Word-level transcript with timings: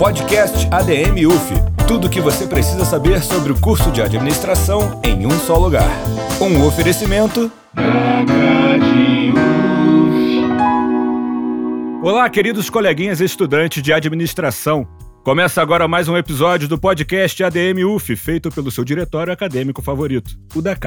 Podcast 0.00 0.66
ADM 0.70 1.26
UF. 1.26 1.52
Tudo 1.86 2.06
o 2.06 2.10
que 2.10 2.22
você 2.22 2.46
precisa 2.46 2.86
saber 2.86 3.20
sobre 3.20 3.52
o 3.52 3.60
curso 3.60 3.92
de 3.92 4.00
administração 4.00 4.98
em 5.04 5.26
um 5.26 5.30
só 5.30 5.58
lugar. 5.58 5.90
Um 6.40 6.66
oferecimento. 6.66 7.52
Olá, 12.02 12.30
queridos 12.30 12.70
coleguinhas 12.70 13.20
estudantes 13.20 13.82
de 13.82 13.92
administração. 13.92 14.88
Começa 15.22 15.60
agora 15.60 15.86
mais 15.86 16.08
um 16.08 16.16
episódio 16.16 16.66
do 16.66 16.78
podcast 16.78 17.44
ADM 17.44 17.84
UF, 17.84 18.16
feito 18.16 18.50
pelo 18.50 18.70
seu 18.70 18.84
diretório 18.84 19.34
acadêmico 19.34 19.82
favorito, 19.82 20.30
o 20.54 20.62
da. 20.62 20.78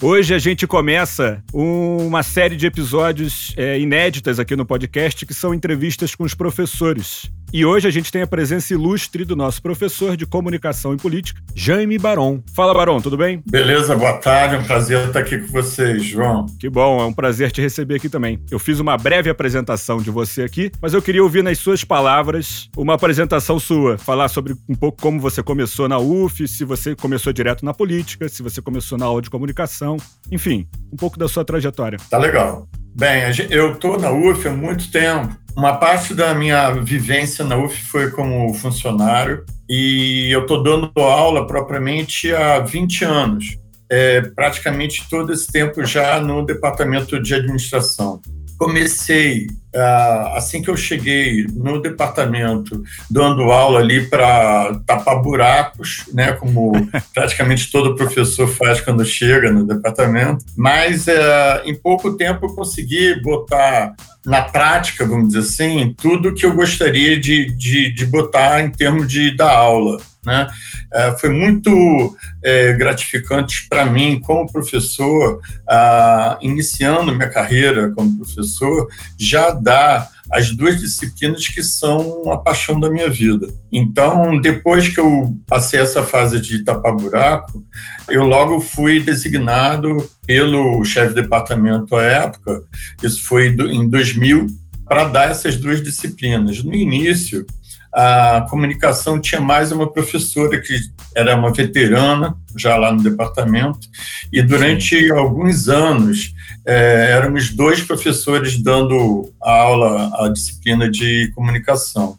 Hoje 0.00 0.32
a 0.32 0.38
gente 0.38 0.66
começa 0.66 1.44
uma 1.52 2.22
série 2.22 2.56
de 2.56 2.64
episódios 2.64 3.52
é, 3.58 3.78
inéditas 3.78 4.38
aqui 4.38 4.56
no 4.56 4.64
podcast, 4.64 5.26
que 5.26 5.34
são 5.34 5.52
entrevistas 5.52 6.14
com 6.14 6.24
os 6.24 6.32
professores. 6.32 7.30
E 7.50 7.64
hoje 7.64 7.88
a 7.88 7.90
gente 7.90 8.12
tem 8.12 8.20
a 8.20 8.26
presença 8.26 8.74
ilustre 8.74 9.24
do 9.24 9.34
nosso 9.34 9.62
professor 9.62 10.18
de 10.18 10.26
comunicação 10.26 10.92
e 10.92 10.98
política, 10.98 11.40
Jaime 11.54 11.96
Baron. 11.96 12.42
Fala, 12.54 12.74
Baron, 12.74 13.00
tudo 13.00 13.16
bem? 13.16 13.42
Beleza, 13.48 13.96
boa 13.96 14.18
tarde, 14.18 14.56
é 14.56 14.58
um 14.58 14.64
prazer 14.64 15.06
estar 15.06 15.20
aqui 15.20 15.38
com 15.38 15.46
vocês, 15.46 16.04
João. 16.04 16.44
Que 16.60 16.68
bom, 16.68 17.00
é 17.00 17.06
um 17.06 17.12
prazer 17.12 17.50
te 17.50 17.62
receber 17.62 17.94
aqui 17.94 18.10
também. 18.10 18.38
Eu 18.50 18.58
fiz 18.58 18.80
uma 18.80 18.98
breve 18.98 19.30
apresentação 19.30 19.96
de 19.96 20.10
você 20.10 20.42
aqui, 20.42 20.70
mas 20.78 20.92
eu 20.92 21.00
queria 21.00 21.22
ouvir 21.22 21.42
nas 21.42 21.56
suas 21.58 21.82
palavras 21.82 22.68
uma 22.76 22.94
apresentação 22.94 23.58
sua, 23.58 23.96
falar 23.96 24.28
sobre 24.28 24.54
um 24.68 24.74
pouco 24.74 25.00
como 25.00 25.18
você 25.18 25.42
começou 25.42 25.88
na 25.88 25.98
UF, 25.98 26.46
se 26.46 26.66
você 26.66 26.94
começou 26.94 27.32
direto 27.32 27.64
na 27.64 27.72
política, 27.72 28.28
se 28.28 28.42
você 28.42 28.60
começou 28.60 28.98
na 28.98 29.06
aula 29.06 29.22
de 29.22 29.30
comunicação, 29.30 29.96
enfim, 30.30 30.68
um 30.92 30.96
pouco 30.96 31.18
da 31.18 31.26
sua 31.26 31.46
trajetória. 31.46 31.98
Tá 32.10 32.18
legal. 32.18 32.68
Bem, 32.98 33.22
eu 33.48 33.74
estou 33.74 33.96
na 33.98 34.10
UF 34.10 34.48
há 34.48 34.52
muito 34.52 34.90
tempo 34.90 35.38
uma 35.58 35.76
parte 35.76 36.14
da 36.14 36.32
minha 36.34 36.70
vivência 36.70 37.44
na 37.44 37.56
UF 37.56 37.84
foi 37.86 38.12
como 38.12 38.54
funcionário 38.54 39.44
e 39.68 40.28
eu 40.32 40.42
estou 40.42 40.62
dando 40.62 40.92
aula 40.96 41.46
propriamente 41.48 42.32
há 42.32 42.60
20 42.60 43.04
anos. 43.04 43.58
É, 43.90 44.20
praticamente 44.20 45.08
todo 45.10 45.32
esse 45.32 45.50
tempo 45.50 45.84
já 45.84 46.20
no 46.20 46.46
departamento 46.46 47.20
de 47.20 47.34
administração 47.34 48.20
comecei 48.58 49.46
ah, 49.74 50.32
assim 50.36 50.60
que 50.60 50.68
eu 50.68 50.76
cheguei 50.76 51.46
no 51.52 51.80
departamento 51.80 52.82
dando 53.08 53.42
aula 53.44 53.80
ali 53.80 54.06
para 54.06 54.80
tapar 54.86 55.22
buracos, 55.22 56.04
né, 56.12 56.32
como 56.32 56.72
praticamente 57.14 57.70
todo 57.70 57.94
professor 57.94 58.48
faz 58.48 58.80
quando 58.80 59.04
chega 59.04 59.52
no 59.52 59.66
departamento. 59.66 60.44
Mas 60.56 61.06
eh, 61.06 61.62
em 61.66 61.74
pouco 61.74 62.16
tempo 62.16 62.46
eu 62.46 62.54
consegui 62.54 63.20
botar 63.22 63.94
na 64.26 64.42
prática, 64.42 65.06
vamos 65.06 65.28
dizer 65.28 65.40
assim, 65.40 65.94
tudo 65.96 66.34
que 66.34 66.44
eu 66.44 66.54
gostaria 66.54 67.18
de, 67.18 67.54
de, 67.54 67.92
de 67.92 68.06
botar 68.06 68.62
em 68.62 68.70
termos 68.70 69.06
de 69.06 69.36
dar 69.36 69.52
aula. 69.52 69.98
Né? 70.28 70.46
É, 70.92 71.12
foi 71.12 71.30
muito 71.30 72.14
é, 72.44 72.74
gratificante 72.74 73.66
para 73.66 73.86
mim, 73.86 74.20
como 74.20 74.50
professor, 74.52 75.40
iniciando 76.42 77.14
minha 77.14 77.30
carreira 77.30 77.90
como 77.92 78.18
professor, 78.18 78.88
já 79.18 79.50
dar 79.50 80.06
as 80.30 80.50
duas 80.50 80.78
disciplinas 80.78 81.48
que 81.48 81.62
são 81.62 82.30
a 82.30 82.36
paixão 82.36 82.78
da 82.78 82.90
minha 82.90 83.08
vida. 83.08 83.48
Então, 83.72 84.38
depois 84.38 84.86
que 84.88 85.00
eu 85.00 85.34
passei 85.46 85.80
essa 85.80 86.02
fase 86.02 86.38
de 86.40 86.62
tapar 86.62 86.94
buraco, 86.94 87.64
eu 88.08 88.24
logo 88.24 88.60
fui 88.60 89.00
designado 89.00 89.96
pelo 90.26 90.84
chefe 90.84 91.14
de 91.14 91.22
departamento 91.22 91.96
à 91.96 92.02
época, 92.02 92.62
isso 93.02 93.22
foi 93.22 93.48
em 93.48 93.88
2000, 93.88 94.46
para 94.88 95.04
dar 95.04 95.30
essas 95.30 95.56
duas 95.56 95.82
disciplinas. 95.82 96.62
No 96.64 96.74
início, 96.74 97.46
a 97.92 98.46
comunicação 98.48 99.20
tinha 99.20 99.40
mais 99.40 99.72
uma 99.72 99.90
professora 99.90 100.60
que 100.60 100.78
era 101.14 101.34
uma 101.36 101.52
veterana, 101.52 102.36
já 102.56 102.76
lá 102.76 102.92
no 102.92 103.02
departamento, 103.02 103.88
e 104.32 104.42
durante 104.42 105.10
alguns 105.10 105.68
anos 105.68 106.34
é, 106.66 107.12
éramos 107.12 107.50
dois 107.50 107.80
professores 107.80 108.62
dando 108.62 109.32
a 109.42 109.50
aula, 109.50 110.24
a 110.24 110.28
disciplina 110.28 110.90
de 110.90 111.32
comunicação. 111.34 112.18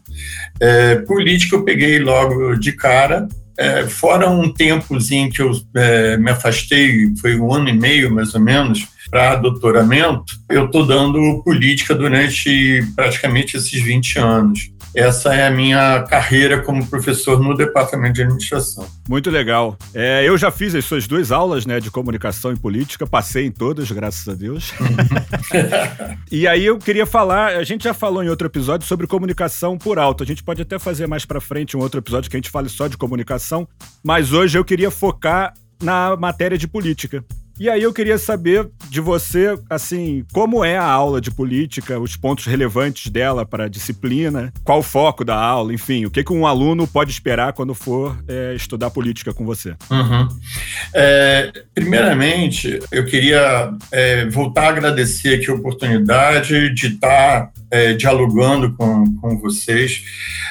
É, 0.58 0.96
política 0.96 1.56
eu 1.56 1.64
peguei 1.64 1.98
logo 1.98 2.56
de 2.56 2.72
cara, 2.72 3.28
é, 3.56 3.86
fora 3.86 4.28
um 4.28 4.52
tempozinho 4.52 5.30
que 5.30 5.40
eu 5.40 5.52
é, 5.76 6.16
me 6.16 6.30
afastei, 6.30 7.14
foi 7.20 7.38
um 7.38 7.52
ano 7.52 7.68
e 7.68 7.72
meio 7.72 8.12
mais 8.12 8.34
ou 8.34 8.40
menos, 8.40 8.88
para 9.10 9.36
doutoramento, 9.36 10.34
eu 10.48 10.66
estou 10.66 10.86
dando 10.86 11.42
política 11.42 11.94
durante 11.94 12.86
praticamente 12.94 13.56
esses 13.56 13.82
20 13.82 14.18
anos 14.18 14.70
essa 14.94 15.34
é 15.34 15.46
a 15.46 15.50
minha 15.50 16.02
carreira 16.02 16.62
como 16.62 16.86
professor 16.86 17.40
no 17.40 17.56
departamento 17.56 18.14
de 18.14 18.22
administração. 18.22 18.86
Muito 19.08 19.30
legal. 19.30 19.76
É, 19.94 20.26
eu 20.26 20.36
já 20.36 20.50
fiz 20.50 20.74
as 20.74 20.84
suas 20.84 21.06
duas 21.06 21.30
aulas 21.30 21.64
né, 21.64 21.80
de 21.80 21.90
comunicação 21.90 22.52
e 22.52 22.56
política, 22.56 23.06
passei 23.06 23.46
em 23.46 23.50
todas, 23.50 23.90
graças 23.90 24.28
a 24.28 24.34
Deus. 24.34 24.72
e 26.30 26.46
aí 26.46 26.64
eu 26.64 26.78
queria 26.78 27.06
falar, 27.06 27.56
a 27.56 27.64
gente 27.64 27.84
já 27.84 27.94
falou 27.94 28.22
em 28.22 28.28
outro 28.28 28.46
episódio 28.46 28.86
sobre 28.86 29.06
comunicação 29.06 29.78
por 29.78 29.98
alto. 29.98 30.22
A 30.22 30.26
gente 30.26 30.42
pode 30.42 30.62
até 30.62 30.78
fazer 30.78 31.06
mais 31.06 31.24
para 31.24 31.40
frente 31.40 31.76
um 31.76 31.80
outro 31.80 32.00
episódio 32.00 32.30
que 32.30 32.36
a 32.36 32.38
gente 32.38 32.50
fale 32.50 32.68
só 32.68 32.88
de 32.88 32.96
comunicação, 32.96 33.68
mas 34.02 34.32
hoje 34.32 34.58
eu 34.58 34.64
queria 34.64 34.90
focar 34.90 35.54
na 35.82 36.16
matéria 36.16 36.58
de 36.58 36.68
política. 36.68 37.24
E 37.60 37.68
aí 37.68 37.82
eu 37.82 37.92
queria 37.92 38.16
saber 38.16 38.66
de 38.88 39.02
você, 39.02 39.54
assim, 39.68 40.24
como 40.32 40.64
é 40.64 40.78
a 40.78 40.82
aula 40.82 41.20
de 41.20 41.30
política, 41.30 42.00
os 42.00 42.16
pontos 42.16 42.46
relevantes 42.46 43.10
dela 43.10 43.44
para 43.44 43.64
a 43.64 43.68
disciplina, 43.68 44.50
qual 44.64 44.78
o 44.78 44.82
foco 44.82 45.26
da 45.26 45.36
aula, 45.36 45.74
enfim, 45.74 46.06
o 46.06 46.10
que, 46.10 46.24
que 46.24 46.32
um 46.32 46.46
aluno 46.46 46.86
pode 46.86 47.10
esperar 47.10 47.52
quando 47.52 47.74
for 47.74 48.18
é, 48.26 48.54
estudar 48.54 48.88
política 48.88 49.34
com 49.34 49.44
você? 49.44 49.76
Uhum. 49.90 50.26
É, 50.94 51.52
primeiramente, 51.74 52.80
eu 52.90 53.04
queria 53.04 53.70
é, 53.92 54.24
voltar 54.30 54.62
a 54.62 54.68
agradecer 54.70 55.34
aqui 55.34 55.50
a 55.50 55.54
oportunidade 55.54 56.72
de 56.72 56.86
estar 56.86 57.52
é, 57.70 57.92
dialogando 57.92 58.72
com, 58.72 59.04
com 59.16 59.38
vocês, 59.38 60.02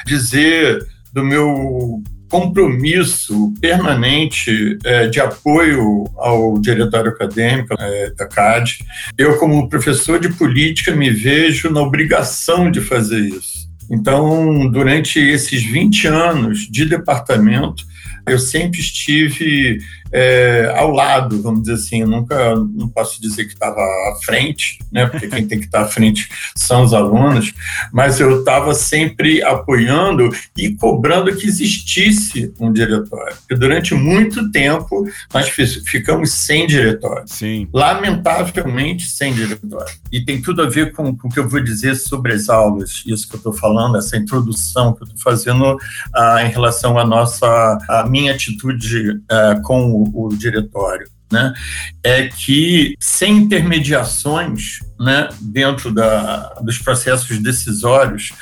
dizer 0.06 0.86
do 1.12 1.24
meu 1.24 2.04
compromisso 2.30 3.52
permanente 3.60 4.78
é, 4.84 5.08
de 5.08 5.20
apoio 5.20 6.08
ao 6.16 6.58
diretório 6.60 7.10
acadêmico 7.10 7.74
é, 7.78 8.10
da 8.10 8.26
CAD. 8.26 8.78
Eu, 9.18 9.36
como 9.36 9.68
professor 9.68 10.18
de 10.20 10.30
política, 10.30 10.94
me 10.94 11.10
vejo 11.10 11.68
na 11.70 11.82
obrigação 11.82 12.70
de 12.70 12.80
fazer 12.80 13.20
isso. 13.20 13.68
Então, 13.90 14.70
durante 14.70 15.18
esses 15.18 15.62
20 15.64 16.06
anos 16.06 16.60
de 16.70 16.84
departamento, 16.84 17.82
eu 18.28 18.38
sempre 18.38 18.78
estive 18.78 19.78
é, 20.12 20.72
ao 20.76 20.90
lado, 20.90 21.40
vamos 21.42 21.62
dizer 21.62 21.74
assim, 21.74 22.00
eu 22.00 22.08
nunca 22.08 22.54
não 22.54 22.88
posso 22.88 23.20
dizer 23.20 23.44
que 23.44 23.52
estava 23.52 23.80
à 23.80 24.16
frente, 24.24 24.78
né, 24.90 25.06
porque 25.06 25.28
quem 25.28 25.46
tem 25.46 25.58
que 25.58 25.66
estar 25.66 25.82
à 25.82 25.88
frente 25.88 26.28
são 26.56 26.82
os 26.82 26.92
alunos, 26.92 27.52
mas 27.92 28.20
eu 28.20 28.40
estava 28.40 28.74
sempre 28.74 29.42
apoiando 29.42 30.30
e 30.56 30.74
cobrando 30.74 31.34
que 31.34 31.46
existisse 31.46 32.52
um 32.58 32.72
diretório. 32.72 33.36
Porque 33.36 33.54
durante 33.54 33.94
muito 33.94 34.50
tempo 34.50 35.06
nós 35.32 35.48
ficamos 35.48 36.32
sem 36.32 36.66
diretório. 36.66 37.24
Sim. 37.26 37.68
Lamentavelmente 37.72 39.08
sem 39.08 39.32
diretório. 39.32 39.92
E 40.10 40.24
tem 40.24 40.40
tudo 40.40 40.62
a 40.62 40.68
ver 40.68 40.92
com, 40.92 41.16
com 41.16 41.28
o 41.28 41.30
que 41.30 41.38
eu 41.38 41.48
vou 41.48 41.60
dizer 41.60 41.94
sobre 41.96 42.32
as 42.32 42.48
aulas, 42.48 43.02
isso 43.06 43.28
que 43.28 43.34
eu 43.34 43.38
estou 43.38 43.52
falando, 43.52 43.96
essa 43.96 44.16
introdução 44.16 44.92
que 44.92 45.02
eu 45.02 45.06
estou 45.06 45.22
fazendo 45.22 45.76
ah, 46.14 46.44
em 46.44 46.50
relação 46.50 46.98
à 46.98 47.04
nossa, 47.04 47.78
à 47.88 48.06
minha 48.08 48.32
atitude 48.32 49.20
ah, 49.30 49.60
com 49.64 49.92
o, 49.92 49.99
diretório. 50.36 51.08
Né, 51.32 51.54
é 52.02 52.26
que 52.26 52.96
sem 52.98 53.36
intermediações 53.36 54.80
né, 54.98 55.28
dentro 55.40 55.94
da, 55.94 56.54
dos 56.60 56.76
processos 56.78 57.38
decisórios, 57.38 58.32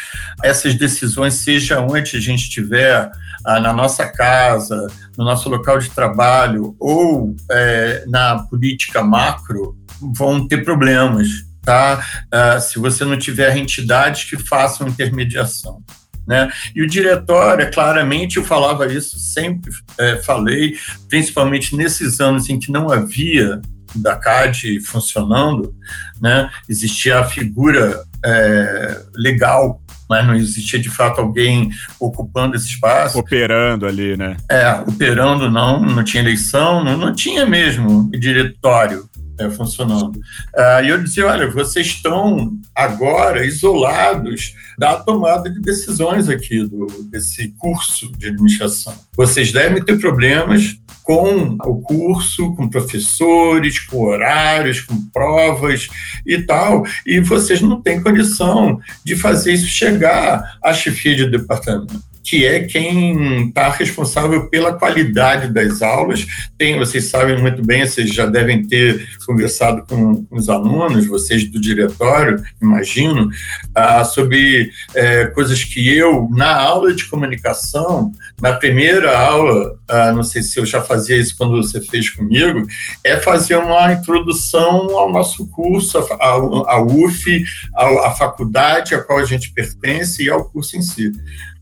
essas 0.42 0.74
decisões, 0.74 1.34
seja 1.34 1.82
onde 1.82 2.16
a 2.16 2.20
gente 2.20 2.44
estiver, 2.44 3.10
ah, 3.44 3.60
na 3.60 3.72
nossa 3.72 4.06
casa, 4.06 4.86
no 5.18 5.24
nosso 5.24 5.48
local 5.48 5.78
de 5.78 5.90
trabalho 5.90 6.74
ou 6.80 7.36
é, 7.50 8.04
na 8.06 8.38
política 8.38 9.02
macro, 9.02 9.76
vão 10.14 10.48
ter 10.48 10.64
problemas. 10.64 11.28
Tá? 11.62 12.02
Ah, 12.32 12.58
se 12.58 12.78
você 12.78 13.04
não 13.04 13.18
tiver 13.18 13.54
entidades 13.56 14.24
que 14.24 14.38
façam 14.38 14.88
intermediação. 14.88 15.82
Né? 16.28 16.50
E 16.76 16.82
o 16.82 16.86
diretório, 16.86 17.62
é 17.62 17.70
claramente, 17.70 18.36
eu 18.36 18.44
falava 18.44 18.86
isso, 18.86 19.18
sempre 19.18 19.72
é, 19.96 20.16
falei, 20.16 20.76
principalmente 21.08 21.74
nesses 21.74 22.20
anos 22.20 22.50
em 22.50 22.58
que 22.58 22.70
não 22.70 22.92
havia 22.92 23.62
da 23.94 24.14
CAD 24.14 24.80
funcionando, 24.80 25.74
né? 26.20 26.50
existia 26.68 27.20
a 27.20 27.24
figura 27.24 28.02
é, 28.22 29.00
legal, 29.14 29.80
mas 30.06 30.26
não 30.26 30.34
existia 30.34 30.78
de 30.78 30.90
fato 30.90 31.18
alguém 31.18 31.70
ocupando 31.98 32.54
esse 32.54 32.66
espaço. 32.66 33.18
Operando 33.18 33.86
ali, 33.86 34.14
né? 34.14 34.36
É, 34.50 34.70
operando 34.86 35.50
não, 35.50 35.80
não 35.80 36.04
tinha 36.04 36.22
eleição, 36.22 36.84
não, 36.84 36.98
não 36.98 37.14
tinha 37.14 37.46
mesmo 37.46 38.10
diretório 38.10 39.08
é, 39.38 39.50
funcionando. 39.50 40.16
Uh, 40.16 40.84
e 40.84 40.88
eu 40.88 41.02
dizia, 41.02 41.26
olha, 41.26 41.50
vocês 41.50 41.86
estão 41.86 42.58
agora 42.74 43.44
isolados 43.44 44.54
da 44.78 44.96
tomada 44.96 45.50
de 45.50 45.60
decisões 45.60 46.28
aqui 46.28 46.66
do, 46.66 46.86
desse 47.10 47.48
curso 47.58 48.10
de 48.16 48.28
administração. 48.28 48.94
Vocês 49.16 49.52
devem 49.52 49.82
ter 49.82 49.98
problemas 49.98 50.76
com 51.02 51.56
o 51.64 51.80
curso, 51.80 52.54
com 52.54 52.68
professores, 52.68 53.78
com 53.78 54.04
horários, 54.04 54.82
com 54.82 55.00
provas 55.10 55.88
e 56.26 56.42
tal, 56.42 56.84
e 57.06 57.18
vocês 57.20 57.62
não 57.62 57.80
têm 57.80 58.02
condição 58.02 58.78
de 59.02 59.16
fazer 59.16 59.54
isso 59.54 59.66
chegar 59.66 60.58
à 60.62 60.74
chefia 60.74 61.16
de 61.16 61.30
departamento 61.30 62.07
que 62.28 62.44
é 62.44 62.60
quem 62.60 63.48
está 63.48 63.70
responsável 63.70 64.48
pela 64.50 64.74
qualidade 64.74 65.50
das 65.50 65.80
aulas. 65.80 66.26
Tem, 66.58 66.78
vocês 66.78 67.06
sabem 67.06 67.40
muito 67.40 67.64
bem, 67.64 67.86
vocês 67.86 68.12
já 68.12 68.26
devem 68.26 68.66
ter 68.66 69.08
conversado 69.24 69.84
com, 69.88 70.24
com 70.26 70.36
os 70.36 70.50
alunos, 70.50 71.06
vocês 71.06 71.50
do 71.50 71.58
diretório, 71.58 72.42
imagino, 72.60 73.30
ah, 73.74 74.04
sobre 74.04 74.70
é, 74.94 75.26
coisas 75.26 75.64
que 75.64 75.88
eu, 75.88 76.28
na 76.30 76.54
aula 76.54 76.92
de 76.94 77.06
comunicação, 77.06 78.12
na 78.40 78.52
primeira 78.52 79.18
aula, 79.18 79.78
ah, 79.88 80.12
não 80.12 80.22
sei 80.22 80.42
se 80.42 80.60
eu 80.60 80.66
já 80.66 80.82
fazia 80.82 81.16
isso 81.16 81.34
quando 81.36 81.56
você 81.56 81.80
fez 81.80 82.10
comigo, 82.10 82.66
é 83.02 83.16
fazer 83.16 83.56
uma 83.56 83.92
introdução 83.92 84.98
ao 84.98 85.10
nosso 85.10 85.46
curso, 85.48 85.98
à 86.20 86.80
UF, 86.82 87.44
à 87.74 88.10
faculdade 88.10 88.94
a 88.94 89.02
qual 89.02 89.18
a 89.18 89.24
gente 89.24 89.50
pertence 89.52 90.22
e 90.22 90.28
ao 90.28 90.44
curso 90.44 90.76
em 90.76 90.82
si 90.82 91.12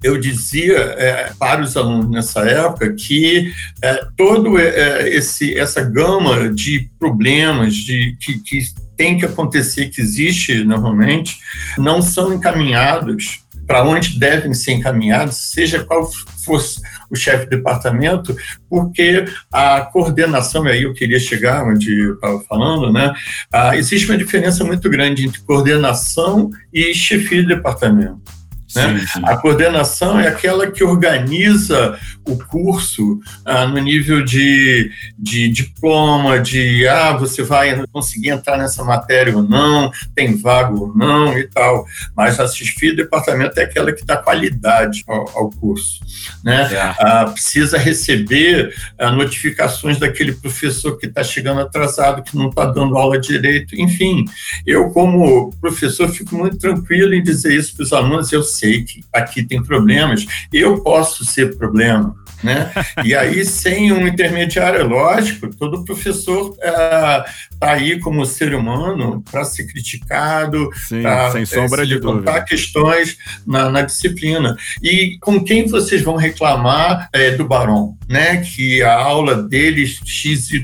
eu 0.03 0.19
dizia 0.19 0.77
é, 0.77 1.33
para 1.39 1.63
os 1.63 1.77
alunos 1.77 2.11
nessa 2.11 2.41
época 2.41 2.93
que 2.93 3.53
é, 3.83 4.07
todo 4.17 4.59
é, 4.59 5.09
esse 5.09 5.59
essa 5.59 5.83
gama 5.83 6.51
de 6.53 6.91
problemas 6.99 7.75
de 7.75 8.17
que, 8.21 8.39
que 8.41 8.65
tem 8.97 9.19
que 9.19 9.27
acontecer 9.27 9.91
que 9.91 10.01
existe 10.01 10.65
normalmente 10.65 11.39
não 11.77 12.01
são 12.01 12.33
encaminhados 12.33 13.47
para 13.67 13.83
onde 13.83 14.19
devem 14.19 14.55
ser 14.55 14.75
encaminhados, 14.75 15.51
seja 15.51 15.83
qual 15.83 16.09
fosse 16.45 16.81
o 17.11 17.17
chefe 17.17 17.45
de 17.45 17.57
departamento, 17.57 18.37
porque 18.71 19.25
a 19.53 19.81
coordenação, 19.81 20.67
e 20.67 20.71
aí 20.71 20.83
eu 20.85 20.95
queria 20.95 21.19
chegar 21.19 21.65
onde 21.65 21.93
eu 21.93 22.15
estava 22.15 22.41
falando, 22.45 22.93
né? 22.93 23.13
Ah, 23.53 23.77
existe 23.77 24.09
uma 24.09 24.17
diferença 24.17 24.63
muito 24.63 24.89
grande 24.89 25.27
entre 25.27 25.41
coordenação 25.41 26.51
e 26.73 26.95
chefia 26.95 27.43
de 27.43 27.49
departamento. 27.49 28.36
Né? 28.75 28.99
Sim, 28.99 29.07
sim. 29.07 29.21
A 29.25 29.37
coordenação 29.37 30.19
é 30.19 30.29
aquela 30.29 30.71
que 30.71 30.83
organiza 30.83 31.99
o 32.27 32.37
curso 32.37 33.21
ah, 33.45 33.67
no 33.67 33.79
nível 33.79 34.25
de, 34.25 34.91
de 35.19 35.49
diploma, 35.49 36.41
de 36.41 36.87
ah, 36.89 37.13
você 37.13 37.43
vai 37.43 37.85
conseguir 37.93 38.31
entrar 38.31 38.59
nessa 38.59 38.83
matéria 38.83 39.37
ou 39.37 39.43
não, 39.43 39.91
tem 40.15 40.37
vaga 40.37 40.75
ou 40.75 40.95
não 40.95 41.39
e 41.39 41.47
tal. 41.49 41.85
Mas 42.17 42.41
a 42.41 42.47
do 42.47 42.97
departamento 42.97 43.59
é 43.61 43.65
aquela 43.65 43.93
que 43.93 44.05
dá 44.05 44.17
qualidade 44.17 45.05
ao, 45.07 45.29
ao 45.37 45.51
curso. 45.51 46.01
Né? 46.43 46.69
É. 46.73 46.95
Ah, 46.99 47.31
precisa 47.33 47.79
receber 47.79 48.75
ah, 48.99 49.13
notificações 49.13 49.99
daquele 49.99 50.33
professor 50.33 50.99
que 50.99 51.07
está 51.07 51.23
chegando 51.23 51.61
atrasado, 51.61 52.23
que 52.23 52.37
não 52.37 52.49
está 52.49 52.67
dando 52.67 52.97
aula 52.97 53.19
direito. 53.19 53.75
Enfim, 53.81 54.25
eu, 54.67 54.91
como 54.91 55.53
professor, 55.61 56.09
fico 56.09 56.35
muito 56.35 56.59
tranquilo 56.59 57.15
em 57.15 57.23
dizer 57.23 57.55
isso 57.55 57.75
para 57.77 57.85
os 57.85 57.93
alunos. 57.93 58.33
Eu 58.33 58.43
sei 58.43 58.66
que 58.85 59.05
aqui 59.13 59.43
tem 59.43 59.63
problemas, 59.63 60.27
eu 60.53 60.83
posso 60.83 61.25
ser 61.25 61.57
problema. 61.57 62.15
Né? 62.43 62.71
E 63.05 63.15
aí, 63.15 63.45
sem 63.47 63.93
um 63.93 64.07
intermediário, 64.07 64.81
é 64.81 64.85
lógico, 64.85 65.55
todo 65.55 65.85
professor 65.85 66.51
está 66.53 67.25
é, 67.63 67.67
aí 67.67 67.99
como 67.99 68.27
ser 68.27 68.55
humano 68.55 69.23
para 69.31 69.45
ser 69.45 69.67
criticado, 69.67 70.71
pra, 71.01 71.31
sem 71.33 71.47
sombra 71.47 71.83
é, 71.83 71.87
de 71.87 71.99
dúvida. 71.99 72.43
questões 72.43 73.17
na, 73.47 73.71
na, 73.71 73.83
disciplina. 73.83 74.57
E 74.83 75.19
com 75.21 75.43
quem 75.43 75.67
vocês 75.67 76.03
vão 76.03 76.17
reclamar 76.17 77.09
é, 77.13 77.31
do 77.31 77.47
Barão, 77.47 77.97
né? 78.09 78.39
Que 78.39 78.83
a 78.83 78.95
aula 78.95 79.43
deles 79.43 80.01
XYZ 80.05 80.63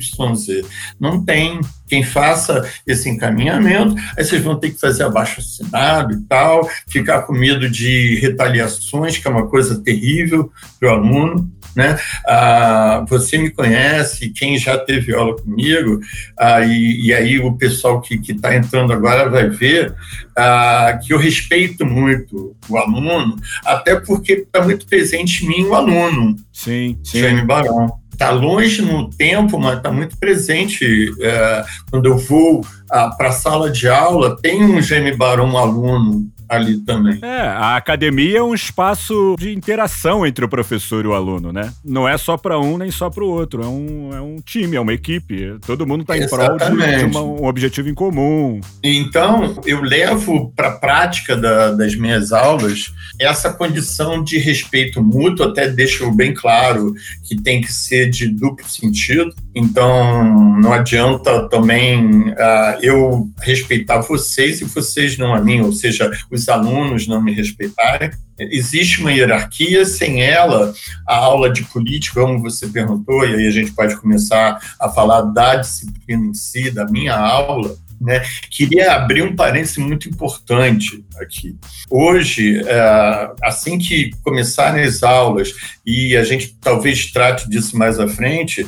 não 1.00 1.24
tem 1.24 1.60
quem 1.92 2.02
faça 2.02 2.66
esse 2.86 3.06
encaminhamento, 3.10 3.94
aí 4.16 4.24
vocês 4.24 4.42
vão 4.42 4.58
ter 4.58 4.70
que 4.70 4.80
fazer 4.80 5.02
abaixo 5.02 5.40
assinado 5.40 6.14
e 6.14 6.20
tal, 6.22 6.66
ficar 6.88 7.20
com 7.22 7.34
medo 7.34 7.68
de 7.68 8.18
retaliações, 8.18 9.18
que 9.18 9.28
é 9.28 9.30
uma 9.30 9.46
coisa 9.46 9.78
terrível 9.78 10.50
para 10.80 10.88
o 10.88 10.92
aluno. 10.92 11.52
Né? 11.76 11.98
Ah, 12.26 13.04
você 13.08 13.36
me 13.36 13.50
conhece, 13.50 14.30
quem 14.30 14.58
já 14.58 14.78
teve 14.78 15.14
aula 15.14 15.36
comigo, 15.36 16.00
ah, 16.38 16.62
e, 16.62 17.06
e, 17.06 17.14
aí 17.14 17.38
o 17.38 17.52
pessoal 17.54 18.00
que 18.00 18.14
está 18.14 18.54
entrando 18.54 18.92
agora 18.92 19.28
vai 19.28 19.48
ver 19.48 19.94
ah, 20.36 20.98
que 21.02 21.14
eu 21.14 21.18
respeito 21.18 21.84
muito 21.84 22.54
o 22.68 22.76
aluno, 22.78 23.36
até 23.64 23.96
porque 23.96 24.32
está 24.32 24.62
muito 24.62 24.86
presente 24.86 25.44
em 25.44 25.48
mim 25.48 25.64
o 25.64 25.74
aluno. 25.74 26.36
Sim, 26.52 26.98
sim. 27.02 27.20
Jaime 27.20 27.42
Barão 27.42 28.01
está 28.12 28.30
longe 28.30 28.82
no 28.82 29.08
tempo, 29.10 29.58
mas 29.58 29.78
está 29.78 29.90
muito 29.90 30.16
presente. 30.16 31.10
É, 31.20 31.64
quando 31.90 32.06
eu 32.06 32.18
vou 32.18 32.64
ah, 32.90 33.10
para 33.10 33.28
a 33.28 33.32
sala 33.32 33.70
de 33.70 33.88
aula, 33.88 34.36
tem 34.40 34.62
um 34.64 34.80
Gêmeo 34.80 35.16
Barão 35.16 35.56
aluno 35.56 36.30
ali 36.52 36.78
também. 36.78 37.18
É, 37.22 37.40
a 37.40 37.76
academia 37.76 38.38
é 38.38 38.42
um 38.42 38.54
espaço 38.54 39.36
de 39.38 39.52
interação 39.52 40.26
entre 40.26 40.44
o 40.44 40.48
professor 40.48 41.04
e 41.04 41.08
o 41.08 41.14
aluno, 41.14 41.52
né? 41.52 41.72
Não 41.84 42.08
é 42.08 42.16
só 42.18 42.36
para 42.36 42.58
um 42.58 42.78
nem 42.78 42.90
só 42.90 43.10
para 43.10 43.24
o 43.24 43.28
outro, 43.28 43.62
é 43.62 43.66
um, 43.66 44.10
é 44.14 44.20
um 44.20 44.36
time, 44.44 44.76
é 44.76 44.80
uma 44.80 44.92
equipe. 44.92 45.56
Todo 45.66 45.86
mundo 45.86 46.02
está 46.02 46.16
em 46.16 46.28
prol 46.28 46.56
de, 46.56 46.98
de 46.98 47.04
uma, 47.04 47.22
um 47.22 47.46
objetivo 47.46 47.88
em 47.88 47.94
comum. 47.94 48.60
Então, 48.82 49.60
eu 49.64 49.80
levo 49.82 50.52
para 50.54 50.68
a 50.68 50.72
prática 50.72 51.36
da, 51.36 51.72
das 51.72 51.94
minhas 51.94 52.32
aulas 52.32 52.92
essa 53.18 53.52
condição 53.52 54.22
de 54.22 54.38
respeito 54.38 55.02
mútuo, 55.02 55.46
até 55.46 55.68
deixo 55.68 56.10
bem 56.12 56.34
claro 56.34 56.94
que 57.24 57.40
tem 57.40 57.60
que 57.60 57.72
ser 57.72 58.10
de 58.10 58.28
duplo 58.28 58.66
sentido. 58.68 59.34
Então, 59.54 60.58
não 60.60 60.72
adianta 60.72 61.48
também 61.48 62.30
uh, 62.30 62.78
eu 62.80 63.28
respeitar 63.40 64.00
vocês 64.00 64.60
e 64.60 64.64
vocês 64.64 65.18
não 65.18 65.34
a 65.34 65.40
mim, 65.40 65.60
ou 65.60 65.72
seja, 65.72 66.10
os 66.30 66.41
alunos 66.48 67.06
não 67.06 67.22
me 67.22 67.32
respeitarem. 67.32 68.10
Existe 68.38 69.00
uma 69.00 69.12
hierarquia, 69.12 69.84
sem 69.84 70.22
ela, 70.22 70.74
a 71.06 71.16
aula 71.16 71.50
de 71.50 71.62
política, 71.64 72.20
como 72.20 72.40
você 72.40 72.66
perguntou, 72.66 73.24
e 73.24 73.34
aí 73.34 73.46
a 73.46 73.52
gente 73.52 73.72
pode 73.72 73.96
começar 73.96 74.58
a 74.80 74.88
falar 74.88 75.22
da 75.22 75.56
disciplina 75.56 76.26
em 76.26 76.34
si, 76.34 76.70
da 76.70 76.86
minha 76.86 77.14
aula, 77.14 77.76
né? 78.00 78.20
Queria 78.50 78.94
abrir 78.94 79.22
um 79.22 79.36
parênteses 79.36 79.76
muito 79.76 80.08
importante 80.08 81.04
aqui. 81.20 81.56
Hoje, 81.88 82.60
é, 82.66 83.30
assim 83.44 83.78
que 83.78 84.10
começarem 84.24 84.82
as 84.82 85.04
aulas, 85.04 85.54
e 85.86 86.16
a 86.16 86.24
gente 86.24 86.56
talvez 86.60 87.12
trate 87.12 87.48
disso 87.48 87.78
mais 87.78 88.00
à 88.00 88.08
frente, 88.08 88.66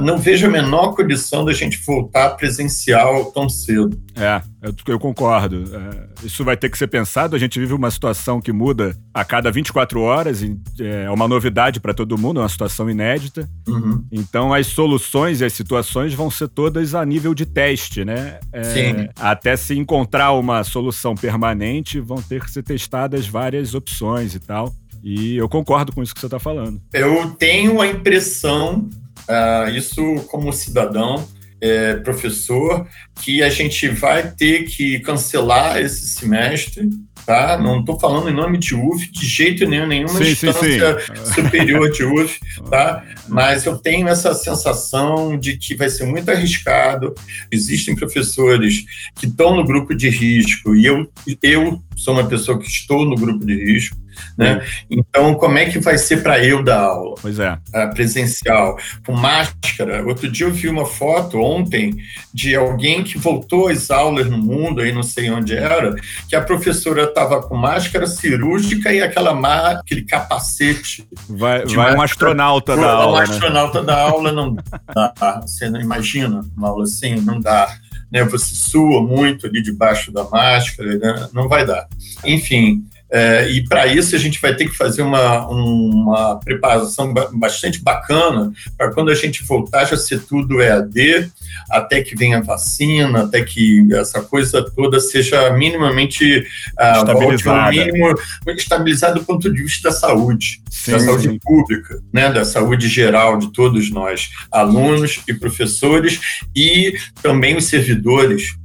não 0.00 0.16
vejo 0.16 0.46
a 0.46 0.50
menor 0.50 0.94
condição 0.94 1.44
da 1.44 1.52
gente 1.52 1.76
voltar 1.84 2.30
presencial 2.30 3.26
tão 3.26 3.46
cedo. 3.46 4.00
É, 4.14 4.40
eu, 4.66 4.74
eu 4.94 4.98
concordo. 4.98 5.64
É, 5.74 6.26
isso 6.26 6.44
vai 6.44 6.56
ter 6.56 6.68
que 6.68 6.76
ser 6.76 6.88
pensado. 6.88 7.36
A 7.36 7.38
gente 7.38 7.58
vive 7.58 7.72
uma 7.72 7.90
situação 7.90 8.40
que 8.40 8.52
muda 8.52 8.96
a 9.14 9.24
cada 9.24 9.50
24 9.50 10.00
horas, 10.00 10.42
é 10.78 11.10
uma 11.10 11.28
novidade 11.28 11.80
para 11.80 11.94
todo 11.94 12.18
mundo, 12.18 12.40
é 12.40 12.42
uma 12.42 12.48
situação 12.48 12.90
inédita. 12.90 13.48
Uhum. 13.68 14.04
Então, 14.10 14.52
as 14.52 14.66
soluções 14.66 15.40
e 15.40 15.44
as 15.44 15.52
situações 15.52 16.14
vão 16.14 16.30
ser 16.30 16.48
todas 16.48 16.94
a 16.94 17.04
nível 17.04 17.34
de 17.34 17.46
teste, 17.46 18.04
né? 18.04 18.40
É, 18.52 18.62
Sim. 18.64 19.08
Até 19.16 19.56
se 19.56 19.78
encontrar 19.78 20.32
uma 20.32 20.64
solução 20.64 21.14
permanente, 21.14 22.00
vão 22.00 22.20
ter 22.20 22.42
que 22.42 22.50
ser 22.50 22.62
testadas 22.62 23.26
várias 23.26 23.74
opções 23.74 24.34
e 24.34 24.40
tal. 24.40 24.74
E 25.02 25.36
eu 25.36 25.48
concordo 25.48 25.92
com 25.92 26.02
isso 26.02 26.12
que 26.12 26.20
você 26.20 26.26
está 26.26 26.40
falando. 26.40 26.80
Eu 26.92 27.30
tenho 27.30 27.80
a 27.80 27.86
impressão, 27.86 28.88
uh, 29.28 29.70
isso 29.70 30.02
como 30.26 30.52
cidadão, 30.52 31.24
é, 31.60 31.94
professor, 31.96 32.86
que 33.22 33.42
a 33.42 33.48
gente 33.48 33.88
vai 33.88 34.30
ter 34.30 34.64
que 34.64 35.00
cancelar 35.00 35.78
esse 35.78 36.08
semestre 36.08 36.88
tá? 37.26 37.58
Não 37.58 37.80
estou 37.80 37.98
falando 37.98 38.30
em 38.30 38.34
nome 38.34 38.56
de 38.56 38.74
UF, 38.74 39.10
de 39.10 39.26
jeito 39.26 39.66
nenhum, 39.68 39.86
nenhuma 39.86 40.24
sim, 40.24 40.30
instância 40.30 41.00
sim, 41.00 41.16
sim. 41.16 41.34
superior 41.42 41.90
de 41.90 42.04
UF, 42.04 42.38
tá? 42.70 43.04
Mas 43.28 43.66
eu 43.66 43.76
tenho 43.76 44.06
essa 44.06 44.32
sensação 44.32 45.36
de 45.36 45.58
que 45.58 45.74
vai 45.74 45.90
ser 45.90 46.06
muito 46.06 46.30
arriscado. 46.30 47.12
Existem 47.50 47.96
professores 47.96 48.84
que 49.16 49.26
estão 49.26 49.56
no 49.56 49.64
grupo 49.64 49.94
de 49.94 50.08
risco 50.08 50.76
e 50.76 50.86
eu, 50.86 51.10
eu 51.42 51.82
sou 51.96 52.14
uma 52.14 52.28
pessoa 52.28 52.58
que 52.58 52.66
estou 52.66 53.04
no 53.04 53.16
grupo 53.16 53.44
de 53.44 53.54
risco, 53.54 53.96
né? 54.36 54.64
Então, 54.90 55.34
como 55.34 55.58
é 55.58 55.66
que 55.66 55.78
vai 55.78 55.98
ser 55.98 56.22
para 56.22 56.42
eu 56.44 56.62
dar 56.62 56.80
aula? 56.80 57.14
Pois 57.20 57.38
é. 57.38 57.58
presencial, 57.94 58.76
com 59.04 59.12
máscara. 59.12 60.04
Outro 60.06 60.30
dia 60.30 60.46
eu 60.46 60.52
vi 60.52 60.68
uma 60.68 60.86
foto 60.86 61.38
ontem 61.38 61.96
de 62.32 62.54
alguém 62.54 63.02
que 63.02 63.18
voltou 63.18 63.68
às 63.68 63.90
aulas 63.90 64.28
no 64.28 64.38
mundo, 64.38 64.80
aí 64.80 64.92
não 64.92 65.02
sei 65.02 65.30
onde 65.30 65.54
era, 65.54 65.94
que 66.28 66.36
a 66.36 66.42
professora 66.42 67.04
estava 67.04 67.42
com 67.42 67.56
máscara 67.56 68.06
cirúrgica 68.06 68.92
e 68.92 69.02
aquela 69.02 69.36
aquele 69.70 70.02
capacete. 70.02 71.06
Vai, 71.28 71.64
vai 71.66 71.94
um 71.94 72.02
astronauta 72.02 72.76
da 72.76 72.92
aula. 72.92 73.16
Um 73.16 73.18
né? 73.18 73.24
astronauta 73.24 73.82
da 73.82 74.00
aula 74.02 74.32
não 74.32 74.54
dá. 74.54 75.40
Você 75.42 75.70
não 75.70 75.80
imagina 75.80 76.42
uma 76.56 76.68
aula 76.68 76.84
assim? 76.84 77.16
Não 77.16 77.40
dá 77.40 77.68
né, 78.10 78.24
você 78.24 78.54
sua 78.54 79.02
muito 79.02 79.46
ali 79.46 79.62
debaixo 79.62 80.12
da 80.12 80.24
máscara, 80.24 80.98
né, 80.98 81.28
não 81.32 81.48
vai 81.48 81.66
dar. 81.66 81.88
Enfim, 82.24 82.84
é, 83.10 83.48
e 83.50 83.64
para 83.64 83.86
isso 83.86 84.16
a 84.16 84.18
gente 84.18 84.40
vai 84.40 84.54
ter 84.54 84.68
que 84.68 84.76
fazer 84.76 85.02
uma, 85.02 85.46
uma 85.46 86.40
preparação 86.40 87.14
bastante 87.32 87.80
bacana 87.80 88.52
para 88.76 88.92
quando 88.92 89.10
a 89.10 89.14
gente 89.14 89.44
voltar 89.44 89.84
já 89.84 89.96
ser 89.96 90.20
tudo 90.24 90.60
EAD, 90.60 91.30
até 91.70 92.02
que 92.02 92.16
venha 92.16 92.38
a 92.38 92.42
vacina, 92.42 93.22
até 93.22 93.42
que 93.42 93.86
essa 93.94 94.20
coisa 94.22 94.62
toda 94.62 94.98
seja 94.98 95.50
minimamente 95.50 96.46
uh, 96.78 96.98
estabilizada. 96.98 97.70
mínimo 97.70 98.14
estabilizada 98.48 99.14
do 99.14 99.24
ponto 99.24 99.52
de 99.52 99.62
vista 99.62 99.88
da 99.88 99.94
saúde, 99.94 100.60
sim, 100.68 100.92
da 100.92 100.98
saúde 100.98 101.28
sim. 101.28 101.38
pública, 101.38 102.02
né, 102.12 102.32
da 102.32 102.44
saúde 102.44 102.88
geral 102.88 103.38
de 103.38 103.52
todos 103.52 103.90
nós, 103.90 104.30
alunos 104.50 105.20
e 105.28 105.34
professores 105.34 106.44
e 106.54 106.94
também 107.22 107.56
os 107.56 107.66
servidores 107.66 108.56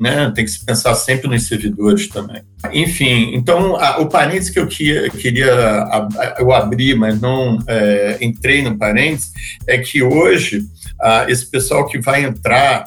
né? 0.00 0.32
Tem 0.34 0.46
que 0.46 0.50
se 0.50 0.64
pensar 0.64 0.94
sempre 0.94 1.28
nos 1.28 1.46
servidores 1.46 2.08
também. 2.08 2.40
Enfim, 2.72 3.32
então 3.34 3.76
a, 3.76 4.00
o 4.00 4.08
parênteses 4.08 4.48
que 4.48 4.58
eu 4.58 4.66
queria, 4.66 5.10
queria 5.10 6.08
eu 6.38 6.50
abrir, 6.52 6.94
mas 6.94 7.20
não 7.20 7.58
é, 7.66 8.16
entrei 8.22 8.62
no 8.62 8.78
parênteses, 8.78 9.30
é 9.66 9.76
que 9.76 10.02
hoje 10.02 10.64
esse 11.28 11.46
pessoal 11.46 11.86
que 11.86 11.98
vai 11.98 12.24
entrar 12.24 12.84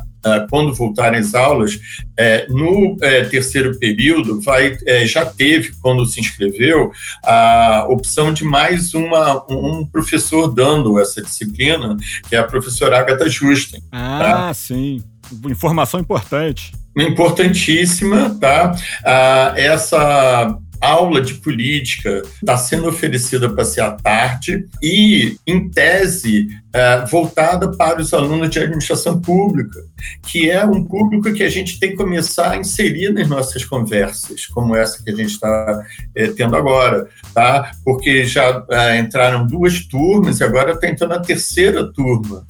quando 0.50 0.74
voltarem 0.74 1.20
às 1.20 1.36
aulas, 1.36 1.78
é, 2.18 2.48
no 2.48 2.98
é, 3.02 3.26
terceiro 3.26 3.78
período, 3.78 4.40
vai, 4.40 4.78
é, 4.86 5.06
já 5.06 5.26
teve, 5.26 5.74
quando 5.82 6.06
se 6.06 6.22
inscreveu, 6.22 6.94
a 7.26 7.86
opção 7.90 8.32
de 8.32 8.46
mais 8.46 8.94
uma, 8.94 9.44
um 9.52 9.86
professor 9.86 10.48
dando 10.48 10.98
essa 10.98 11.22
disciplina, 11.22 11.98
que 12.30 12.38
é 12.38 12.40
a 12.40 12.44
professora 12.46 13.00
Agatha 13.00 13.28
Justen. 13.28 13.82
Ah, 13.92 14.20
tá? 14.20 14.54
sim. 14.54 15.04
Informação 15.50 16.00
importante 16.00 16.72
importantíssima, 16.96 18.38
tá? 18.40 18.76
Ah, 19.04 19.54
essa 19.56 20.60
aula 20.84 21.22
de 21.22 21.36
política 21.36 22.22
está 22.36 22.58
sendo 22.58 22.90
oferecida 22.90 23.50
para 23.50 23.64
ser 23.64 23.82
à 23.82 23.92
tarde 23.92 24.68
e, 24.82 25.38
em 25.48 25.70
tese, 25.70 26.48
é, 26.74 27.06
voltada 27.06 27.72
para 27.72 28.02
os 28.02 28.14
alunos 28.14 28.50
de 28.50 28.60
administração 28.60 29.20
pública, 29.20 29.80
que 30.28 30.50
é 30.50 30.66
um 30.66 30.84
público 30.84 31.32
que 31.34 31.44
a 31.44 31.50
gente 31.50 31.80
tem 31.80 31.92
que 31.92 31.96
começar 31.96 32.52
a 32.52 32.58
inserir 32.58 33.14
nas 33.14 33.30
nossas 33.30 33.64
conversas, 33.64 34.46
como 34.48 34.76
essa 34.76 35.02
que 35.02 35.10
a 35.10 35.16
gente 35.16 35.32
está 35.32 35.84
é, 36.14 36.28
tendo 36.28 36.56
agora, 36.58 37.08
tá? 37.34 37.72
Porque 37.86 38.26
já 38.26 38.66
é, 38.70 39.00
entraram 39.00 39.48
duas 39.48 39.86
turmas 39.86 40.40
e 40.40 40.44
agora 40.44 40.74
está 40.74 40.90
entrando 40.90 41.14
a 41.14 41.20
terceira 41.20 41.92
turma 41.94 42.46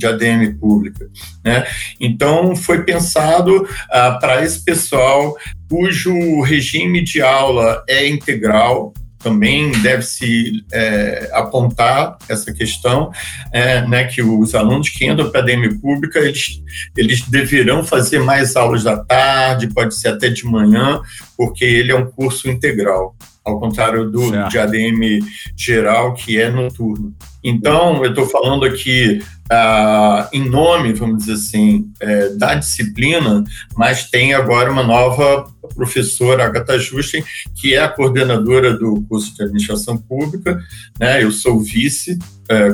de 0.00 0.06
ADM 0.06 0.58
pública. 0.58 1.08
Né? 1.44 1.66
Então, 2.00 2.56
foi 2.56 2.82
pensado 2.82 3.68
ah, 3.90 4.12
para 4.12 4.42
esse 4.42 4.64
pessoal 4.64 5.36
cujo 5.68 6.40
regime 6.40 7.04
de 7.04 7.20
aula 7.20 7.84
é 7.86 8.08
integral, 8.08 8.92
também 9.18 9.70
deve-se 9.82 10.64
é, 10.72 11.30
apontar 11.34 12.16
essa 12.26 12.52
questão, 12.54 13.12
é, 13.52 13.86
né, 13.86 14.04
que 14.04 14.22
os 14.22 14.54
alunos 14.54 14.88
que 14.88 15.06
entram 15.06 15.30
para 15.30 15.40
a 15.40 15.42
ADM 15.42 15.78
pública, 15.78 16.18
eles, 16.20 16.62
eles 16.96 17.20
deverão 17.28 17.84
fazer 17.84 18.18
mais 18.20 18.56
aulas 18.56 18.82
da 18.82 18.96
tarde, 18.96 19.68
pode 19.68 19.94
ser 19.94 20.08
até 20.08 20.30
de 20.30 20.46
manhã, 20.46 21.02
porque 21.36 21.64
ele 21.64 21.92
é 21.92 21.94
um 21.94 22.10
curso 22.10 22.48
integral 22.48 23.14
ao 23.44 23.58
contrário 23.58 24.10
do 24.10 24.28
certo. 24.28 24.50
de 24.50 24.58
ADM 24.58 25.26
geral, 25.56 26.14
que 26.14 26.40
é 26.40 26.50
noturno. 26.50 27.14
Então, 27.42 28.04
eu 28.04 28.10
estou 28.10 28.26
falando 28.26 28.64
aqui 28.64 29.22
ah, 29.50 30.28
em 30.32 30.48
nome, 30.48 30.92
vamos 30.92 31.24
dizer 31.24 31.32
assim, 31.32 31.90
é, 31.98 32.28
da 32.30 32.54
disciplina, 32.54 33.42
mas 33.76 34.08
tem 34.08 34.32
agora 34.32 34.70
uma 34.70 34.82
nova 34.82 35.44
professora, 35.74 36.44
Agatha 36.44 36.78
Justen, 36.78 37.24
que 37.56 37.74
é 37.74 37.82
a 37.82 37.88
coordenadora 37.88 38.74
do 38.74 39.02
curso 39.08 39.34
de 39.34 39.42
administração 39.42 39.96
pública, 39.96 40.62
né? 40.98 41.24
eu 41.24 41.32
sou 41.32 41.60
vice 41.60 42.18
é, 42.48 42.68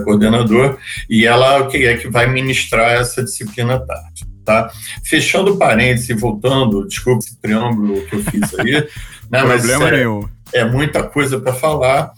e 1.08 1.24
ela 1.24 1.66
que 1.66 1.78
é 1.78 1.96
que 1.96 2.08
vai 2.08 2.26
ministrar 2.26 2.92
essa 2.92 3.22
disciplina 3.22 3.76
à 3.76 3.80
tarde. 3.80 4.26
Tá? 4.44 4.70
Fechando 5.02 5.56
parênteses 5.56 6.10
e 6.10 6.14
voltando, 6.14 6.86
desculpa 6.86 7.24
esse 7.24 7.36
preâmbulo 7.40 8.00
que 8.06 8.16
eu 8.16 8.22
fiz 8.22 8.54
aí, 8.58 8.72
né, 9.30 9.42
Problema 9.42 9.88
é, 9.88 9.96
nenhum. 9.96 10.35
É 10.52 10.64
muita 10.64 11.02
coisa 11.02 11.40
para 11.40 11.52
falar. 11.52 12.12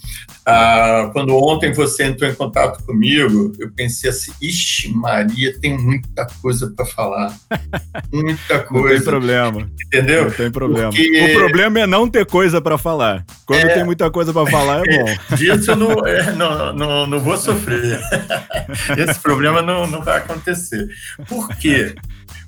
Ah, 0.50 1.10
quando 1.12 1.36
ontem 1.36 1.74
você 1.74 2.04
entrou 2.04 2.30
em 2.30 2.34
contato 2.34 2.82
comigo, 2.84 3.52
eu 3.58 3.70
pensei 3.70 4.08
assim: 4.08 4.32
ixi, 4.40 4.90
Maria, 4.94 5.58
tem 5.60 5.76
muita 5.76 6.26
coisa 6.40 6.72
para 6.74 6.86
falar. 6.86 7.36
Muita 8.10 8.60
coisa. 8.60 8.88
Não 8.88 8.96
tem 8.96 9.02
problema. 9.02 9.70
Entendeu? 9.86 10.24
Não 10.24 10.30
tem 10.30 10.50
problema. 10.50 10.90
Porque... 10.90 11.20
O 11.20 11.38
problema 11.38 11.80
é 11.80 11.86
não 11.86 12.08
ter 12.08 12.24
coisa 12.24 12.60
para 12.62 12.78
falar. 12.78 13.24
Quando 13.44 13.66
é... 13.66 13.74
tem 13.74 13.84
muita 13.84 14.10
coisa 14.10 14.32
para 14.32 14.50
falar, 14.50 14.82
é 14.86 14.98
bom. 14.98 15.14
Disso 15.36 15.72
eu 15.72 15.76
não, 15.76 16.06
é, 16.06 16.32
não, 16.32 16.72
não, 16.72 17.06
não 17.06 17.20
vou 17.20 17.36
sofrer. 17.36 18.00
Esse 18.96 19.20
problema 19.20 19.60
não, 19.60 19.86
não 19.86 20.02
vai 20.02 20.16
acontecer. 20.16 20.88
Por 21.28 21.48
quê? 21.56 21.94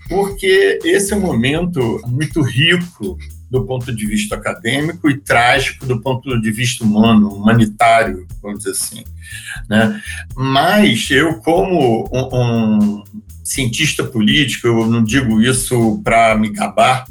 Porque 0.09 0.81
esse 0.85 1.13
é 1.13 1.17
um 1.17 1.21
momento 1.21 2.01
muito 2.05 2.43
rico 2.43 3.17
do 3.51 3.65
ponto 3.65 3.93
de 3.93 4.07
vista 4.07 4.37
acadêmico 4.37 5.11
e 5.11 5.19
trágico 5.19 5.85
do 5.85 6.01
ponto 6.01 6.41
de 6.41 6.51
vista 6.53 6.85
humano, 6.85 7.35
humanitário, 7.35 8.27
vamos 8.41 8.59
dizer 8.59 8.71
assim. 8.71 9.05
Né? 9.69 10.01
Mas 10.37 11.11
eu, 11.11 11.35
como 11.41 12.09
um, 12.13 12.29
um 12.33 13.05
cientista 13.43 14.05
político, 14.05 14.69
eu 14.69 14.87
não 14.87 15.03
digo 15.03 15.43
isso 15.43 16.01
para 16.05 16.37
me 16.37 16.51
gabar, 16.51 17.05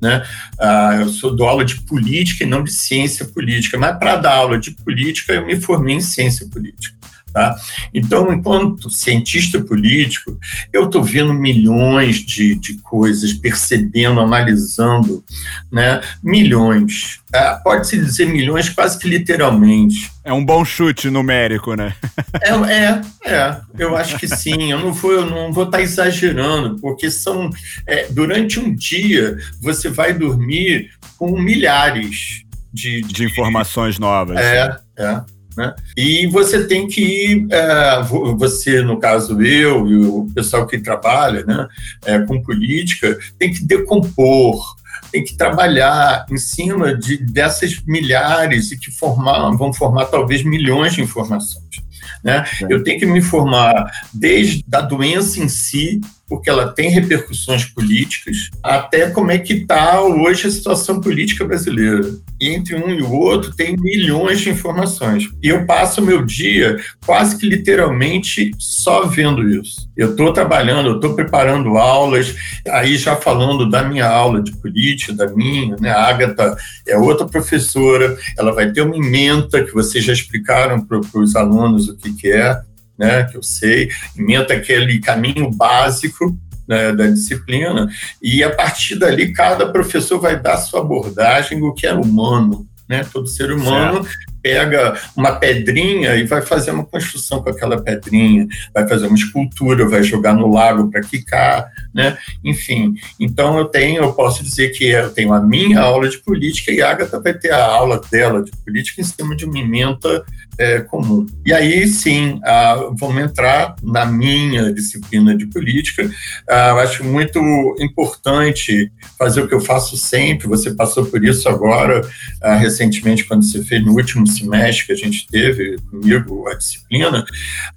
né? 0.00 0.22
Ah, 0.58 0.96
eu 1.00 1.08
sou 1.08 1.34
do 1.34 1.44
aula 1.44 1.64
de 1.64 1.80
política 1.82 2.42
e 2.42 2.46
não 2.46 2.64
de 2.64 2.72
ciência 2.72 3.24
política, 3.24 3.78
mas 3.78 3.96
para 3.98 4.16
dar 4.16 4.34
aula 4.34 4.58
de 4.58 4.72
política 4.72 5.32
eu 5.32 5.46
me 5.46 5.60
formei 5.60 5.94
em 5.94 6.00
ciência 6.00 6.46
política. 6.48 6.96
Tá? 7.32 7.56
Então, 7.94 8.32
enquanto 8.32 8.90
cientista 8.90 9.60
político, 9.60 10.38
eu 10.72 10.84
estou 10.84 11.02
vendo 11.02 11.32
milhões 11.32 12.16
de, 12.16 12.54
de 12.54 12.74
coisas, 12.78 13.32
percebendo, 13.32 14.20
analisando, 14.20 15.24
né? 15.70 16.00
milhões. 16.22 17.20
É, 17.34 17.54
Pode-se 17.64 17.96
dizer 17.96 18.26
milhões 18.26 18.68
quase 18.68 18.98
que 18.98 19.08
literalmente. 19.08 20.10
É 20.24 20.32
um 20.32 20.44
bom 20.44 20.64
chute 20.64 21.08
numérico, 21.08 21.74
né? 21.74 21.94
é, 22.42 22.50
é, 22.50 23.00
é, 23.24 23.60
eu 23.78 23.96
acho 23.96 24.18
que 24.18 24.28
sim. 24.28 24.70
Eu 24.70 24.80
não 24.80 24.92
vou, 24.92 25.12
eu 25.12 25.26
não 25.26 25.52
vou 25.52 25.64
estar 25.64 25.78
tá 25.78 25.82
exagerando, 25.82 26.78
porque 26.80 27.10
são 27.10 27.48
é, 27.86 28.08
durante 28.08 28.60
um 28.60 28.74
dia 28.74 29.38
você 29.60 29.88
vai 29.88 30.12
dormir 30.12 30.90
com 31.16 31.40
milhares 31.40 32.44
de, 32.72 33.00
de, 33.02 33.12
de 33.12 33.24
informações 33.24 33.98
novas. 33.98 34.38
É, 34.38 34.76
é. 34.96 35.22
Né? 35.56 35.74
E 35.96 36.26
você 36.28 36.66
tem 36.66 36.86
que, 36.86 37.46
é, 37.50 38.02
você, 38.36 38.82
no 38.82 38.98
caso 38.98 39.40
eu 39.42 39.86
e 39.88 39.96
o 39.96 40.28
pessoal 40.34 40.66
que 40.66 40.78
trabalha 40.78 41.44
né, 41.44 41.68
é, 42.04 42.18
com 42.20 42.42
política, 42.42 43.18
tem 43.38 43.52
que 43.52 43.64
decompor, 43.64 44.76
tem 45.10 45.22
que 45.22 45.36
trabalhar 45.36 46.24
em 46.30 46.38
cima 46.38 46.96
de, 46.96 47.18
dessas 47.18 47.80
milhares 47.86 48.72
e 48.72 48.78
que 48.78 48.90
formar, 48.90 49.50
vão 49.56 49.72
formar 49.72 50.06
talvez 50.06 50.42
milhões 50.42 50.94
de 50.94 51.02
informações. 51.02 51.82
Né? 52.24 52.44
Eu 52.68 52.82
tenho 52.82 52.98
que 52.98 53.06
me 53.06 53.18
informar 53.18 53.90
desde 54.12 54.64
a 54.72 54.80
doença 54.80 55.40
em 55.40 55.48
si, 55.48 56.00
porque 56.32 56.48
ela 56.48 56.72
tem 56.72 56.88
repercussões 56.88 57.66
políticas, 57.66 58.48
até 58.62 59.10
como 59.10 59.30
é 59.30 59.38
que 59.38 59.52
está 59.52 60.00
hoje 60.00 60.46
a 60.46 60.50
situação 60.50 60.98
política 60.98 61.44
brasileira. 61.44 62.08
E 62.40 62.48
entre 62.48 62.74
um 62.74 62.88
e 62.88 63.02
o 63.02 63.12
outro 63.12 63.54
tem 63.54 63.76
milhões 63.76 64.40
de 64.40 64.48
informações. 64.48 65.28
E 65.42 65.50
eu 65.50 65.66
passo 65.66 66.00
o 66.00 66.04
meu 66.04 66.24
dia 66.24 66.80
quase 67.04 67.36
que 67.36 67.46
literalmente 67.46 68.50
só 68.58 69.04
vendo 69.04 69.46
isso. 69.46 69.86
Eu 69.94 70.12
estou 70.12 70.32
trabalhando, 70.32 70.88
eu 70.88 70.94
estou 70.94 71.14
preparando 71.14 71.76
aulas, 71.76 72.34
aí 72.66 72.96
já 72.96 73.14
falando 73.14 73.68
da 73.68 73.82
minha 73.82 74.08
aula 74.08 74.40
de 74.40 74.52
política, 74.52 75.12
da 75.12 75.26
minha, 75.26 75.76
né? 75.78 75.90
A 75.90 76.06
Agatha 76.06 76.56
é 76.88 76.96
outra 76.96 77.26
professora, 77.26 78.16
ela 78.38 78.52
vai 78.52 78.72
ter 78.72 78.80
uma 78.80 78.96
ementa 78.96 79.62
que 79.62 79.74
vocês 79.74 80.02
já 80.02 80.14
explicaram 80.14 80.80
para 80.80 80.98
os 81.14 81.36
alunos 81.36 81.90
o 81.90 81.96
que, 81.98 82.10
que 82.14 82.32
é 82.32 82.58
né, 83.02 83.24
que 83.24 83.36
eu 83.36 83.42
sei, 83.42 83.90
inventa 84.16 84.54
aquele 84.54 85.00
caminho 85.00 85.50
básico, 85.50 86.38
né, 86.68 86.92
da 86.92 87.08
disciplina, 87.08 87.88
e 88.22 88.44
a 88.44 88.50
partir 88.54 88.94
dali 88.94 89.32
cada 89.32 89.66
professor 89.66 90.20
vai 90.20 90.40
dar 90.40 90.56
sua 90.58 90.80
abordagem, 90.80 91.60
o 91.60 91.74
que 91.74 91.84
é 91.84 91.92
humano. 91.92 92.64
Né? 92.88 93.04
Todo 93.12 93.26
ser 93.26 93.50
humano 93.50 94.04
certo 94.04 94.32
pega 94.42 95.00
uma 95.16 95.32
pedrinha 95.36 96.16
e 96.16 96.24
vai 96.24 96.42
fazer 96.42 96.72
uma 96.72 96.84
construção 96.84 97.40
com 97.40 97.48
aquela 97.48 97.80
pedrinha, 97.80 98.46
vai 98.74 98.86
fazer 98.88 99.06
uma 99.06 99.16
escultura, 99.16 99.88
vai 99.88 100.02
jogar 100.02 100.34
no 100.34 100.52
lago 100.52 100.90
para 100.90 101.00
quicar, 101.00 101.70
né? 101.94 102.18
Enfim, 102.44 102.94
então 103.20 103.56
eu 103.56 103.66
tenho, 103.66 104.02
eu 104.02 104.12
posso 104.12 104.42
dizer 104.42 104.70
que 104.70 104.84
eu 104.84 105.10
tenho 105.10 105.32
a 105.32 105.40
minha 105.40 105.80
aula 105.80 106.08
de 106.08 106.18
política 106.18 106.72
e 106.72 106.82
a 106.82 106.90
Agatha 106.90 107.20
vai 107.20 107.34
ter 107.34 107.52
a 107.52 107.64
aula 107.64 108.00
dela 108.10 108.42
de 108.42 108.50
política 108.64 109.00
em 109.00 109.04
cima 109.04 109.36
de 109.36 109.44
uma 109.44 109.58
emenda 109.58 110.24
é, 110.58 110.80
comum. 110.80 111.26
E 111.44 111.52
aí 111.52 111.86
sim, 111.86 112.40
ah, 112.44 112.90
vamos 112.98 113.22
entrar 113.22 113.74
na 113.82 114.04
minha 114.04 114.72
disciplina 114.72 115.36
de 115.36 115.46
política. 115.46 116.08
Ah, 116.48 116.68
eu 116.70 116.78
acho 116.80 117.04
muito 117.04 117.38
importante 117.78 118.92
fazer 119.18 119.42
o 119.42 119.48
que 119.48 119.54
eu 119.54 119.60
faço 119.60 119.96
sempre. 119.96 120.46
Você 120.48 120.72
passou 120.74 121.06
por 121.06 121.24
isso 121.24 121.48
agora, 121.48 122.02
ah, 122.42 122.54
recentemente, 122.54 123.24
quando 123.24 123.42
você 123.42 123.62
fez 123.64 123.84
no 123.84 123.92
último 123.92 124.26
semestre 124.26 124.86
que 124.86 124.92
a 124.92 124.96
gente 124.96 125.26
teve 125.26 125.78
comigo 125.90 126.48
a 126.48 126.54
disciplina. 126.54 127.24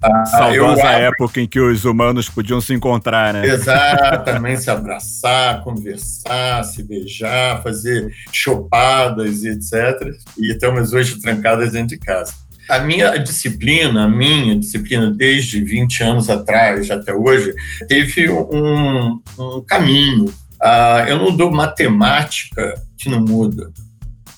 Ah, 0.02 0.26
Saudosa 0.26 0.82
época 0.82 1.40
em 1.40 1.46
que 1.46 1.60
os 1.60 1.84
humanos 1.84 2.28
podiam 2.28 2.60
se 2.60 2.74
encontrar, 2.74 3.32
né? 3.32 3.46
Exatamente, 3.46 4.62
se 4.62 4.70
abraçar, 4.70 5.62
conversar, 5.62 6.64
se 6.64 6.82
beijar, 6.82 7.62
fazer 7.62 8.12
chopadas 8.30 9.42
e 9.42 9.48
etc. 9.48 10.14
E 10.38 10.52
estamos 10.52 10.92
hoje 10.92 11.20
trancadas 11.20 11.72
dentro 11.72 11.88
de 11.88 11.98
casa. 11.98 12.45
A 12.68 12.80
minha 12.80 13.16
disciplina, 13.18 14.04
a 14.04 14.08
minha 14.08 14.58
disciplina 14.58 15.10
desde 15.10 15.62
20 15.62 16.02
anos 16.02 16.30
atrás 16.30 16.90
até 16.90 17.14
hoje, 17.14 17.54
teve 17.88 18.28
um, 18.30 19.20
um 19.38 19.62
caminho. 19.66 20.26
Uh, 20.60 21.08
eu 21.08 21.18
não 21.18 21.36
dou 21.36 21.50
matemática 21.50 22.74
que 22.96 23.08
não 23.08 23.20
muda 23.20 23.70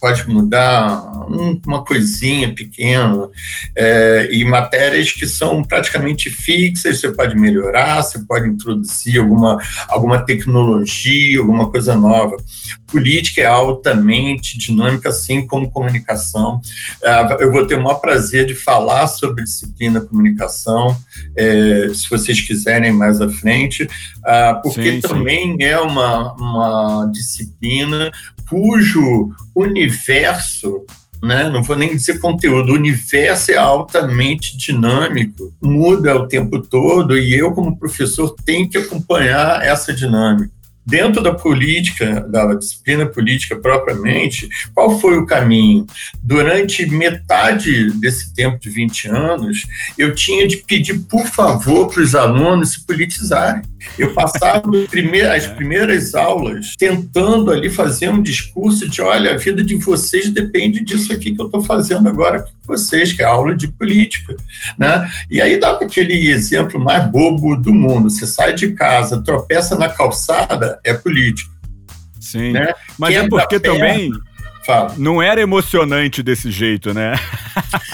pode 0.00 0.28
mudar 0.28 1.18
uma 1.66 1.84
coisinha 1.84 2.54
pequena, 2.54 3.28
é, 3.76 4.28
e 4.32 4.44
matérias 4.44 5.12
que 5.12 5.26
são 5.26 5.62
praticamente 5.62 6.30
fixas, 6.30 7.00
você 7.00 7.10
pode 7.10 7.36
melhorar, 7.36 8.02
você 8.02 8.18
pode 8.20 8.48
introduzir 8.48 9.20
alguma, 9.20 9.58
alguma 9.88 10.24
tecnologia, 10.24 11.40
alguma 11.40 11.70
coisa 11.70 11.94
nova. 11.94 12.36
Política 12.86 13.42
é 13.42 13.46
altamente 13.46 14.56
dinâmica, 14.56 15.10
assim 15.10 15.46
como 15.46 15.70
comunicação. 15.70 16.60
É, 17.02 17.42
eu 17.42 17.52
vou 17.52 17.66
ter 17.66 17.74
o 17.74 17.82
maior 17.82 17.96
prazer 17.96 18.46
de 18.46 18.54
falar 18.54 19.06
sobre 19.08 19.44
disciplina 19.44 20.00
comunicação, 20.00 20.96
é, 21.36 21.90
se 21.92 22.08
vocês 22.08 22.40
quiserem 22.40 22.92
mais 22.92 23.20
à 23.20 23.28
frente, 23.28 23.88
é, 24.24 24.54
porque 24.62 24.92
sim, 24.92 25.00
também 25.00 25.56
sim. 25.56 25.64
é 25.64 25.78
uma, 25.78 26.32
uma 26.34 27.10
disciplina 27.12 28.10
cujo 28.48 29.30
universo 29.60 30.84
né? 31.22 31.48
não 31.48 31.62
vou 31.62 31.76
nem 31.76 31.96
dizer 31.96 32.20
conteúdo, 32.20 32.72
o 32.72 32.76
universo 32.76 33.50
é 33.50 33.56
altamente 33.56 34.56
dinâmico, 34.56 35.52
muda 35.60 36.14
o 36.14 36.28
tempo 36.28 36.60
todo 36.60 37.18
e 37.18 37.34
eu, 37.34 37.52
como 37.52 37.76
professor, 37.76 38.34
tenho 38.44 38.68
que 38.68 38.78
acompanhar 38.78 39.64
essa 39.64 39.92
dinâmica 39.92 40.52
dentro 40.88 41.22
da 41.22 41.34
política, 41.34 42.20
da 42.20 42.54
disciplina 42.54 43.04
política 43.04 43.54
propriamente, 43.56 44.48
qual 44.74 44.98
foi 44.98 45.18
o 45.18 45.26
caminho? 45.26 45.86
Durante 46.22 46.86
metade 46.86 47.92
desse 48.00 48.32
tempo 48.34 48.58
de 48.58 48.70
20 48.70 49.08
anos, 49.08 49.66
eu 49.98 50.14
tinha 50.14 50.48
de 50.48 50.56
pedir, 50.56 51.00
por 51.00 51.26
favor, 51.26 51.92
para 51.92 52.02
os 52.02 52.14
alunos 52.14 52.72
se 52.72 52.86
politizarem. 52.86 53.62
Eu 53.98 54.12
passava 54.12 54.62
as 55.34 55.46
primeiras 55.46 56.14
aulas 56.14 56.74
tentando 56.76 57.50
ali 57.50 57.70
fazer 57.70 58.08
um 58.08 58.22
discurso 58.22 58.88
de: 58.88 59.00
olha, 59.00 59.34
a 59.34 59.36
vida 59.36 59.62
de 59.62 59.76
vocês 59.76 60.30
depende 60.30 60.84
disso 60.84 61.12
aqui 61.12 61.34
que 61.34 61.40
eu 61.40 61.46
estou 61.46 61.62
fazendo 61.62 62.08
agora 62.08 62.42
com 62.42 62.50
vocês, 62.66 63.12
que 63.12 63.22
é 63.22 63.24
aula 63.24 63.54
de 63.54 63.68
política. 63.68 64.36
Né? 64.76 65.10
E 65.30 65.40
aí 65.40 65.58
dá 65.58 65.70
aquele 65.70 66.28
exemplo 66.28 66.80
mais 66.80 67.06
bobo 67.10 67.56
do 67.56 67.72
mundo: 67.72 68.10
você 68.10 68.26
sai 68.26 68.54
de 68.54 68.72
casa, 68.72 69.22
tropeça 69.22 69.76
na 69.76 69.88
calçada, 69.88 70.77
é 70.84 70.94
político. 70.94 71.50
Sim. 72.20 72.52
Né? 72.52 72.72
Mas 72.98 73.10
Quem 73.10 73.24
é 73.24 73.28
porque 73.28 73.60
também 73.60 74.10
Fala. 74.66 74.94
não 74.98 75.22
era 75.22 75.40
emocionante 75.40 76.22
desse 76.22 76.50
jeito, 76.50 76.92
né? 76.92 77.14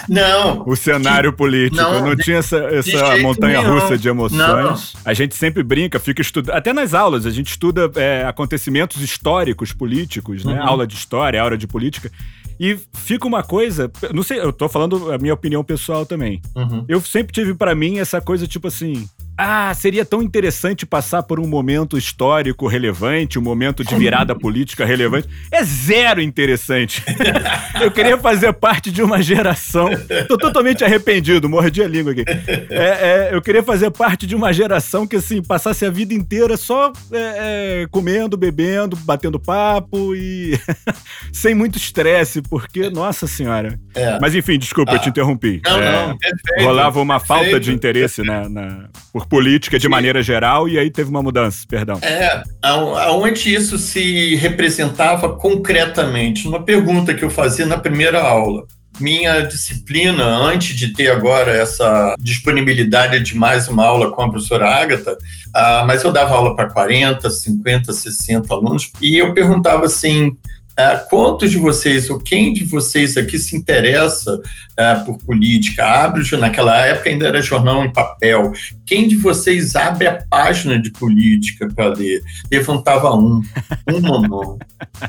Não. 0.08 0.64
o 0.66 0.74
cenário 0.74 1.30
que, 1.30 1.38
político. 1.38 1.76
Não, 1.80 2.08
não 2.08 2.16
tinha 2.16 2.38
essa, 2.38 2.56
essa 2.56 3.16
montanha 3.18 3.62
nenhum. 3.62 3.78
russa 3.78 3.96
de 3.96 4.08
emoções. 4.08 4.38
Não. 4.38 5.00
A 5.04 5.14
gente 5.14 5.36
sempre 5.36 5.62
brinca, 5.62 6.00
fica 6.00 6.20
estudando. 6.20 6.56
Até 6.56 6.72
nas 6.72 6.92
aulas, 6.92 7.26
a 7.26 7.30
gente 7.30 7.50
estuda 7.50 7.90
é, 7.94 8.24
acontecimentos 8.26 9.00
históricos 9.00 9.72
políticos, 9.72 10.44
né? 10.44 10.54
Uhum. 10.54 10.68
Aula 10.68 10.86
de 10.86 10.94
história, 10.94 11.40
aula 11.40 11.56
de 11.56 11.66
política. 11.66 12.10
E 12.58 12.78
fica 12.92 13.26
uma 13.26 13.42
coisa, 13.42 13.90
não 14.12 14.22
sei, 14.22 14.38
eu 14.38 14.52
tô 14.52 14.68
falando 14.68 15.12
a 15.12 15.18
minha 15.18 15.34
opinião 15.34 15.64
pessoal 15.64 16.06
também. 16.06 16.40
Uhum. 16.54 16.84
Eu 16.88 17.00
sempre 17.00 17.32
tive 17.32 17.54
para 17.54 17.74
mim 17.74 17.98
essa 17.98 18.20
coisa 18.20 18.46
tipo 18.46 18.68
assim, 18.68 19.08
ah, 19.36 19.72
seria 19.74 20.04
tão 20.04 20.22
interessante 20.22 20.86
passar 20.86 21.22
por 21.24 21.40
um 21.40 21.46
momento 21.46 21.98
histórico 21.98 22.68
relevante, 22.68 23.38
um 23.38 23.42
momento 23.42 23.84
de 23.84 23.94
virada 23.96 24.34
política 24.34 24.84
relevante. 24.84 25.28
É 25.50 25.64
zero 25.64 26.20
interessante. 26.20 27.02
eu 27.82 27.90
queria 27.90 28.16
fazer 28.16 28.52
parte 28.52 28.92
de 28.92 29.02
uma 29.02 29.20
geração. 29.20 29.90
Tô 30.28 30.38
totalmente 30.38 30.84
arrependido, 30.84 31.48
mordi 31.48 31.82
a 31.82 31.88
língua 31.88 32.12
aqui. 32.12 32.24
É, 32.70 33.30
é, 33.30 33.30
eu 33.32 33.42
queria 33.42 33.62
fazer 33.62 33.90
parte 33.90 34.26
de 34.26 34.36
uma 34.36 34.52
geração 34.52 35.06
que, 35.06 35.16
assim, 35.16 35.42
passasse 35.42 35.84
a 35.84 35.90
vida 35.90 36.14
inteira 36.14 36.56
só 36.56 36.92
é, 37.10 37.82
é 37.82 37.86
comendo, 37.90 38.36
bebendo, 38.36 38.96
batendo 38.96 39.40
papo 39.40 40.14
e 40.14 40.58
sem 41.32 41.54
muito 41.54 41.76
estresse, 41.76 42.40
porque, 42.40 42.88
nossa 42.88 43.26
senhora. 43.26 43.78
É. 43.94 44.18
Mas 44.20 44.34
enfim, 44.34 44.58
desculpa, 44.58 44.92
ah. 44.92 44.94
eu 44.94 44.98
te 45.00 45.08
interrompi. 45.08 45.60
Não, 45.64 45.76
não, 45.76 46.10
é, 46.10 46.16
perfeito, 46.16 46.64
Rolava 46.64 47.00
uma 47.00 47.18
perfeito. 47.18 47.42
falta 47.42 47.60
de 47.60 47.72
interesse 47.72 48.22
na, 48.22 48.48
na 48.48 48.88
por 49.12 49.23
por 49.28 49.44
política 49.44 49.78
de 49.78 49.88
maneira 49.88 50.22
geral 50.22 50.68
e 50.68 50.78
aí 50.78 50.90
teve 50.90 51.10
uma 51.10 51.22
mudança, 51.22 51.64
perdão. 51.68 51.98
É, 52.00 52.42
aonde 52.62 53.54
isso 53.54 53.76
se 53.76 54.34
representava 54.36 55.34
concretamente? 55.36 56.48
Uma 56.48 56.62
pergunta 56.62 57.12
que 57.12 57.24
eu 57.24 57.30
fazia 57.30 57.66
na 57.66 57.76
primeira 57.76 58.22
aula. 58.22 58.64
Minha 59.00 59.40
disciplina, 59.40 60.24
antes 60.24 60.76
de 60.76 60.92
ter 60.92 61.10
agora 61.10 61.50
essa 61.50 62.14
disponibilidade 62.18 63.20
de 63.20 63.36
mais 63.36 63.66
uma 63.68 63.84
aula 63.84 64.12
com 64.12 64.22
a 64.22 64.30
professora 64.30 64.68
Agatha, 64.68 65.12
uh, 65.12 65.84
mas 65.84 66.04
eu 66.04 66.12
dava 66.12 66.32
aula 66.32 66.54
para 66.54 66.70
40, 66.70 67.28
50, 67.28 67.92
60 67.92 68.54
alunos, 68.54 68.92
e 69.02 69.18
eu 69.18 69.34
perguntava 69.34 69.86
assim: 69.86 70.36
Uh, 70.74 71.08
quantos 71.08 71.52
de 71.52 71.56
vocês, 71.56 72.10
ou 72.10 72.18
quem 72.18 72.52
de 72.52 72.64
vocês 72.64 73.16
aqui 73.16 73.38
se 73.38 73.56
interessa 73.56 74.34
uh, 74.34 75.04
por 75.04 75.18
política? 75.18 75.84
Abre, 75.84 76.24
naquela 76.36 76.84
época 76.84 77.10
ainda 77.10 77.28
era 77.28 77.40
jornal 77.40 77.84
em 77.84 77.92
papel. 77.92 78.52
Quem 78.84 79.06
de 79.06 79.14
vocês 79.14 79.76
abre 79.76 80.08
a 80.08 80.24
página 80.28 80.76
de 80.76 80.90
política 80.90 81.68
para 81.68 81.94
ler? 81.94 82.22
Levantava 82.50 83.14
um, 83.14 83.40
um 83.88 84.00
mamão 84.00 84.58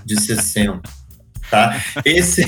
de 0.06 0.21
60. 0.21 0.82
Tá? 1.49 1.80
Esse, 2.04 2.43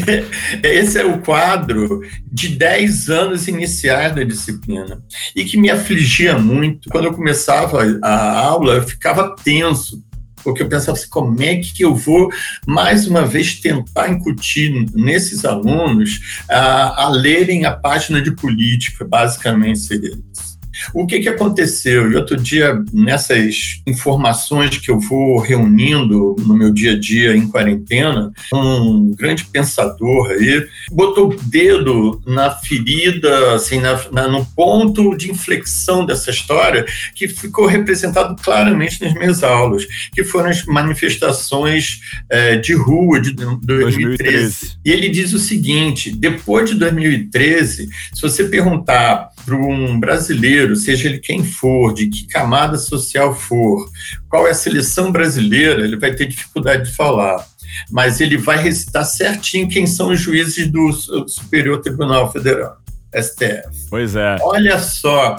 esse 0.63 0.99
é 0.99 1.05
o 1.05 1.19
quadro 1.19 2.01
de 2.31 2.49
10 2.49 3.09
anos 3.09 3.47
iniciais 3.47 4.15
da 4.15 4.23
disciplina 4.23 5.01
e 5.35 5.43
que 5.45 5.57
me 5.57 5.69
afligia 5.69 6.37
muito. 6.37 6.89
Quando 6.89 7.05
eu 7.05 7.13
começava 7.13 7.83
a 8.01 8.39
aula, 8.39 8.73
eu 8.75 8.83
ficava 8.83 9.35
tenso, 9.43 10.03
porque 10.43 10.63
eu 10.63 10.69
pensava 10.69 10.97
assim, 10.97 11.09
como 11.09 11.41
é 11.41 11.57
que 11.57 11.83
eu 11.83 11.95
vou, 11.95 12.29
mais 12.65 13.07
uma 13.07 13.25
vez, 13.25 13.59
tentar 13.59 14.09
incutir 14.09 14.89
nesses 14.93 15.45
alunos 15.45 16.19
a, 16.49 17.03
a 17.03 17.09
lerem 17.09 17.65
a 17.65 17.71
página 17.71 18.21
de 18.21 18.31
política, 18.31 19.05
basicamente 19.05 19.79
seria 19.79 20.17
isso. 20.33 20.56
O 20.93 21.05
que, 21.05 21.19
que 21.19 21.29
aconteceu? 21.29 22.11
E 22.11 22.15
outro 22.15 22.37
dia, 22.37 22.81
nessas 22.93 23.81
informações 23.85 24.77
que 24.77 24.91
eu 24.91 24.99
vou 24.99 25.39
reunindo 25.39 26.35
no 26.39 26.55
meu 26.55 26.71
dia 26.71 26.93
a 26.93 26.99
dia 26.99 27.35
em 27.35 27.47
quarentena, 27.47 28.31
um 28.53 29.13
grande 29.15 29.45
pensador 29.45 30.31
aí 30.31 30.67
botou 30.91 31.29
o 31.29 31.35
dedo 31.43 32.21
na 32.25 32.51
ferida, 32.51 33.55
assim, 33.55 33.79
na, 33.79 33.99
na, 34.11 34.27
no 34.27 34.45
ponto 34.45 35.15
de 35.15 35.31
inflexão 35.31 36.05
dessa 36.05 36.31
história 36.31 36.85
que 37.15 37.27
ficou 37.27 37.65
representado 37.65 38.35
claramente 38.41 39.03
nas 39.03 39.13
minhas 39.13 39.43
aulas, 39.43 39.85
que 40.13 40.23
foram 40.23 40.49
as 40.49 40.65
manifestações 40.65 41.99
é, 42.29 42.55
de 42.55 42.73
rua 42.73 43.19
de 43.19 43.31
2013. 43.31 44.17
2013. 44.17 44.77
E 44.85 44.91
ele 44.91 45.09
diz 45.09 45.33
o 45.33 45.39
seguinte: 45.39 46.11
depois 46.11 46.69
de 46.69 46.75
2013, 46.75 47.89
se 48.13 48.21
você 48.21 48.45
perguntar 48.45 49.29
para 49.47 49.55
um 49.55 49.97
brasileiro, 49.97 50.75
seja 50.75 51.07
ele 51.07 51.19
quem 51.19 51.41
for, 51.41 51.93
de 51.93 52.07
que 52.07 52.27
camada 52.27 52.77
social 52.77 53.33
for, 53.33 53.89
qual 54.29 54.45
é 54.45 54.51
a 54.51 54.53
seleção 54.53 55.09
brasileira, 55.09 55.85
ele 55.85 55.95
vai 55.95 56.13
ter 56.13 56.25
dificuldade 56.25 56.89
de 56.89 56.95
falar. 56.95 57.47
Mas 57.89 58.19
ele 58.19 58.35
vai 58.35 58.57
recitar 58.57 59.05
certinho 59.05 59.69
quem 59.69 59.87
são 59.87 60.09
os 60.09 60.19
juízes 60.19 60.69
do 60.69 60.91
Superior 60.91 61.79
Tribunal 61.79 62.29
Federal, 62.29 62.75
STF. 63.15 63.87
Pois 63.89 64.17
é. 64.17 64.35
Olha 64.41 64.79
só 64.79 65.37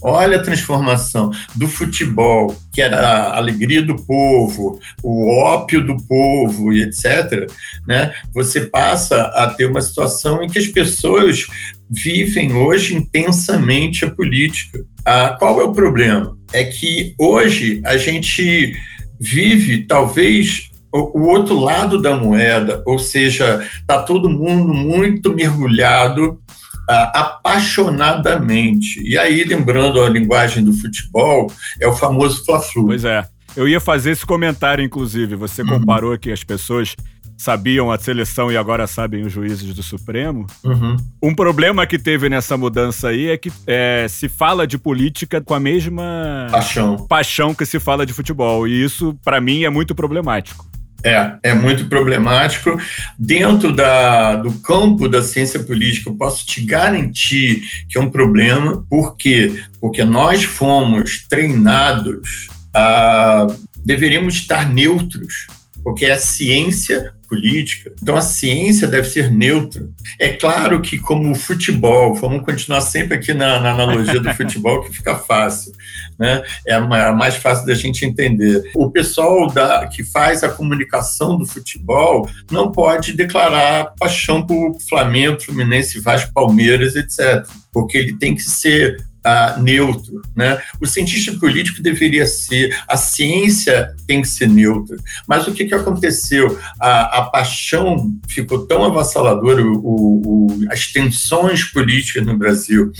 olha 0.00 0.36
a 0.36 0.42
transformação 0.42 1.30
do 1.54 1.66
futebol, 1.66 2.56
que 2.72 2.80
era 2.80 2.98
a 2.98 3.36
alegria 3.36 3.82
do 3.82 3.96
povo, 3.96 4.78
o 5.02 5.28
ópio 5.28 5.84
do 5.84 5.96
povo 6.06 6.72
e 6.72 6.82
etc., 6.82 7.50
né? 7.86 8.14
você 8.32 8.62
passa 8.62 9.22
a 9.22 9.48
ter 9.48 9.66
uma 9.66 9.80
situação 9.80 10.42
em 10.42 10.48
que 10.48 10.58
as 10.58 10.66
pessoas 10.66 11.46
vivem 11.90 12.52
hoje 12.52 12.94
intensamente 12.94 14.04
a 14.04 14.10
política. 14.10 14.84
Ah, 15.04 15.36
qual 15.38 15.60
é 15.60 15.64
o 15.64 15.72
problema? 15.72 16.36
É 16.52 16.64
que 16.64 17.14
hoje 17.18 17.80
a 17.84 17.96
gente 17.96 18.76
vive 19.20 19.86
talvez 19.86 20.70
o, 20.92 21.28
outro 21.28 21.58
lado 21.58 22.00
da 22.00 22.16
moeda, 22.16 22.82
ou 22.86 22.98
seja, 22.98 23.66
está 23.80 24.02
todo 24.02 24.30
mundo 24.30 24.72
muito 24.72 25.34
mergulhado 25.34 26.40
ah, 26.88 27.12
apaixonadamente. 27.14 29.02
E 29.02 29.18
aí, 29.18 29.44
lembrando 29.44 30.02
a 30.02 30.08
linguagem 30.08 30.64
do 30.64 30.72
futebol, 30.72 31.52
é 31.80 31.86
o 31.86 31.94
famoso 31.94 32.44
Fla-Flu. 32.44 32.86
Pois 32.86 33.04
é. 33.04 33.24
Eu 33.56 33.66
ia 33.66 33.80
fazer 33.80 34.12
esse 34.12 34.24
comentário, 34.24 34.84
inclusive. 34.84 35.34
Você 35.34 35.62
uhum. 35.62 35.68
comparou 35.68 36.16
que 36.18 36.30
as 36.30 36.44
pessoas 36.44 36.94
sabiam 37.38 37.90
a 37.90 37.98
seleção 37.98 38.50
e 38.50 38.56
agora 38.56 38.86
sabem 38.88 39.24
os 39.24 39.32
juízes 39.32 39.72
do 39.72 39.82
Supremo. 39.82 40.44
Uhum. 40.64 40.96
Um 41.22 41.34
problema 41.34 41.86
que 41.86 41.98
teve 41.98 42.28
nessa 42.28 42.56
mudança 42.56 43.08
aí 43.08 43.28
é 43.28 43.38
que 43.38 43.50
é, 43.64 44.06
se 44.08 44.28
fala 44.28 44.66
de 44.66 44.76
política 44.76 45.40
com 45.40 45.54
a 45.54 45.60
mesma 45.60 46.48
paixão, 46.50 46.96
paixão 47.06 47.54
que 47.54 47.64
se 47.64 47.78
fala 47.78 48.04
de 48.04 48.12
futebol. 48.12 48.66
E 48.66 48.82
isso, 48.82 49.16
para 49.24 49.40
mim, 49.40 49.62
é 49.62 49.70
muito 49.70 49.94
problemático. 49.94 50.66
É, 51.04 51.34
é 51.44 51.54
muito 51.54 51.86
problemático. 51.86 52.76
Dentro 53.16 53.72
da, 53.72 54.34
do 54.34 54.52
campo 54.54 55.08
da 55.08 55.22
ciência 55.22 55.60
política, 55.62 56.10
eu 56.10 56.16
posso 56.16 56.44
te 56.44 56.60
garantir 56.60 57.62
que 57.88 57.96
é 57.96 58.00
um 58.00 58.10
problema. 58.10 58.84
Por 58.90 59.16
quê? 59.16 59.62
Porque 59.80 60.04
nós 60.04 60.42
fomos 60.42 61.24
treinados 61.28 62.48
a. 62.74 63.46
deveríamos 63.84 64.34
estar 64.34 64.68
neutros, 64.68 65.46
porque 65.84 66.04
é 66.04 66.12
a 66.12 66.18
ciência 66.18 67.12
política. 67.28 67.92
Então 68.02 68.16
a 68.16 68.20
ciência 68.20 68.88
deve 68.88 69.08
ser 69.08 69.30
neutra. 69.30 69.88
É 70.18 70.30
claro 70.30 70.80
que, 70.80 70.98
como 70.98 71.30
o 71.30 71.34
futebol, 71.34 72.14
vamos 72.14 72.44
continuar 72.44 72.80
sempre 72.80 73.16
aqui 73.16 73.34
na, 73.34 73.60
na 73.60 73.72
analogia 73.72 74.18
do 74.18 74.32
futebol, 74.34 74.82
que 74.82 74.92
fica 74.92 75.16
fácil, 75.16 75.72
né? 76.18 76.42
é 76.66 76.80
mais 76.80 77.36
fácil 77.36 77.66
da 77.66 77.74
gente 77.74 78.04
entender. 78.04 78.70
O 78.74 78.90
pessoal 78.90 79.50
da, 79.50 79.86
que 79.86 80.02
faz 80.02 80.42
a 80.42 80.48
comunicação 80.48 81.36
do 81.36 81.46
futebol 81.46 82.28
não 82.50 82.72
pode 82.72 83.12
declarar 83.12 83.92
paixão 83.98 84.44
por 84.44 84.78
Flamengo, 84.88 85.40
Fluminense, 85.40 86.00
Vasco, 86.00 86.32
Palmeiras, 86.32 86.96
etc. 86.96 87.46
Porque 87.72 87.98
ele 87.98 88.16
tem 88.16 88.34
que 88.34 88.42
ser 88.42 88.96
neutro. 89.58 90.22
Né? 90.34 90.60
O 90.80 90.86
cientista 90.86 91.32
político 91.38 91.82
deveria 91.82 92.26
ser, 92.26 92.76
a 92.86 92.96
ciência 92.96 93.94
tem 94.06 94.22
que 94.22 94.28
ser 94.28 94.48
neutra. 94.48 94.96
Mas 95.26 95.46
o 95.46 95.52
que, 95.52 95.64
que 95.64 95.74
aconteceu? 95.74 96.58
A, 96.80 97.18
a 97.18 97.22
paixão 97.22 98.18
ficou 98.28 98.66
tão 98.66 98.84
avassaladora, 98.84 99.62
o, 99.62 99.76
o, 99.76 100.66
as 100.70 100.86
tensões 100.92 101.64
políticas 101.64 102.24
no 102.24 102.36
Brasil 102.36 102.92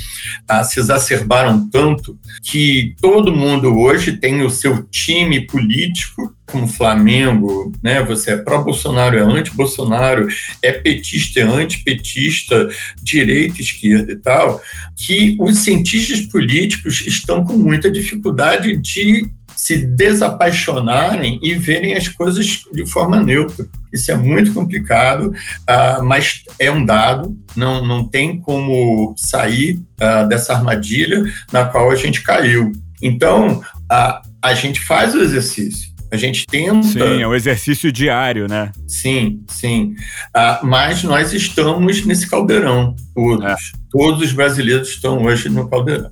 uh, 0.50 0.64
se 0.64 0.80
exacerbaram 0.80 1.68
tanto 1.68 2.18
que 2.42 2.94
todo 3.00 3.34
mundo 3.34 3.76
hoje 3.78 4.16
tem 4.16 4.42
o 4.42 4.50
seu 4.50 4.82
time 4.84 5.46
político 5.46 6.34
como 6.50 6.66
Flamengo, 6.66 7.72
né? 7.82 8.02
Você 8.02 8.32
é 8.32 8.36
pró-Bolsonaro, 8.36 9.18
é 9.18 9.20
anti-Bolsonaro, 9.20 10.28
é 10.62 10.72
petista, 10.72 11.40
é 11.40 11.42
antipetista, 11.42 12.68
direita, 13.02 13.60
esquerda 13.60 14.12
e 14.12 14.16
tal, 14.16 14.60
que 14.96 15.36
os 15.38 15.58
cientistas 15.58 16.20
políticos 16.22 17.06
estão 17.06 17.44
com 17.44 17.54
muita 17.54 17.90
dificuldade 17.90 18.76
de 18.76 19.30
se 19.58 19.76
desapaixonarem 19.76 21.40
e 21.42 21.52
verem 21.54 21.94
as 21.94 22.06
coisas 22.06 22.62
de 22.72 22.86
forma 22.86 23.20
neutra. 23.20 23.66
Isso 23.92 24.12
é 24.12 24.14
muito 24.14 24.54
complicado, 24.54 25.32
uh, 25.32 26.04
mas 26.04 26.44
é 26.60 26.70
um 26.70 26.84
dado, 26.84 27.36
não, 27.56 27.84
não 27.84 28.06
tem 28.06 28.40
como 28.40 29.14
sair 29.16 29.80
uh, 30.00 30.28
dessa 30.28 30.54
armadilha 30.54 31.24
na 31.52 31.64
qual 31.64 31.90
a 31.90 31.96
gente 31.96 32.22
caiu. 32.22 32.70
Então, 33.02 33.60
uh, 33.90 34.28
a 34.40 34.54
gente 34.54 34.78
faz 34.78 35.16
o 35.16 35.20
exercício, 35.20 35.87
a 36.10 36.16
gente 36.16 36.46
tenta. 36.46 36.86
Sim, 36.86 37.22
é 37.22 37.28
um 37.28 37.34
exercício 37.34 37.92
diário, 37.92 38.46
né? 38.48 38.72
Sim, 38.86 39.42
sim. 39.48 39.94
Ah, 40.34 40.60
mas 40.62 41.02
nós 41.02 41.32
estamos 41.32 42.04
nesse 42.04 42.28
caldeirão, 42.28 42.94
todos. 43.14 43.44
É. 43.44 43.56
Todos 43.90 44.22
os 44.22 44.32
brasileiros 44.32 44.88
estão 44.88 45.22
hoje 45.22 45.48
no 45.48 45.68
caldeirão. 45.68 46.10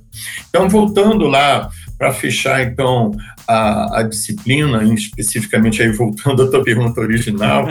Então, 0.49 0.67
voltando 0.67 1.27
lá 1.27 1.69
para 1.97 2.13
fechar, 2.13 2.61
então, 2.61 3.11
a, 3.47 3.99
a, 3.99 4.03
disciplina, 4.03 4.83
especificamente 4.93 5.81
aí 5.81 5.91
voltando 5.91 6.43
à 6.43 6.51
tua 6.51 6.63
pergunta 6.63 7.01
original, 7.01 7.67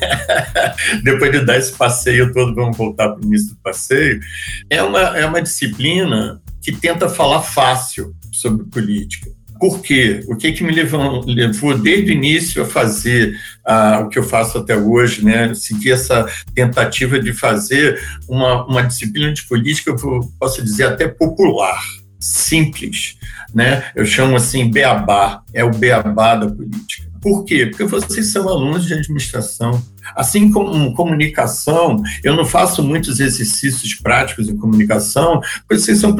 depois 1.02 1.32
de 1.32 1.44
dar 1.44 1.56
esse 1.56 1.72
passeio 1.72 2.32
todo, 2.32 2.54
vamos 2.54 2.76
voltar 2.76 3.10
para 3.10 3.20
o 3.20 3.24
início 3.24 3.54
do 3.54 3.60
passeio, 3.62 4.20
é 4.68 4.82
uma, 4.82 5.00
é 5.18 5.24
uma 5.24 5.40
disciplina 5.40 6.42
que 6.60 6.72
tenta 6.72 7.08
falar 7.08 7.42
fácil 7.42 8.12
sobre 8.32 8.64
política. 8.66 9.30
Por 9.62 9.80
quê? 9.80 10.24
O 10.26 10.34
que, 10.34 10.50
que 10.50 10.64
me 10.64 10.72
levou, 10.72 11.24
levou 11.24 11.78
desde 11.78 12.10
o 12.10 12.14
início 12.14 12.60
a 12.64 12.66
fazer 12.66 13.38
uh, 13.64 14.02
o 14.02 14.08
que 14.08 14.18
eu 14.18 14.24
faço 14.24 14.58
até 14.58 14.76
hoje, 14.76 15.24
né? 15.24 15.54
seguir 15.54 15.92
essa 15.92 16.26
tentativa 16.52 17.20
de 17.20 17.32
fazer 17.32 17.96
uma, 18.28 18.66
uma 18.66 18.82
disciplina 18.82 19.32
de 19.32 19.46
política, 19.46 19.92
eu 19.92 20.20
posso 20.36 20.60
dizer 20.64 20.88
até 20.88 21.06
popular, 21.06 21.80
simples. 22.18 23.16
Né? 23.54 23.84
Eu 23.94 24.04
chamo 24.04 24.34
assim 24.34 24.68
beabá, 24.68 25.44
é 25.54 25.62
o 25.62 25.70
beabá 25.70 26.34
da 26.34 26.48
política. 26.48 27.08
Por 27.20 27.44
quê? 27.44 27.66
Porque 27.66 27.84
vocês 27.84 28.32
são 28.32 28.48
alunos 28.48 28.84
de 28.84 28.94
administração. 28.94 29.80
Assim 30.16 30.50
como 30.50 30.92
comunicação, 30.92 32.02
eu 32.24 32.34
não 32.34 32.44
faço 32.44 32.82
muitos 32.82 33.20
exercícios 33.20 33.94
práticos 33.94 34.48
em 34.48 34.56
comunicação, 34.56 35.40
porque 35.68 35.80
vocês 35.80 36.00
são, 36.00 36.16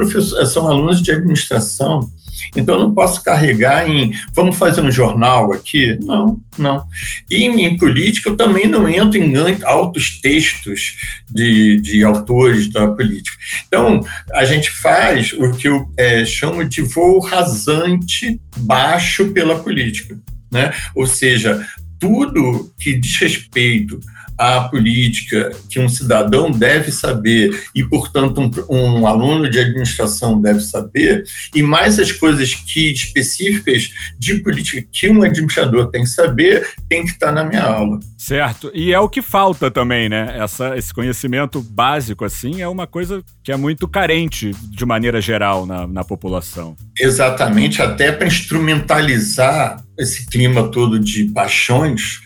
são 0.46 0.68
alunos 0.68 1.02
de 1.02 1.11
administração. 1.11 2.09
Então, 2.57 2.76
eu 2.76 2.81
não 2.83 2.94
posso 2.94 3.22
carregar 3.22 3.88
em 3.88 4.12
vamos 4.35 4.57
fazer 4.57 4.81
um 4.81 4.90
jornal 4.90 5.52
aqui. 5.52 5.98
Não, 6.02 6.40
não. 6.59 6.85
E 7.31 7.44
em 7.44 7.76
política, 7.76 8.31
eu 8.31 8.37
também 8.37 8.66
não 8.66 8.88
entro 8.88 9.18
em 9.18 9.33
altos 9.64 10.20
textos 10.20 10.96
de, 11.31 11.81
de 11.81 12.05
autores 12.05 12.68
da 12.68 12.88
política. 12.88 13.37
Então, 13.66 14.05
a 14.33 14.44
gente 14.44 14.70
faz 14.70 15.33
o 15.33 15.52
que 15.52 15.68
eu 15.68 15.90
é, 15.96 16.24
chamo 16.24 16.64
de 16.64 16.83
voo 16.83 17.20
rasante 17.20 18.40
baixo 18.57 19.28
pela 19.33 19.59
política. 19.59 20.18
Né? 20.50 20.72
Ou 20.94 21.07
seja, 21.07 21.66
tudo 21.98 22.72
que 22.78 22.94
diz 22.94 23.16
respeito 23.18 24.00
a 24.38 24.60
política 24.60 25.50
que 25.68 25.78
um 25.78 25.88
cidadão 25.88 26.50
deve 26.50 26.90
saber 26.90 27.64
e, 27.74 27.84
portanto, 27.84 28.40
um, 28.68 29.00
um, 29.00 29.06
aluno 29.06 29.48
de 29.48 29.58
administração 29.58 30.40
deve 30.40 30.60
saber, 30.60 31.24
e 31.54 31.62
mais 31.62 31.98
as 31.98 32.12
coisas 32.12 32.54
que 32.54 32.92
específicas 32.92 33.90
de 34.18 34.36
política 34.36 34.86
que 34.90 35.08
um 35.08 35.22
administrador 35.22 35.90
tem 35.90 36.02
que 36.02 36.08
saber, 36.08 36.68
tem 36.88 37.04
que 37.04 37.10
estar 37.10 37.32
na 37.32 37.44
minha 37.44 37.62
aula. 37.62 38.00
Certo. 38.18 38.70
E 38.74 38.92
é 38.92 39.00
o 39.00 39.08
que 39.08 39.20
falta 39.20 39.70
também, 39.70 40.08
né? 40.08 40.36
Essa, 40.38 40.76
esse 40.76 40.92
conhecimento 40.94 41.60
básico, 41.60 42.24
assim, 42.24 42.62
é 42.62 42.68
uma 42.68 42.86
coisa 42.86 43.22
que 43.42 43.50
é 43.50 43.56
muito 43.56 43.88
carente 43.88 44.52
de 44.70 44.86
maneira 44.86 45.20
geral 45.20 45.66
na, 45.66 45.86
na 45.86 46.04
população. 46.04 46.76
Exatamente, 46.98 47.82
até 47.82 48.12
para 48.12 48.26
instrumentalizar 48.26 49.82
esse 49.98 50.26
clima 50.26 50.68
todo 50.68 50.98
de 50.98 51.24
paixões, 51.24 52.20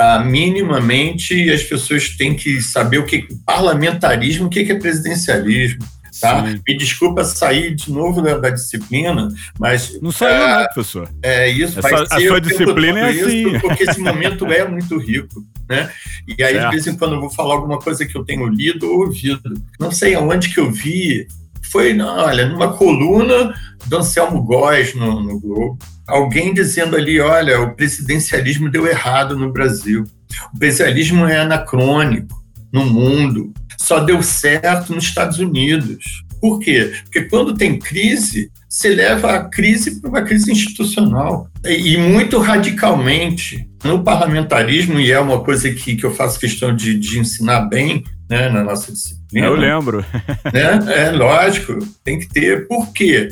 ah, 0.00 0.24
minimamente 0.24 1.50
as 1.50 1.62
pessoas 1.62 2.08
têm 2.16 2.34
que 2.34 2.62
saber 2.62 2.98
o 2.98 3.04
que 3.04 3.16
é 3.16 3.34
parlamentarismo, 3.44 4.46
o 4.46 4.50
que 4.50 4.60
é 4.60 4.74
presidencialismo. 4.74 5.84
Tá? 6.18 6.42
Me 6.42 6.76
desculpa 6.76 7.22
sair 7.22 7.74
de 7.74 7.90
novo 7.90 8.20
da, 8.20 8.36
da 8.36 8.50
disciplina, 8.50 9.28
mas. 9.58 10.00
Não 10.00 10.10
saiu, 10.10 10.34
é, 10.34 10.62
não, 10.62 10.68
professor. 10.72 11.08
É 11.22 11.48
isso. 11.48 11.78
Essa, 11.78 11.82
vai 11.82 12.06
ser 12.06 12.14
a 12.14 12.28
sua 12.28 12.40
disciplina 12.40 13.00
é 13.00 13.10
assim. 13.10 13.58
Porque 13.60 13.84
esse 13.84 14.00
momento 14.00 14.46
é 14.46 14.66
muito 14.66 14.98
rico. 14.98 15.44
Né? 15.68 15.90
E 16.26 16.42
aí, 16.42 16.54
certo. 16.54 16.64
de 16.64 16.70
vez 16.70 16.86
em 16.86 16.96
quando, 16.96 17.14
eu 17.14 17.20
vou 17.20 17.30
falar 17.30 17.54
alguma 17.54 17.78
coisa 17.78 18.04
que 18.04 18.16
eu 18.16 18.24
tenho 18.24 18.46
lido 18.46 18.90
ou 18.90 19.06
ouvido. 19.06 19.54
Não 19.78 19.92
sei 19.92 20.14
aonde 20.14 20.48
que 20.48 20.58
eu 20.58 20.70
vi. 20.70 21.26
Foi, 21.70 21.98
olha, 22.00 22.46
numa 22.46 22.72
coluna 22.72 23.54
do 23.86 23.96
Anselmo 23.96 24.42
Góes 24.42 24.94
no, 24.94 25.22
no 25.22 25.38
Globo 25.40 25.78
alguém 26.10 26.52
dizendo 26.52 26.96
ali: 26.96 27.20
olha, 27.20 27.60
o 27.60 27.74
presidencialismo 27.74 28.68
deu 28.68 28.86
errado 28.86 29.36
no 29.36 29.52
Brasil. 29.52 30.04
O 30.52 30.58
presidencialismo 30.58 31.26
é 31.26 31.38
anacrônico 31.38 32.38
no 32.72 32.84
mundo, 32.84 33.52
só 33.78 34.00
deu 34.00 34.22
certo 34.22 34.94
nos 34.94 35.04
Estados 35.04 35.38
Unidos. 35.38 36.24
Por 36.40 36.58
quê? 36.58 36.92
Porque 37.04 37.22
quando 37.22 37.56
tem 37.56 37.78
crise, 37.78 38.50
você 38.68 38.88
leva 38.88 39.34
a 39.34 39.44
crise 39.44 40.00
para 40.00 40.08
uma 40.08 40.22
crise 40.22 40.50
institucional. 40.50 41.48
E, 41.64 41.98
muito 41.98 42.38
radicalmente. 42.38 43.68
No 43.82 44.02
parlamentarismo, 44.04 45.00
e 45.00 45.10
é 45.10 45.18
uma 45.18 45.42
coisa 45.42 45.70
que, 45.70 45.96
que 45.96 46.04
eu 46.04 46.14
faço 46.14 46.38
questão 46.38 46.74
de, 46.74 46.98
de 46.98 47.18
ensinar 47.18 47.60
bem 47.62 48.04
né, 48.28 48.48
na 48.50 48.62
nossa 48.62 48.92
disciplina. 48.92 49.19
Eu 49.32 49.54
lembro. 49.54 50.04
Né? 50.52 51.06
É 51.06 51.10
lógico, 51.12 51.78
tem 52.04 52.18
que 52.18 52.28
ter. 52.28 52.66
Por 52.66 52.92
quê? 52.92 53.28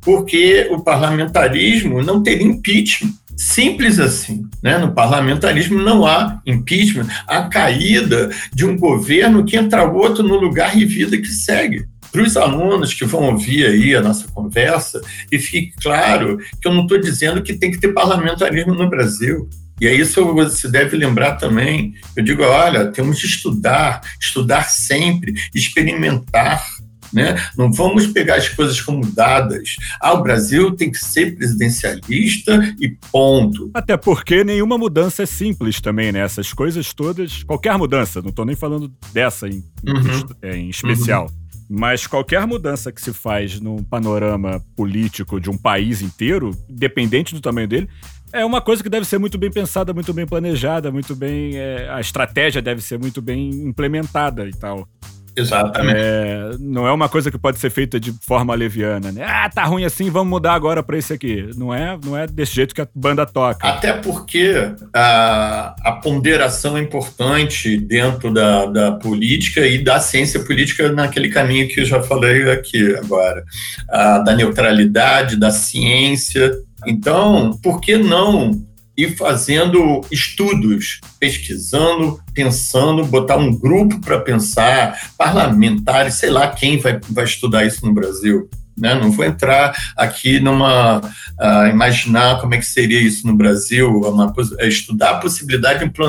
Porque 0.00 0.68
o 0.70 0.80
parlamentarismo 0.80 2.02
não 2.02 2.22
teria 2.22 2.46
impeachment. 2.46 3.12
Simples 3.36 3.98
assim. 3.98 4.46
Né? 4.62 4.78
No 4.78 4.92
parlamentarismo 4.92 5.78
não 5.78 6.06
há 6.06 6.40
impeachment, 6.46 7.06
há 7.26 7.42
caída 7.48 8.30
de 8.52 8.64
um 8.64 8.76
governo 8.76 9.44
que 9.44 9.56
entra 9.56 9.90
outro 9.90 10.22
no 10.22 10.36
lugar 10.36 10.76
e 10.76 10.84
vida 10.84 11.16
que 11.16 11.28
segue 11.28 11.86
para 12.12 12.22
os 12.22 12.36
alunos 12.36 12.92
que 12.92 13.06
vão 13.06 13.32
ouvir 13.32 13.66
aí 13.66 13.96
a 13.96 14.02
nossa 14.02 14.28
conversa, 14.28 15.00
e 15.30 15.38
fique 15.38 15.72
claro 15.82 16.36
que 16.60 16.68
eu 16.68 16.74
não 16.74 16.82
estou 16.82 17.00
dizendo 17.00 17.42
que 17.42 17.54
tem 17.54 17.70
que 17.70 17.80
ter 17.80 17.88
parlamentarismo 17.94 18.74
no 18.74 18.88
Brasil. 18.88 19.48
E 19.82 19.88
é 19.88 19.92
isso 19.96 20.24
que 20.24 20.32
você 20.32 20.68
deve 20.68 20.96
lembrar 20.96 21.34
também. 21.34 21.94
Eu 22.16 22.22
digo, 22.22 22.44
olha, 22.44 22.86
temos 22.92 23.18
de 23.18 23.26
estudar, 23.26 24.00
estudar 24.20 24.70
sempre, 24.70 25.34
experimentar. 25.52 26.64
Né? 27.12 27.34
Não 27.58 27.70
vamos 27.72 28.06
pegar 28.06 28.36
as 28.36 28.48
coisas 28.48 28.80
como 28.80 29.04
dadas. 29.04 29.74
Ah, 30.00 30.12
o 30.12 30.22
Brasil 30.22 30.70
tem 30.76 30.92
que 30.92 30.98
ser 30.98 31.34
presidencialista 31.34 32.76
e 32.80 32.90
ponto. 33.10 33.72
Até 33.74 33.96
porque 33.96 34.44
nenhuma 34.44 34.78
mudança 34.78 35.24
é 35.24 35.26
simples 35.26 35.80
também, 35.80 36.12
né? 36.12 36.20
Essas 36.20 36.52
coisas 36.52 36.94
todas, 36.94 37.42
qualquer 37.42 37.76
mudança, 37.76 38.22
não 38.22 38.30
estou 38.30 38.44
nem 38.44 38.54
falando 38.54 38.88
dessa 39.12 39.48
em, 39.48 39.64
uhum. 39.84 40.48
em 40.54 40.70
especial. 40.70 41.24
Uhum. 41.24 41.42
Mas 41.68 42.06
qualquer 42.06 42.46
mudança 42.46 42.92
que 42.92 43.02
se 43.02 43.12
faz 43.12 43.58
no 43.58 43.82
panorama 43.82 44.62
político 44.76 45.40
de 45.40 45.50
um 45.50 45.56
país 45.56 46.02
inteiro, 46.02 46.56
dependente 46.68 47.34
do 47.34 47.40
tamanho 47.40 47.66
dele, 47.66 47.88
é 48.32 48.44
uma 48.44 48.60
coisa 48.60 48.82
que 48.82 48.88
deve 48.88 49.06
ser 49.06 49.18
muito 49.18 49.38
bem 49.38 49.50
pensada, 49.50 49.92
muito 49.92 50.12
bem 50.12 50.26
planejada, 50.26 50.90
muito 50.90 51.14
bem. 51.14 51.56
É, 51.56 51.88
a 51.90 52.00
estratégia 52.00 52.62
deve 52.62 52.80
ser 52.80 52.98
muito 52.98 53.20
bem 53.20 53.50
implementada 53.50 54.46
e 54.46 54.52
tal. 54.52 54.88
Exatamente. 55.36 55.98
É, 55.98 56.50
não 56.58 56.86
é 56.86 56.92
uma 56.92 57.08
coisa 57.08 57.30
que 57.30 57.38
pode 57.38 57.58
ser 57.58 57.70
feita 57.70 57.98
de 57.98 58.12
forma 58.12 58.54
leviana, 58.54 59.10
né? 59.10 59.24
Ah, 59.26 59.48
tá 59.48 59.64
ruim 59.64 59.84
assim, 59.84 60.10
vamos 60.10 60.28
mudar 60.28 60.52
agora 60.52 60.82
para 60.82 60.96
esse 60.98 61.12
aqui. 61.12 61.48
Não 61.56 61.72
é, 61.72 61.98
não 62.04 62.16
é 62.16 62.26
desse 62.26 62.54
jeito 62.54 62.74
que 62.74 62.80
a 62.80 62.88
banda 62.94 63.24
toca. 63.24 63.66
Até 63.66 63.92
porque 63.94 64.54
a, 64.94 65.74
a 65.82 65.92
ponderação 65.92 66.76
é 66.76 66.80
importante 66.80 67.78
dentro 67.78 68.32
da, 68.32 68.66
da 68.66 68.92
política 68.92 69.66
e 69.66 69.82
da 69.82 69.98
ciência 70.00 70.40
política 70.44 70.92
naquele 70.92 71.30
caminho 71.30 71.68
que 71.68 71.80
eu 71.80 71.84
já 71.84 72.02
falei 72.02 72.50
aqui 72.50 72.94
agora. 72.96 73.42
A, 73.88 74.18
da 74.18 74.34
neutralidade, 74.34 75.36
da 75.36 75.50
ciência. 75.50 76.52
Então, 76.86 77.58
por 77.62 77.80
que 77.80 77.96
não 77.96 78.66
e 78.96 79.08
fazendo 79.08 80.02
estudos, 80.10 81.00
pesquisando, 81.18 82.20
pensando, 82.34 83.04
botar 83.04 83.36
um 83.36 83.54
grupo 83.54 84.00
para 84.00 84.20
pensar, 84.20 85.12
parlamentares, 85.16 86.14
sei 86.14 86.30
lá 86.30 86.48
quem 86.48 86.78
vai, 86.78 87.00
vai 87.10 87.24
estudar 87.24 87.64
isso 87.64 87.84
no 87.86 87.94
Brasil. 87.94 88.48
Né? 88.76 88.94
Não 88.94 89.10
vou 89.10 89.24
entrar 89.24 89.74
aqui 89.96 90.40
numa 90.40 90.98
uh, 90.98 91.66
imaginar 91.70 92.40
como 92.40 92.54
é 92.54 92.58
que 92.58 92.66
seria 92.66 93.00
isso 93.00 93.26
no 93.26 93.36
Brasil, 93.36 93.88
uma, 93.88 94.32
é 94.58 94.68
estudar 94.68 95.10
a 95.10 95.18
possibilidade 95.18 95.86
de 95.86 96.00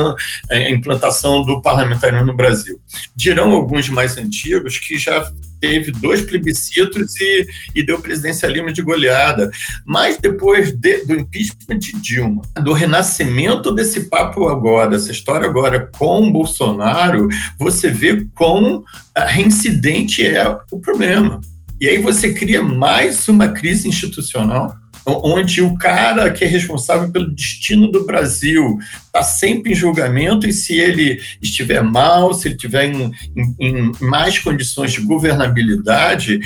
é, 0.50 0.72
implantação 0.72 1.44
do 1.44 1.62
parlamentarismo 1.62 2.26
no 2.26 2.36
Brasil. 2.36 2.80
Dirão 3.16 3.52
alguns 3.52 3.90
mais 3.90 4.18
antigos 4.18 4.78
que 4.78 4.98
já 4.98 5.30
teve 5.64 5.92
dois 5.94 6.22
plebiscitos 6.22 7.16
e, 7.22 7.48
e 7.74 7.82
deu 7.82 7.98
presidencialismo 8.02 8.74
de 8.74 8.82
goleada. 8.82 9.50
Mas 9.86 10.18
depois 10.18 10.74
de, 10.74 11.06
do 11.06 11.14
impeachment 11.14 11.80
de 11.80 11.94
Dilma, 12.02 12.42
do 12.62 12.74
renascimento 12.74 13.74
desse 13.74 14.10
papo 14.10 14.50
agora, 14.50 14.90
dessa 14.90 15.10
história 15.10 15.48
agora 15.48 15.90
com 15.98 16.30
Bolsonaro, 16.30 17.30
você 17.58 17.90
vê 17.90 18.28
quão 18.36 18.84
reincidente 19.16 20.28
é 20.28 20.46
o 20.70 20.80
problema. 20.82 21.40
E 21.80 21.88
aí 21.88 21.98
você 21.98 22.34
cria 22.34 22.62
mais 22.62 23.26
uma 23.30 23.48
crise 23.48 23.88
institucional 23.88 24.83
onde 25.06 25.62
o 25.62 25.76
cara 25.76 26.32
que 26.32 26.44
é 26.44 26.48
responsável 26.48 27.12
pelo 27.12 27.34
destino 27.34 27.92
do 27.92 28.06
Brasil 28.06 28.78
está 29.06 29.22
sempre 29.24 29.72
em 29.72 29.76
julgamento 29.76 30.48
e 30.48 30.54
se 30.54 30.80
ele 30.80 31.22
estiver 31.42 31.82
mal, 31.84 32.34
se 32.34 32.48
ele 32.48 32.56
estiver 32.56 32.86
em, 32.86 33.12
em, 33.36 33.56
em 33.60 33.92
mais 34.00 34.40
condições 34.40 34.92
de 34.94 35.02
governabilidade, 35.02 36.40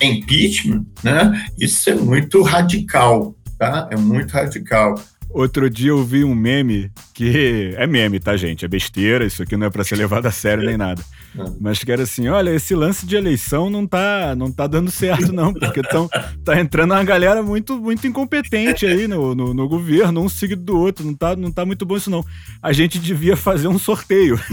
é 0.00 0.06
impeachment, 0.06 0.84
né? 1.02 1.46
Isso 1.58 1.88
é 1.90 1.94
muito 1.94 2.42
radical, 2.42 3.34
tá? 3.58 3.88
É 3.90 3.96
muito 3.96 4.30
radical. 4.32 5.00
Outro 5.30 5.68
dia 5.68 5.90
eu 5.90 6.04
vi 6.04 6.24
um 6.24 6.34
meme 6.34 6.90
que 7.12 7.74
é 7.76 7.86
meme, 7.86 8.20
tá, 8.20 8.36
gente? 8.36 8.64
É 8.64 8.68
besteira, 8.68 9.24
isso 9.26 9.42
aqui 9.42 9.56
não 9.56 9.66
é 9.66 9.70
para 9.70 9.84
ser 9.84 9.96
levado 9.96 10.26
a 10.26 10.30
sério 10.30 10.64
nem 10.64 10.76
nada. 10.76 11.02
É. 11.38 11.44
Mas 11.60 11.78
que 11.82 11.92
era 11.92 12.02
assim, 12.02 12.28
olha, 12.28 12.50
esse 12.50 12.74
lance 12.74 13.06
de 13.06 13.16
eleição 13.16 13.68
não 13.68 13.86
tá, 13.86 14.34
não 14.34 14.50
tá 14.50 14.66
dando 14.66 14.90
certo 14.90 15.32
não, 15.32 15.52
porque 15.52 15.82
tão, 15.82 16.08
tá 16.44 16.58
entrando 16.58 16.92
uma 16.92 17.04
galera 17.04 17.42
muito, 17.42 17.78
muito 17.78 18.06
incompetente 18.06 18.86
aí 18.86 19.06
no, 19.06 19.34
no, 19.34 19.52
no 19.52 19.68
governo, 19.68 20.22
um 20.22 20.28
seguido 20.28 20.62
do 20.62 20.78
outro, 20.78 21.04
não 21.04 21.14
tá, 21.14 21.36
não 21.36 21.52
tá 21.52 21.64
muito 21.64 21.84
bom 21.84 21.96
isso 21.96 22.10
não. 22.10 22.24
A 22.62 22.72
gente 22.72 22.98
devia 22.98 23.36
fazer 23.36 23.68
um 23.68 23.78
sorteio. 23.78 24.40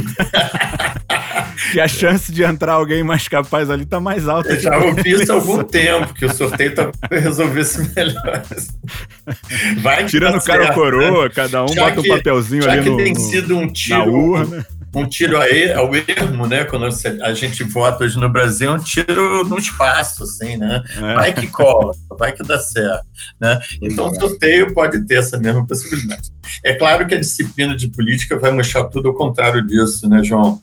que 1.72 1.80
a 1.80 1.88
chance 1.88 2.32
de 2.32 2.44
entrar 2.44 2.74
alguém 2.74 3.04
mais 3.04 3.28
capaz 3.28 3.70
ali 3.70 3.86
tá 3.86 4.00
mais 4.00 4.28
alta. 4.28 4.50
Eu 4.50 4.60
já 4.60 4.78
ouvi 4.78 5.12
isso 5.12 5.32
há 5.32 5.36
algum 5.36 5.64
tempo, 5.64 6.14
que 6.14 6.26
o 6.26 6.34
sorteio 6.34 6.76
tá 6.76 6.92
isso 7.12 7.92
melhor. 7.96 8.44
Vai 9.82 10.06
Tirando 10.06 10.38
o 10.38 10.44
cara 10.44 10.68
ou 10.68 10.74
coroa, 10.74 11.30
cada 11.30 11.64
um 11.64 11.68
já 11.70 11.90
bota 11.90 12.02
que, 12.02 12.12
um 12.12 12.16
papelzinho 12.16 12.70
ali 12.70 12.90
no, 12.90 12.98
tem 12.98 13.16
sido 13.16 13.58
um 13.58 13.72
tiro, 13.72 14.36
um 14.96 15.08
tiro 15.08 15.38
ao 15.38 15.44
ermo, 15.96 16.46
né? 16.48 16.64
Quando 16.66 16.86
a 17.22 17.34
gente 17.34 17.64
vota 17.64 18.04
hoje 18.04 18.20
no 18.20 18.30
Brasil, 18.30 18.70
é 18.70 18.74
um 18.74 18.80
tiro 18.80 19.44
no 19.44 19.58
espaço, 19.58 20.24
assim, 20.24 20.58
né? 20.58 20.84
É. 20.98 21.14
Vai 21.16 21.34
que 21.34 21.48
cola, 21.48 21.94
vai 22.18 22.32
que 22.32 22.44
dá 22.44 22.60
certo, 22.60 23.06
né? 23.40 23.60
Então, 23.82 24.08
o 24.08 24.16
sorteio 24.16 24.74
pode 24.74 25.06
ter 25.06 25.16
essa 25.16 25.38
mesma 25.38 25.66
possibilidade. 25.66 26.32
É 26.64 26.74
claro 26.74 27.08
que 27.08 27.16
a 27.16 27.20
disciplina 27.20 27.76
de 27.76 27.88
política 27.88 28.38
vai 28.38 28.52
mostrar 28.52 28.86
tudo 28.86 29.10
o 29.10 29.14
contrário 29.14 29.66
disso, 29.66 30.08
né, 30.08 30.24
João? 30.24 30.62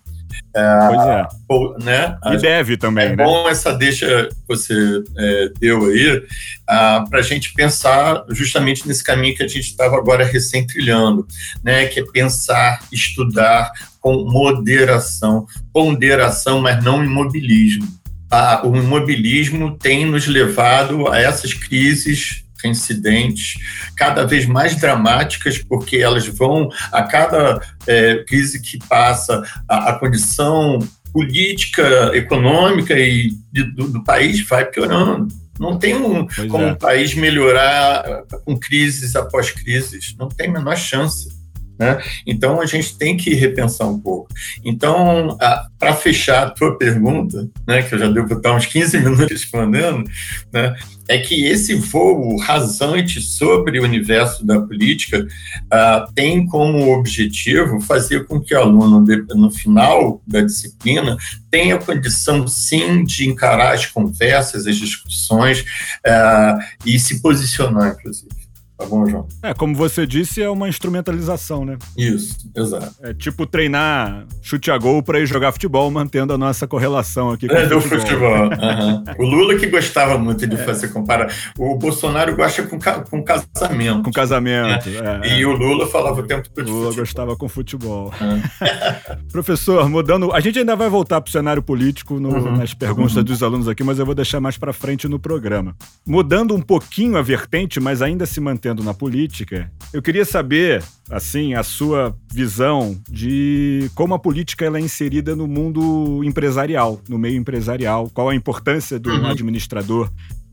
É, 0.54 1.26
pois 1.46 1.84
é. 1.84 1.84
Né? 1.84 2.18
E 2.32 2.36
deve 2.38 2.76
também, 2.76 3.06
é 3.06 3.16
né? 3.16 3.24
bom 3.24 3.48
essa 3.48 3.72
deixa 3.72 4.28
que 4.28 4.34
você 4.48 5.02
é, 5.16 5.48
deu 5.60 5.86
aí 5.86 6.22
ah, 6.68 7.04
para 7.08 7.20
a 7.20 7.22
gente 7.22 7.52
pensar 7.52 8.24
justamente 8.30 8.86
nesse 8.86 9.02
caminho 9.04 9.36
que 9.36 9.42
a 9.42 9.48
gente 9.48 9.60
estava 9.60 9.96
agora 9.96 10.24
recém-trilhando, 10.24 11.26
né? 11.62 11.86
que 11.86 12.00
é 12.00 12.04
pensar, 12.04 12.80
estudar 12.92 13.70
com 14.00 14.24
moderação, 14.24 15.46
ponderação, 15.72 16.60
mas 16.60 16.82
não 16.82 17.04
imobilismo. 17.04 17.86
Ah, 18.30 18.62
o 18.64 18.76
imobilismo 18.76 19.76
tem 19.76 20.06
nos 20.06 20.26
levado 20.26 21.08
a 21.08 21.18
essas 21.18 21.52
crises 21.52 22.44
incidentes 22.68 23.54
cada 23.96 24.26
vez 24.26 24.46
mais 24.46 24.76
dramáticas, 24.76 25.58
porque 25.58 25.96
elas 25.96 26.26
vão, 26.26 26.68
a 26.92 27.02
cada 27.02 27.60
é, 27.86 28.24
crise 28.24 28.60
que 28.60 28.78
passa, 28.88 29.42
a, 29.68 29.90
a 29.90 29.98
condição 29.98 30.78
política, 31.12 32.12
econômica 32.14 32.98
e 32.98 33.32
de, 33.52 33.64
do, 33.64 33.88
do, 33.88 34.04
país 34.04 34.46
vai 34.46 34.64
piorando. 34.64 35.28
Não 35.58 35.78
tem 35.78 35.94
um, 35.94 36.26
como 36.48 36.64
é. 36.64 36.72
o 36.72 36.76
país 36.76 37.14
melhorar 37.14 38.24
com 38.44 38.58
crises 38.58 39.14
após 39.14 39.50
crises, 39.50 40.14
não 40.18 40.28
tem 40.28 40.48
a 40.48 40.52
menor 40.52 40.76
chance. 40.76 41.39
Né? 41.80 41.98
Então 42.26 42.60
a 42.60 42.66
gente 42.66 42.98
tem 42.98 43.16
que 43.16 43.32
repensar 43.34 43.88
um 43.88 43.98
pouco. 43.98 44.28
Então, 44.62 45.38
para 45.78 45.94
fechar 45.94 46.42
a 46.42 46.50
tua 46.50 46.76
pergunta, 46.76 47.48
né, 47.66 47.82
que 47.82 47.94
eu 47.94 47.98
já 47.98 48.10
devo 48.10 48.34
estar 48.34 48.52
uns 48.52 48.66
15 48.66 48.98
minutos 49.00 49.30
respondendo, 49.30 50.04
né, 50.52 50.76
é 51.08 51.16
que 51.16 51.46
esse 51.46 51.74
voo 51.74 52.36
rasante 52.36 53.22
sobre 53.22 53.80
o 53.80 53.82
universo 53.82 54.44
da 54.44 54.60
política 54.60 55.26
uh, 55.26 56.12
tem 56.14 56.44
como 56.44 56.92
objetivo 56.92 57.80
fazer 57.80 58.26
com 58.26 58.38
que 58.38 58.54
o 58.54 58.60
aluno, 58.60 59.02
no 59.34 59.50
final 59.50 60.22
da 60.26 60.42
disciplina, 60.42 61.16
tenha 61.50 61.78
condição, 61.78 62.46
sim, 62.46 63.02
de 63.04 63.26
encarar 63.26 63.72
as 63.72 63.86
conversas, 63.86 64.66
as 64.66 64.76
discussões 64.76 65.62
uh, 66.06 66.62
e 66.84 67.00
se 67.00 67.22
posicionar, 67.22 67.96
inclusive. 67.98 68.39
Tá 68.80 68.86
bom, 68.86 69.06
João? 69.06 69.28
É, 69.42 69.52
como 69.52 69.74
você 69.74 70.06
disse, 70.06 70.42
é 70.42 70.48
uma 70.48 70.66
instrumentalização, 70.66 71.66
né? 71.66 71.76
Isso, 71.98 72.50
exato. 72.56 72.94
É 73.02 73.12
tipo 73.12 73.44
treinar 73.46 74.24
chute 74.40 74.70
a 74.70 74.78
gol 74.78 75.02
para 75.02 75.20
ir 75.20 75.26
jogar 75.26 75.52
futebol, 75.52 75.90
mantendo 75.90 76.32
a 76.32 76.38
nossa 76.38 76.66
correlação 76.66 77.30
aqui 77.30 77.46
com 77.46 77.54
é, 77.54 77.66
o 77.66 77.80
futebol. 77.80 78.00
futebol. 78.00 78.50
Uhum. 78.70 79.04
o 79.18 79.24
Lula 79.24 79.56
que 79.56 79.66
gostava 79.66 80.16
muito 80.16 80.46
de 80.46 80.54
é. 80.54 80.64
fazer 80.64 80.88
comparar. 80.88 81.32
O 81.58 81.76
Bolsonaro 81.76 82.36
gosta 82.36 82.62
com, 82.62 82.78
com 82.78 83.22
casamento. 83.22 84.02
Com 84.04 84.12
casamento, 84.12 84.88
é. 84.88 85.28
é. 85.28 85.38
E 85.38 85.44
o 85.44 85.52
Lula 85.52 85.86
falava 85.86 86.20
o 86.20 86.22
tempo 86.22 86.48
todo 86.50 86.66
Lula 86.68 86.86
futebol. 86.86 87.04
gostava 87.04 87.36
com 87.36 87.48
futebol. 87.48 88.12
Professor, 89.32 89.88
mudando... 89.88 90.32
A 90.32 90.40
gente 90.40 90.58
ainda 90.58 90.76
vai 90.76 90.88
voltar 90.88 91.20
para 91.20 91.28
o 91.28 91.32
cenário 91.32 91.62
político 91.62 92.20
no, 92.20 92.30
uhum. 92.30 92.56
nas 92.56 92.72
perguntas 92.72 93.16
uhum. 93.16 93.24
dos 93.24 93.42
alunos 93.42 93.68
aqui, 93.68 93.82
mas 93.82 93.98
eu 93.98 94.06
vou 94.06 94.14
deixar 94.14 94.40
mais 94.40 94.56
para 94.56 94.72
frente 94.72 95.08
no 95.08 95.18
programa. 95.18 95.74
Mudando 96.06 96.54
um 96.54 96.62
pouquinho 96.62 97.16
a 97.16 97.22
vertente, 97.22 97.80
mas 97.80 98.00
ainda 98.00 98.24
se 98.26 98.40
mantendo 98.40 98.69
acontecendo 98.70 98.82
na 98.82 98.94
política. 98.94 99.70
Eu 99.92 100.00
queria 100.00 100.24
saber, 100.24 100.82
assim, 101.10 101.54
a 101.54 101.62
sua 101.62 102.16
visão 102.32 102.96
de 103.10 103.90
como 103.94 104.14
a 104.14 104.18
política 104.18 104.64
ela 104.64 104.78
é 104.78 104.80
inserida 104.80 105.34
no 105.36 105.46
mundo 105.46 106.22
empresarial, 106.24 107.00
no 107.08 107.18
meio 107.18 107.36
empresarial. 107.36 108.10
Qual 108.12 108.28
a 108.28 108.34
importância 108.34 108.98
do 108.98 109.10
uhum. 109.10 109.26
administrador 109.26 110.10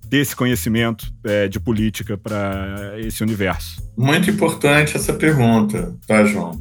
ter 0.09 0.17
esse 0.17 0.35
conhecimento 0.35 1.13
é, 1.23 1.47
de 1.47 1.59
política 1.59 2.17
para 2.17 2.95
esse 2.97 3.21
universo? 3.23 3.81
Muito 3.97 4.29
importante 4.29 4.95
essa 4.95 5.13
pergunta, 5.13 5.95
tá, 6.07 6.23
João? 6.25 6.59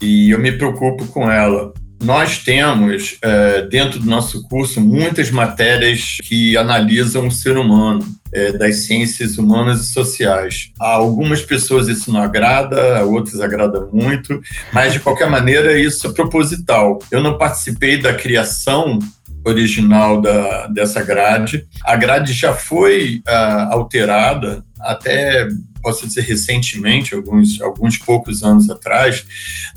E 0.00 0.30
eu 0.30 0.38
me 0.38 0.52
preocupo 0.52 1.06
com 1.06 1.30
ela. 1.30 1.72
Nós 2.02 2.38
temos, 2.38 3.18
é, 3.22 3.62
dentro 3.62 3.98
do 3.98 4.06
nosso 4.06 4.42
curso, 4.48 4.80
muitas 4.80 5.30
matérias 5.30 6.16
que 6.22 6.56
analisam 6.56 7.26
o 7.26 7.30
ser 7.30 7.58
humano, 7.58 8.04
é, 8.32 8.52
das 8.52 8.84
ciências 8.86 9.36
humanas 9.38 9.80
e 9.80 9.92
sociais. 9.92 10.70
A 10.80 10.92
algumas 10.92 11.42
pessoas 11.42 11.88
isso 11.88 12.12
não 12.12 12.22
agrada, 12.22 12.98
a 12.98 13.04
outras 13.04 13.40
agrada 13.40 13.86
muito, 13.92 14.40
mas 14.72 14.92
de 14.92 15.00
qualquer 15.00 15.28
maneira 15.28 15.78
isso 15.78 16.06
é 16.06 16.12
proposital. 16.12 16.98
Eu 17.10 17.22
não 17.22 17.36
participei 17.36 17.98
da 17.98 18.14
criação 18.14 18.98
original 19.44 20.20
da, 20.20 20.66
dessa 20.68 21.02
grade. 21.02 21.66
A 21.84 21.96
grade 21.96 22.32
já 22.32 22.54
foi 22.54 23.22
uh, 23.26 23.72
alterada 23.72 24.62
até 24.78 25.48
posso 25.80 26.06
dizer 26.06 26.22
recentemente, 26.22 27.14
alguns, 27.14 27.60
alguns 27.60 27.96
poucos 27.98 28.42
anos 28.42 28.68
atrás, 28.70 29.24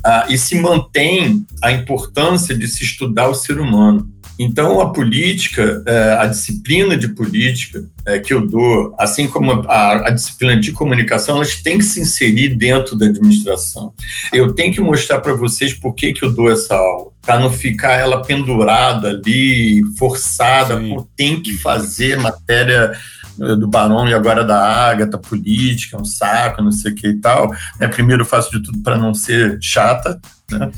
uh, 0.05 0.31
e 0.31 0.37
se 0.37 0.59
mantém 0.59 1.45
a 1.61 1.71
importância 1.71 2.55
de 2.55 2.67
se 2.67 2.83
estudar 2.83 3.27
o 3.27 3.35
ser 3.35 3.59
humano. 3.59 4.13
Então, 4.37 4.81
a 4.81 4.91
política, 4.91 5.83
é, 5.85 6.17
a 6.19 6.25
disciplina 6.25 6.97
de 6.97 7.09
política 7.09 7.85
é, 8.05 8.17
que 8.17 8.33
eu 8.33 8.45
dou, 8.45 8.95
assim 8.97 9.27
como 9.27 9.51
a, 9.67 10.09
disciplina 10.09 10.59
de 10.59 10.71
comunicação, 10.71 11.35
elas 11.37 11.61
têm 11.61 11.77
que 11.77 11.83
se 11.83 12.01
inserir 12.01 12.55
dentro 12.55 12.97
da 12.97 13.05
administração. 13.05 13.93
Eu 14.31 14.53
tenho 14.53 14.73
que 14.73 14.81
mostrar 14.81 15.19
para 15.19 15.33
vocês 15.33 15.73
por 15.73 15.93
que, 15.93 16.13
que 16.13 16.25
eu 16.25 16.33
dou 16.33 16.51
essa 16.51 16.75
aula, 16.75 17.11
para 17.21 17.39
não 17.39 17.51
ficar 17.51 17.93
ela 17.93 18.23
pendurada 18.23 19.09
ali, 19.09 19.83
forçada, 19.97 20.81
tem 21.15 21.39
que 21.39 21.53
fazer 21.53 22.17
matéria 22.17 22.91
do 23.37 23.67
Barão 23.67 24.07
e 24.07 24.13
agora 24.13 24.43
da 24.43 24.89
Ágata, 24.89 25.17
política, 25.17 25.99
um 25.99 26.05
saco, 26.05 26.61
não 26.61 26.71
sei 26.71 26.91
o 26.91 26.95
que 26.95 27.07
e 27.07 27.19
tal. 27.19 27.51
Né? 27.79 27.87
Primeiro 27.87 28.25
faço 28.25 28.51
de 28.51 28.63
tudo 28.63 28.79
para 28.79 28.97
não 28.97 29.13
ser 29.13 29.57
chata, 29.61 30.19
né? 30.51 30.71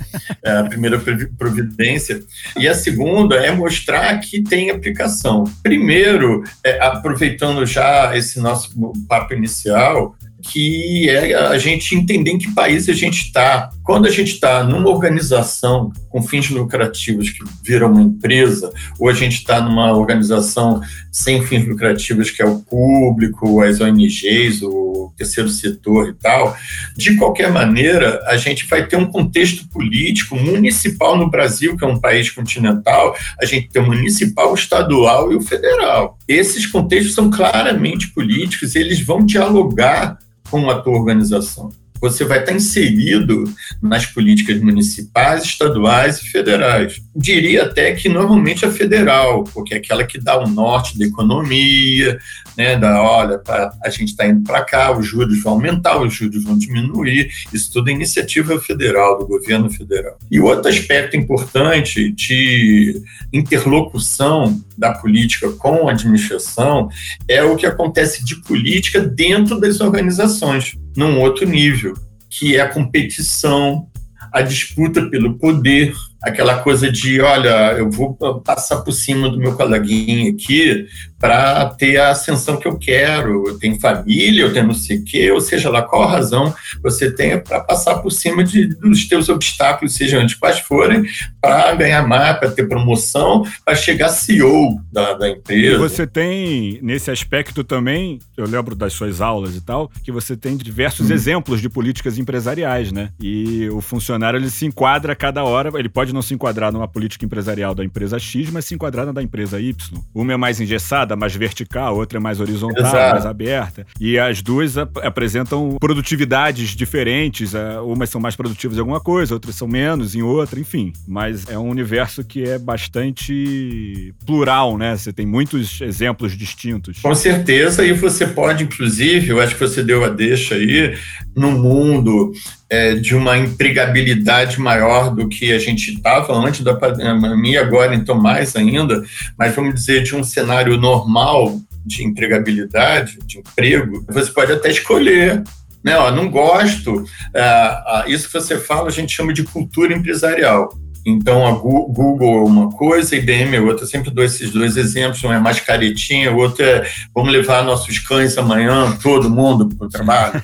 É 0.43 0.57
a 0.57 0.63
primeira 0.63 1.01
providência. 1.37 2.23
E 2.57 2.67
a 2.67 2.75
segunda 2.75 3.35
é 3.35 3.51
mostrar 3.51 4.17
que 4.19 4.41
tem 4.41 4.69
aplicação. 4.69 5.43
Primeiro, 5.61 6.43
é, 6.63 6.79
aproveitando 6.81 7.65
já 7.65 8.15
esse 8.15 8.39
nosso 8.39 8.71
papo 9.07 9.33
inicial, 9.33 10.15
que 10.51 11.09
é 11.09 11.33
a 11.33 11.57
gente 11.57 11.95
entender 11.95 12.31
em 12.31 12.37
que 12.37 12.53
país 12.53 12.87
a 12.87 12.93
gente 12.93 13.25
está. 13.25 13.69
Quando 13.83 14.07
a 14.07 14.11
gente 14.11 14.33
está 14.33 14.63
numa 14.63 14.89
organização 14.89 15.91
com 16.09 16.21
fins 16.21 16.49
lucrativos 16.49 17.29
que 17.29 17.43
vira 17.63 17.87
uma 17.87 18.01
empresa, 18.01 18.71
ou 18.99 19.09
a 19.09 19.13
gente 19.13 19.35
está 19.35 19.61
numa 19.61 19.91
organização 19.93 20.81
sem 21.11 21.45
fins 21.45 21.67
lucrativos 21.67 22.31
que 22.31 22.41
é 22.41 22.45
o 22.45 22.59
público, 22.59 23.61
as 23.61 23.79
ONGs, 23.79 24.61
o 24.63 25.13
terceiro 25.17 25.49
setor 25.49 26.09
e 26.09 26.13
tal, 26.13 26.55
de 26.95 27.15
qualquer 27.15 27.51
maneira, 27.51 28.21
a 28.27 28.37
gente 28.37 28.65
vai 28.67 28.87
ter 28.87 28.95
um 28.95 29.05
contexto 29.05 29.67
político 29.69 30.35
municipal 30.35 31.17
no 31.17 31.29
Brasil, 31.29 31.77
que 31.77 31.85
é 31.85 31.87
um 31.87 31.99
país 31.99 32.29
continental, 32.29 33.15
a 33.39 33.45
gente 33.45 33.69
tem 33.69 33.81
o 33.81 33.85
municipal, 33.85 34.51
o 34.51 34.55
estadual 34.55 35.31
e 35.31 35.35
o 35.35 35.41
federal. 35.41 36.17
Esses 36.27 36.65
contextos 36.65 37.13
são 37.13 37.29
claramente 37.29 38.07
políticos 38.09 38.75
eles 38.75 39.01
vão 39.01 39.25
dialogar 39.25 40.17
com 40.55 40.69
a 40.69 40.79
tua 40.79 40.93
organização. 40.93 41.69
Você 42.05 42.23
vai 42.23 42.39
estar 42.39 42.53
inserido 42.53 43.51
nas 43.81 44.05
políticas 44.05 44.61
municipais, 44.61 45.43
estaduais 45.43 46.19
e 46.19 46.29
federais. 46.29 47.01
Diria 47.15 47.63
até 47.63 47.93
que 47.93 48.07
normalmente 48.07 48.63
a 48.63 48.69
federal, 48.69 49.43
porque 49.45 49.73
é 49.73 49.77
aquela 49.77 50.03
que 50.03 50.19
dá 50.19 50.37
o 50.37 50.47
norte 50.47 50.99
da 50.99 51.05
economia, 51.05 52.19
né, 52.55 52.77
da 52.77 53.01
olha, 53.01 53.41
a 53.83 53.89
gente 53.89 54.09
está 54.09 54.27
indo 54.27 54.43
para 54.43 54.63
cá, 54.63 54.95
os 54.95 55.05
juros 55.05 55.41
vão 55.41 55.53
aumentar, 55.53 55.99
os 55.99 56.13
juros 56.13 56.43
vão 56.43 56.55
diminuir. 56.55 57.31
Isso 57.51 57.73
tudo 57.73 57.89
é 57.89 57.93
iniciativa 57.93 58.59
federal, 58.59 59.17
do 59.17 59.25
governo 59.25 59.71
federal. 59.71 60.17
E 60.29 60.39
outro 60.39 60.69
aspecto 60.69 61.17
importante 61.17 62.11
de 62.11 63.01
interlocução 63.33 64.61
da 64.77 64.93
política 64.93 65.51
com 65.53 65.89
a 65.89 65.91
administração 65.91 66.87
é 67.27 67.43
o 67.43 67.55
que 67.55 67.65
acontece 67.65 68.23
de 68.23 68.35
política 68.41 68.99
dentro 68.99 69.59
das 69.59 69.81
organizações, 69.81 70.77
num 70.95 71.19
outro 71.19 71.47
nível, 71.47 71.93
que 72.29 72.55
é 72.55 72.61
a 72.61 72.69
competição, 72.69 73.87
a 74.31 74.41
disputa 74.41 75.09
pelo 75.09 75.37
poder, 75.37 75.93
aquela 76.21 76.59
coisa 76.59 76.91
de, 76.91 77.21
olha, 77.21 77.73
eu 77.73 77.89
vou 77.89 78.15
passar 78.43 78.81
por 78.81 78.91
cima 78.91 79.29
do 79.29 79.37
meu 79.37 79.55
coleguinha 79.55 80.31
aqui 80.31 80.87
para 81.25 81.65
ter 81.71 81.97
a 81.97 82.11
ascensão 82.11 82.57
que 82.57 82.67
eu 82.67 82.77
quero. 82.77 83.47
Eu 83.47 83.57
tenho 83.57 83.79
família, 83.79 84.43
eu 84.43 84.53
tenho 84.53 84.67
não 84.67 84.75
sei 84.75 84.97
o 84.97 85.03
quê, 85.03 85.31
ou 85.31 85.41
seja 85.41 85.71
lá 85.71 85.81
qual 85.81 86.07
razão 86.07 86.53
você 86.83 87.11
tem 87.11 87.39
para 87.39 87.61
passar 87.61 87.95
por 87.95 88.11
cima 88.11 88.43
de, 88.43 88.67
dos 88.67 89.07
teus 89.07 89.27
obstáculos, 89.27 89.95
sejam 89.95 90.21
onde 90.21 90.35
quais 90.35 90.59
forem, 90.59 91.03
para 91.41 91.73
ganhar 91.73 92.07
mais, 92.07 92.37
para 92.37 92.51
ter 92.51 92.67
promoção, 92.67 93.43
para 93.65 93.75
chegar 93.75 94.09
CEO 94.09 94.79
da, 94.91 95.13
da 95.13 95.27
empresa. 95.27 95.75
E 95.75 95.77
você 95.77 96.05
tem, 96.05 96.79
nesse 96.83 97.09
aspecto 97.09 97.63
também, 97.63 98.19
eu 98.37 98.45
lembro 98.45 98.75
das 98.75 98.93
suas 98.93 99.19
aulas 99.19 99.55
e 99.55 99.61
tal, 99.61 99.89
que 100.03 100.11
você 100.11 100.37
tem 100.37 100.55
diversos 100.55 101.09
hum. 101.09 101.13
exemplos 101.13 101.59
de 101.59 101.69
políticas 101.69 102.19
empresariais, 102.19 102.91
né? 102.91 103.09
E 103.19 103.67
o 103.69 103.81
funcionário 103.81 104.37
ele 104.37 104.51
se 104.51 104.67
enquadra 104.67 105.13
a 105.13 105.15
cada 105.15 105.43
hora, 105.43 105.71
ele 105.79 105.89
pode 105.89 106.13
não 106.13 106.21
se 106.21 106.35
enquadrar 106.35 106.71
numa 106.71 106.87
política 106.87 107.25
empresarial 107.25 107.73
da 107.73 107.83
empresa 107.83 108.19
X, 108.19 108.51
mas 108.51 108.65
se 108.65 108.75
enquadrar 108.75 109.07
na 109.07 109.11
da 109.11 109.23
empresa 109.23 109.59
Y. 109.59 109.75
Uma 110.13 110.33
é 110.33 110.37
mais 110.37 110.61
engessada, 110.61 111.14
mais 111.15 111.35
vertical, 111.35 111.87
a 111.87 111.91
outra 111.91 112.17
é 112.17 112.21
mais 112.21 112.39
horizontal, 112.39 112.85
Exato. 112.85 113.11
mais 113.13 113.25
aberta. 113.25 113.85
E 113.99 114.17
as 114.17 114.41
duas 114.41 114.77
ap 114.77 114.97
apresentam 115.03 115.77
produtividades 115.79 116.69
diferentes. 116.69 117.53
Umas 117.83 118.09
são 118.09 118.21
mais 118.21 118.35
produtivas 118.35 118.77
em 118.77 118.79
alguma 118.81 118.99
coisa, 118.99 119.33
outras 119.33 119.55
são 119.55 119.67
menos 119.67 120.15
em 120.15 120.21
outra, 120.21 120.59
enfim. 120.59 120.93
Mas 121.07 121.47
é 121.47 121.57
um 121.57 121.69
universo 121.69 122.23
que 122.23 122.43
é 122.43 122.57
bastante 122.57 124.13
plural, 124.25 124.77
né? 124.77 124.95
Você 124.95 125.11
tem 125.13 125.25
muitos 125.25 125.81
exemplos 125.81 126.37
distintos. 126.37 126.99
Com 127.01 127.15
certeza, 127.15 127.85
e 127.85 127.93
você 127.93 128.27
pode, 128.27 128.63
inclusive, 128.63 129.29
eu 129.29 129.39
acho 129.39 129.55
que 129.55 129.61
você 129.61 129.83
deu 129.83 130.03
a 130.03 130.09
deixa 130.09 130.55
aí, 130.55 130.97
no 131.35 131.51
mundo 131.51 132.31
é, 132.69 132.95
de 132.95 133.15
uma 133.15 133.37
empregabilidade 133.37 134.59
maior 134.59 135.13
do 135.13 135.27
que 135.27 135.51
a 135.51 135.59
gente 135.59 135.93
estava 135.93 136.33
antes 136.33 136.61
da 136.61 136.73
pandemia, 136.73 137.61
agora 137.61 137.93
então 137.93 138.15
mais 138.15 138.55
ainda, 138.55 139.03
mas 139.37 139.55
vamos 139.55 139.75
dizer 139.75 140.03
de 140.03 140.15
um 140.15 140.23
cenário 140.23 140.77
normal 140.77 141.59
de 141.85 142.03
empregabilidade, 142.03 143.19
de 143.25 143.39
emprego, 143.39 144.03
você 144.09 144.31
pode 144.31 144.51
até 144.51 144.69
escolher 144.71 145.43
né, 145.83 145.95
ó, 145.95 146.09
não 146.09 146.31
gosto, 146.31 147.05
é, 147.31 148.05
isso 148.07 148.25
que 148.25 148.33
você 148.33 148.57
fala 148.57 148.87
a 148.87 148.91
gente 148.91 149.15
chama 149.15 149.31
de 149.31 149.43
cultura 149.43 149.93
empresarial. 149.93 150.75
Então, 151.05 151.45
a 151.45 151.51
Google 151.51 152.39
é 152.39 152.43
uma 152.43 152.71
coisa, 152.71 153.13
a 153.13 153.17
IBM 153.17 153.55
é 153.55 153.61
outra. 153.61 153.83
Eu 153.83 153.87
sempre 153.87 154.09
dou 154.09 154.23
esses 154.23 154.49
dois 154.49 154.75
exemplos. 154.75 155.23
Um 155.23 155.31
é 155.31 155.39
mais 155.39 155.59
caretinha, 155.59 156.31
o 156.31 156.37
outro 156.37 156.63
é 156.63 156.89
vamos 157.13 157.31
levar 157.31 157.63
nossos 157.63 157.99
cães 157.99 158.37
amanhã, 158.37 158.97
todo 159.03 159.29
mundo, 159.29 159.69
para 159.69 159.85
o 159.85 159.89
trabalho. 159.89 160.43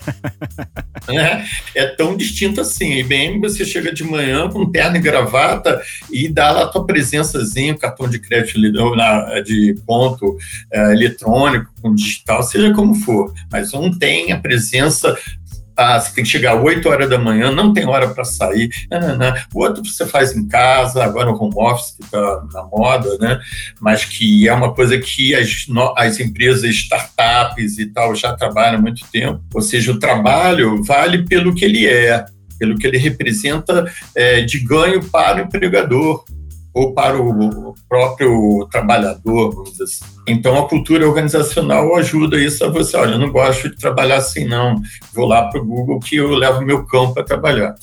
é, 1.09 1.43
é, 1.75 1.87
tão 1.87 2.15
distinto 2.15 2.61
assim. 2.61 2.93
A 2.93 2.99
IBM, 2.99 3.39
você 3.39 3.65
chega 3.65 3.91
de 3.91 4.03
manhã 4.03 4.47
com 4.49 4.69
terno 4.69 4.97
e 4.97 4.99
gravata 4.99 5.81
e 6.11 6.29
dá 6.29 6.51
lá 6.51 6.63
a 6.63 6.67
tua 6.67 6.85
presençazinha, 6.85 7.75
cartão 7.75 8.07
de 8.07 8.19
crédito 8.19 8.59
de 9.43 9.75
ponto 9.85 10.37
é, 10.71 10.91
eletrônico, 10.91 11.71
com 11.81 11.95
digital, 11.95 12.43
seja 12.43 12.71
como 12.73 12.93
for. 12.93 13.33
Mas 13.51 13.73
um 13.73 13.89
tem 13.91 14.31
a 14.31 14.37
presença 14.37 15.17
ah, 15.81 15.99
você 15.99 16.13
tem 16.13 16.23
que 16.23 16.29
chegar 16.29 16.57
às 16.57 16.63
8 16.63 16.87
horas 16.87 17.09
da 17.09 17.17
manhã, 17.17 17.51
não 17.51 17.73
tem 17.73 17.87
hora 17.87 18.09
para 18.09 18.23
sair. 18.23 18.69
O 19.53 19.59
outro 19.59 19.83
você 19.85 20.05
faz 20.05 20.35
em 20.35 20.47
casa, 20.47 21.03
agora 21.03 21.31
o 21.31 21.35
home 21.35 21.53
office 21.55 21.95
que 21.95 22.03
está 22.03 22.43
na 22.53 22.63
moda, 22.63 23.17
né? 23.19 23.39
mas 23.79 24.05
que 24.05 24.47
é 24.47 24.53
uma 24.53 24.73
coisa 24.73 24.97
que 24.97 25.33
as, 25.35 25.65
as 25.97 26.19
empresas, 26.19 26.69
startups 26.69 27.77
e 27.77 27.87
tal 27.87 28.15
já 28.15 28.33
trabalham 28.33 28.79
há 28.79 28.81
muito 28.81 29.05
tempo. 29.11 29.41
Ou 29.53 29.61
seja, 29.61 29.91
o 29.91 29.99
trabalho 29.99 30.83
vale 30.83 31.23
pelo 31.23 31.53
que 31.53 31.65
ele 31.65 31.87
é, 31.87 32.25
pelo 32.59 32.77
que 32.77 32.85
ele 32.85 32.97
representa 32.97 33.91
é, 34.15 34.41
de 34.41 34.59
ganho 34.59 35.03
para 35.03 35.41
o 35.41 35.45
empregador 35.45 36.23
ou 36.73 36.93
para 36.93 37.21
o 37.21 37.75
próprio 37.89 38.67
trabalhador, 38.71 39.51
vamos 39.51 39.71
dizer 39.71 39.83
assim. 39.83 40.05
Então, 40.27 40.57
a 40.57 40.67
cultura 40.67 41.07
organizacional 41.07 41.95
ajuda 41.95 42.37
isso 42.37 42.63
a 42.63 42.69
você. 42.69 42.95
Olha, 42.95 43.13
eu 43.13 43.19
não 43.19 43.31
gosto 43.31 43.69
de 43.69 43.77
trabalhar 43.77 44.17
assim, 44.17 44.45
não. 44.45 44.81
Vou 45.13 45.25
lá 45.25 45.47
para 45.49 45.61
o 45.61 45.65
Google 45.65 45.99
que 45.99 46.15
eu 46.15 46.29
levo 46.29 46.61
meu 46.61 46.85
cão 46.85 47.13
para 47.13 47.23
trabalhar. 47.23 47.75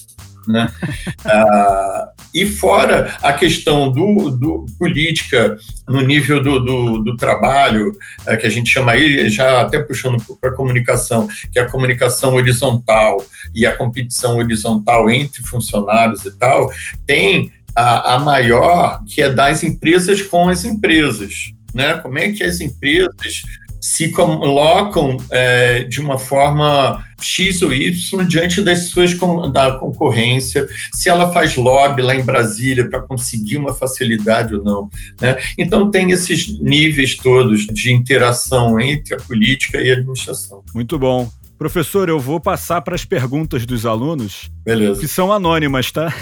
Né? 0.46 0.66
ah, 1.26 2.08
e 2.32 2.46
fora 2.46 3.16
a 3.22 3.32
questão 3.32 3.90
do, 3.90 4.30
do 4.30 4.66
política 4.78 5.58
no 5.86 6.00
nível 6.00 6.42
do, 6.42 6.60
do, 6.60 6.98
do 6.98 7.16
trabalho, 7.16 7.92
é, 8.26 8.36
que 8.36 8.46
a 8.46 8.50
gente 8.50 8.70
chama 8.70 8.92
aí, 8.92 9.28
já 9.28 9.60
até 9.60 9.78
puxando 9.80 10.22
para 10.40 10.50
a 10.50 10.54
comunicação, 10.54 11.28
que 11.52 11.58
é 11.58 11.62
a 11.62 11.70
comunicação 11.70 12.34
horizontal 12.34 13.22
e 13.54 13.66
a 13.66 13.76
competição 13.76 14.38
horizontal 14.38 15.10
entre 15.10 15.42
funcionários 15.42 16.24
e 16.24 16.30
tal, 16.30 16.70
tem 17.06 17.52
a, 17.78 18.14
a 18.14 18.18
maior, 18.18 19.02
que 19.06 19.22
é 19.22 19.30
das 19.30 19.62
empresas 19.62 20.20
com 20.22 20.48
as 20.48 20.64
empresas. 20.64 21.52
Né? 21.72 21.94
Como 21.94 22.18
é 22.18 22.32
que 22.32 22.42
as 22.42 22.60
empresas 22.60 23.42
se 23.80 24.10
colocam 24.10 25.16
é, 25.30 25.84
de 25.84 26.00
uma 26.00 26.18
forma 26.18 27.04
X 27.20 27.62
ou 27.62 27.72
Y 27.72 28.26
diante 28.26 28.60
das 28.60 28.88
suas 28.88 29.16
da 29.52 29.72
concorrência, 29.78 30.66
se 30.92 31.08
ela 31.08 31.32
faz 31.32 31.54
lobby 31.54 32.02
lá 32.02 32.16
em 32.16 32.24
Brasília 32.24 32.88
para 32.90 33.00
conseguir 33.00 33.56
uma 33.56 33.72
facilidade 33.72 34.56
ou 34.56 34.64
não. 34.64 34.90
Né? 35.20 35.36
Então 35.56 35.90
tem 35.90 36.10
esses 36.10 36.60
níveis 36.60 37.16
todos 37.16 37.66
de 37.66 37.92
interação 37.92 38.80
entre 38.80 39.14
a 39.14 39.18
política 39.18 39.80
e 39.80 39.90
a 39.90 39.94
administração. 39.94 40.64
Muito 40.74 40.98
bom. 40.98 41.30
Professor, 41.58 42.08
eu 42.08 42.20
vou 42.20 42.38
passar 42.38 42.80
para 42.82 42.94
as 42.94 43.04
perguntas 43.04 43.66
dos 43.66 43.84
alunos, 43.84 44.48
Beleza. 44.64 45.00
que 45.00 45.08
são 45.08 45.32
anônimas, 45.32 45.90
tá? 45.90 46.14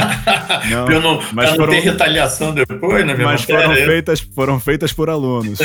não, 0.70 0.88
eu 0.88 1.02
não, 1.02 1.20
mas 1.34 1.50
foram, 1.50 1.66
não 1.66 1.72
ter 1.74 1.80
retaliação 1.80 2.54
depois, 2.54 3.04
né? 3.04 3.14
Mas 3.14 3.44
foram 3.44 3.74
feitas, 3.74 4.20
foram 4.20 4.58
feitas 4.58 4.90
por 4.90 5.10
alunos. 5.10 5.58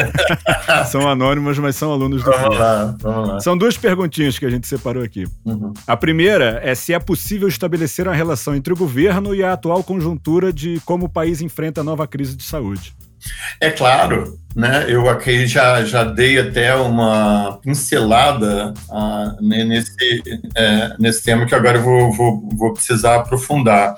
são 0.92 1.08
anônimas, 1.08 1.58
mas 1.58 1.78
são 1.78 1.94
alunos 1.94 2.24
do 2.24 2.30
vamos 2.30 2.60
lá, 2.60 2.96
vamos 3.00 3.30
lá. 3.30 3.40
São 3.40 3.58
duas 3.58 3.78
perguntinhas 3.78 4.38
que 4.38 4.46
a 4.46 4.50
gente 4.50 4.68
separou 4.68 5.02
aqui. 5.02 5.26
Uhum. 5.46 5.74
A 5.88 5.96
primeira 5.96 6.60
é 6.62 6.76
se 6.76 6.94
é 6.94 7.00
possível 7.00 7.48
estabelecer 7.48 8.10
uma 8.10 8.14
relação 8.14 8.54
entre 8.54 8.74
o 8.74 8.76
governo 8.76 9.34
e 9.34 9.42
a 9.42 9.54
atual 9.54 9.82
conjuntura 9.82 10.52
de 10.52 10.82
como 10.84 11.06
o 11.06 11.10
país 11.10 11.42
enfrenta 11.42 11.80
a 11.80 11.84
nova 11.86 12.06
crise 12.06 12.36
de 12.36 12.44
saúde. 12.44 12.94
É 13.60 13.70
claro, 13.70 14.38
né? 14.56 14.86
Eu 14.88 15.10
aqui 15.10 15.46
já, 15.46 15.84
já 15.84 16.04
dei 16.04 16.40
até 16.40 16.74
uma 16.76 17.60
pincelada 17.62 18.74
uh, 18.90 19.42
nesse, 19.42 19.92
é, 20.56 20.96
nesse 20.98 21.24
tema 21.24 21.46
que 21.46 21.54
agora 21.54 21.78
eu 21.78 21.84
vou, 21.84 22.14
vou, 22.14 22.50
vou 22.56 22.74
precisar 22.74 23.16
aprofundar. 23.16 23.96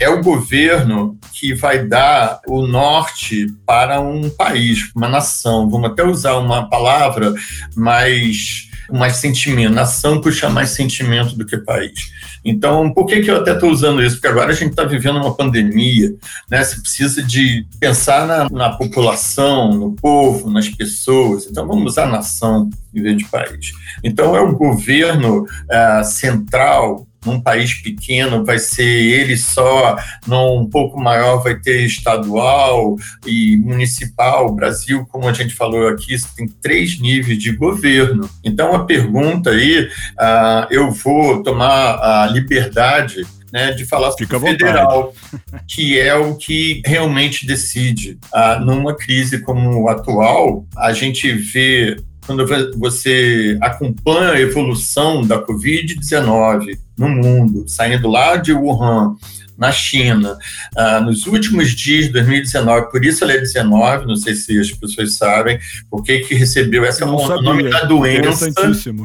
É 0.00 0.08
o 0.08 0.20
governo 0.20 1.16
que 1.32 1.54
vai 1.54 1.86
dar 1.86 2.40
o 2.48 2.66
norte 2.66 3.46
para 3.64 4.00
um 4.00 4.28
país, 4.28 4.90
uma 4.94 5.08
nação. 5.08 5.70
Vamos 5.70 5.90
até 5.90 6.02
usar 6.02 6.34
uma 6.34 6.68
palavra 6.68 7.32
mais 7.76 8.71
mais 8.92 9.16
sentimento. 9.16 9.72
Nação 9.72 10.20
puxa 10.20 10.48
mais 10.48 10.70
sentimento 10.70 11.36
do 11.36 11.44
que 11.44 11.56
país. 11.56 12.12
Então, 12.44 12.92
por 12.92 13.06
que, 13.06 13.20
que 13.20 13.30
eu 13.30 13.36
até 13.36 13.52
estou 13.52 13.70
usando 13.70 14.02
isso? 14.02 14.16
Porque 14.16 14.28
agora 14.28 14.50
a 14.50 14.54
gente 14.54 14.70
está 14.70 14.84
vivendo 14.84 15.16
uma 15.16 15.34
pandemia, 15.34 16.12
né? 16.50 16.62
Você 16.62 16.80
precisa 16.80 17.22
de 17.22 17.66
pensar 17.78 18.26
na, 18.26 18.48
na 18.50 18.70
população, 18.70 19.72
no 19.72 19.92
povo, 19.92 20.50
nas 20.50 20.68
pessoas. 20.68 21.46
Então, 21.46 21.66
vamos 21.66 21.92
usar 21.92 22.06
nação 22.06 22.68
em 22.94 23.02
vez 23.02 23.16
de 23.16 23.24
país. 23.26 23.72
Então, 24.02 24.36
é 24.36 24.40
o 24.40 24.56
governo 24.56 25.46
é, 25.70 26.02
central 26.02 27.06
num 27.24 27.40
país 27.40 27.74
pequeno 27.74 28.44
vai 28.44 28.58
ser 28.58 28.84
ele 28.84 29.36
só, 29.36 29.96
num 30.26 30.68
pouco 30.68 31.00
maior 31.00 31.42
vai 31.42 31.58
ter 31.58 31.84
estadual 31.84 32.96
e 33.26 33.56
municipal. 33.58 34.46
O 34.46 34.54
Brasil, 34.54 35.06
como 35.10 35.28
a 35.28 35.32
gente 35.32 35.54
falou 35.54 35.88
aqui, 35.88 36.16
tem 36.36 36.48
três 36.48 36.98
níveis 36.98 37.38
de 37.38 37.52
governo. 37.52 38.28
Então, 38.44 38.74
a 38.74 38.84
pergunta 38.84 39.50
aí, 39.50 39.84
uh, 39.84 40.66
eu 40.70 40.90
vou 40.90 41.42
tomar 41.42 41.98
a 42.00 42.26
liberdade 42.26 43.24
né, 43.52 43.70
de 43.72 43.84
falar 43.84 44.12
Fica 44.12 44.38
sobre 44.38 44.48
o 44.48 44.52
federal, 44.52 45.14
que 45.68 45.98
é 45.98 46.14
o 46.14 46.34
que 46.36 46.82
realmente 46.86 47.46
decide. 47.46 48.18
Ah, 48.32 48.58
numa 48.58 48.96
crise 48.96 49.40
como 49.42 49.88
a 49.88 49.92
atual, 49.92 50.66
a 50.76 50.92
gente 50.92 51.30
vê 51.32 51.96
quando 52.26 52.46
você 52.78 53.58
acompanha 53.60 54.32
a 54.32 54.40
evolução 54.40 55.26
da 55.26 55.44
Covid-19 55.44 56.78
no 57.02 57.08
mundo, 57.08 57.64
saindo 57.66 58.08
lá 58.08 58.36
de 58.36 58.52
Wuhan, 58.52 59.16
na 59.56 59.70
China, 59.70 60.36
ah, 60.76 61.00
nos 61.00 61.26
últimos 61.26 61.70
dias 61.70 62.06
de 62.06 62.12
2019, 62.12 62.90
por 62.90 63.04
isso 63.04 63.22
ela 63.22 63.32
é 63.34 63.38
19, 63.38 64.06
não 64.06 64.16
sei 64.16 64.34
se 64.34 64.58
as 64.58 64.70
pessoas 64.70 65.14
sabem, 65.14 65.58
porque 65.90 66.20
que 66.20 66.34
recebeu 66.34 66.84
essa 66.84 67.04
o 67.06 67.42
nome 67.42 67.70
da 67.70 67.84
doença. 67.84 68.50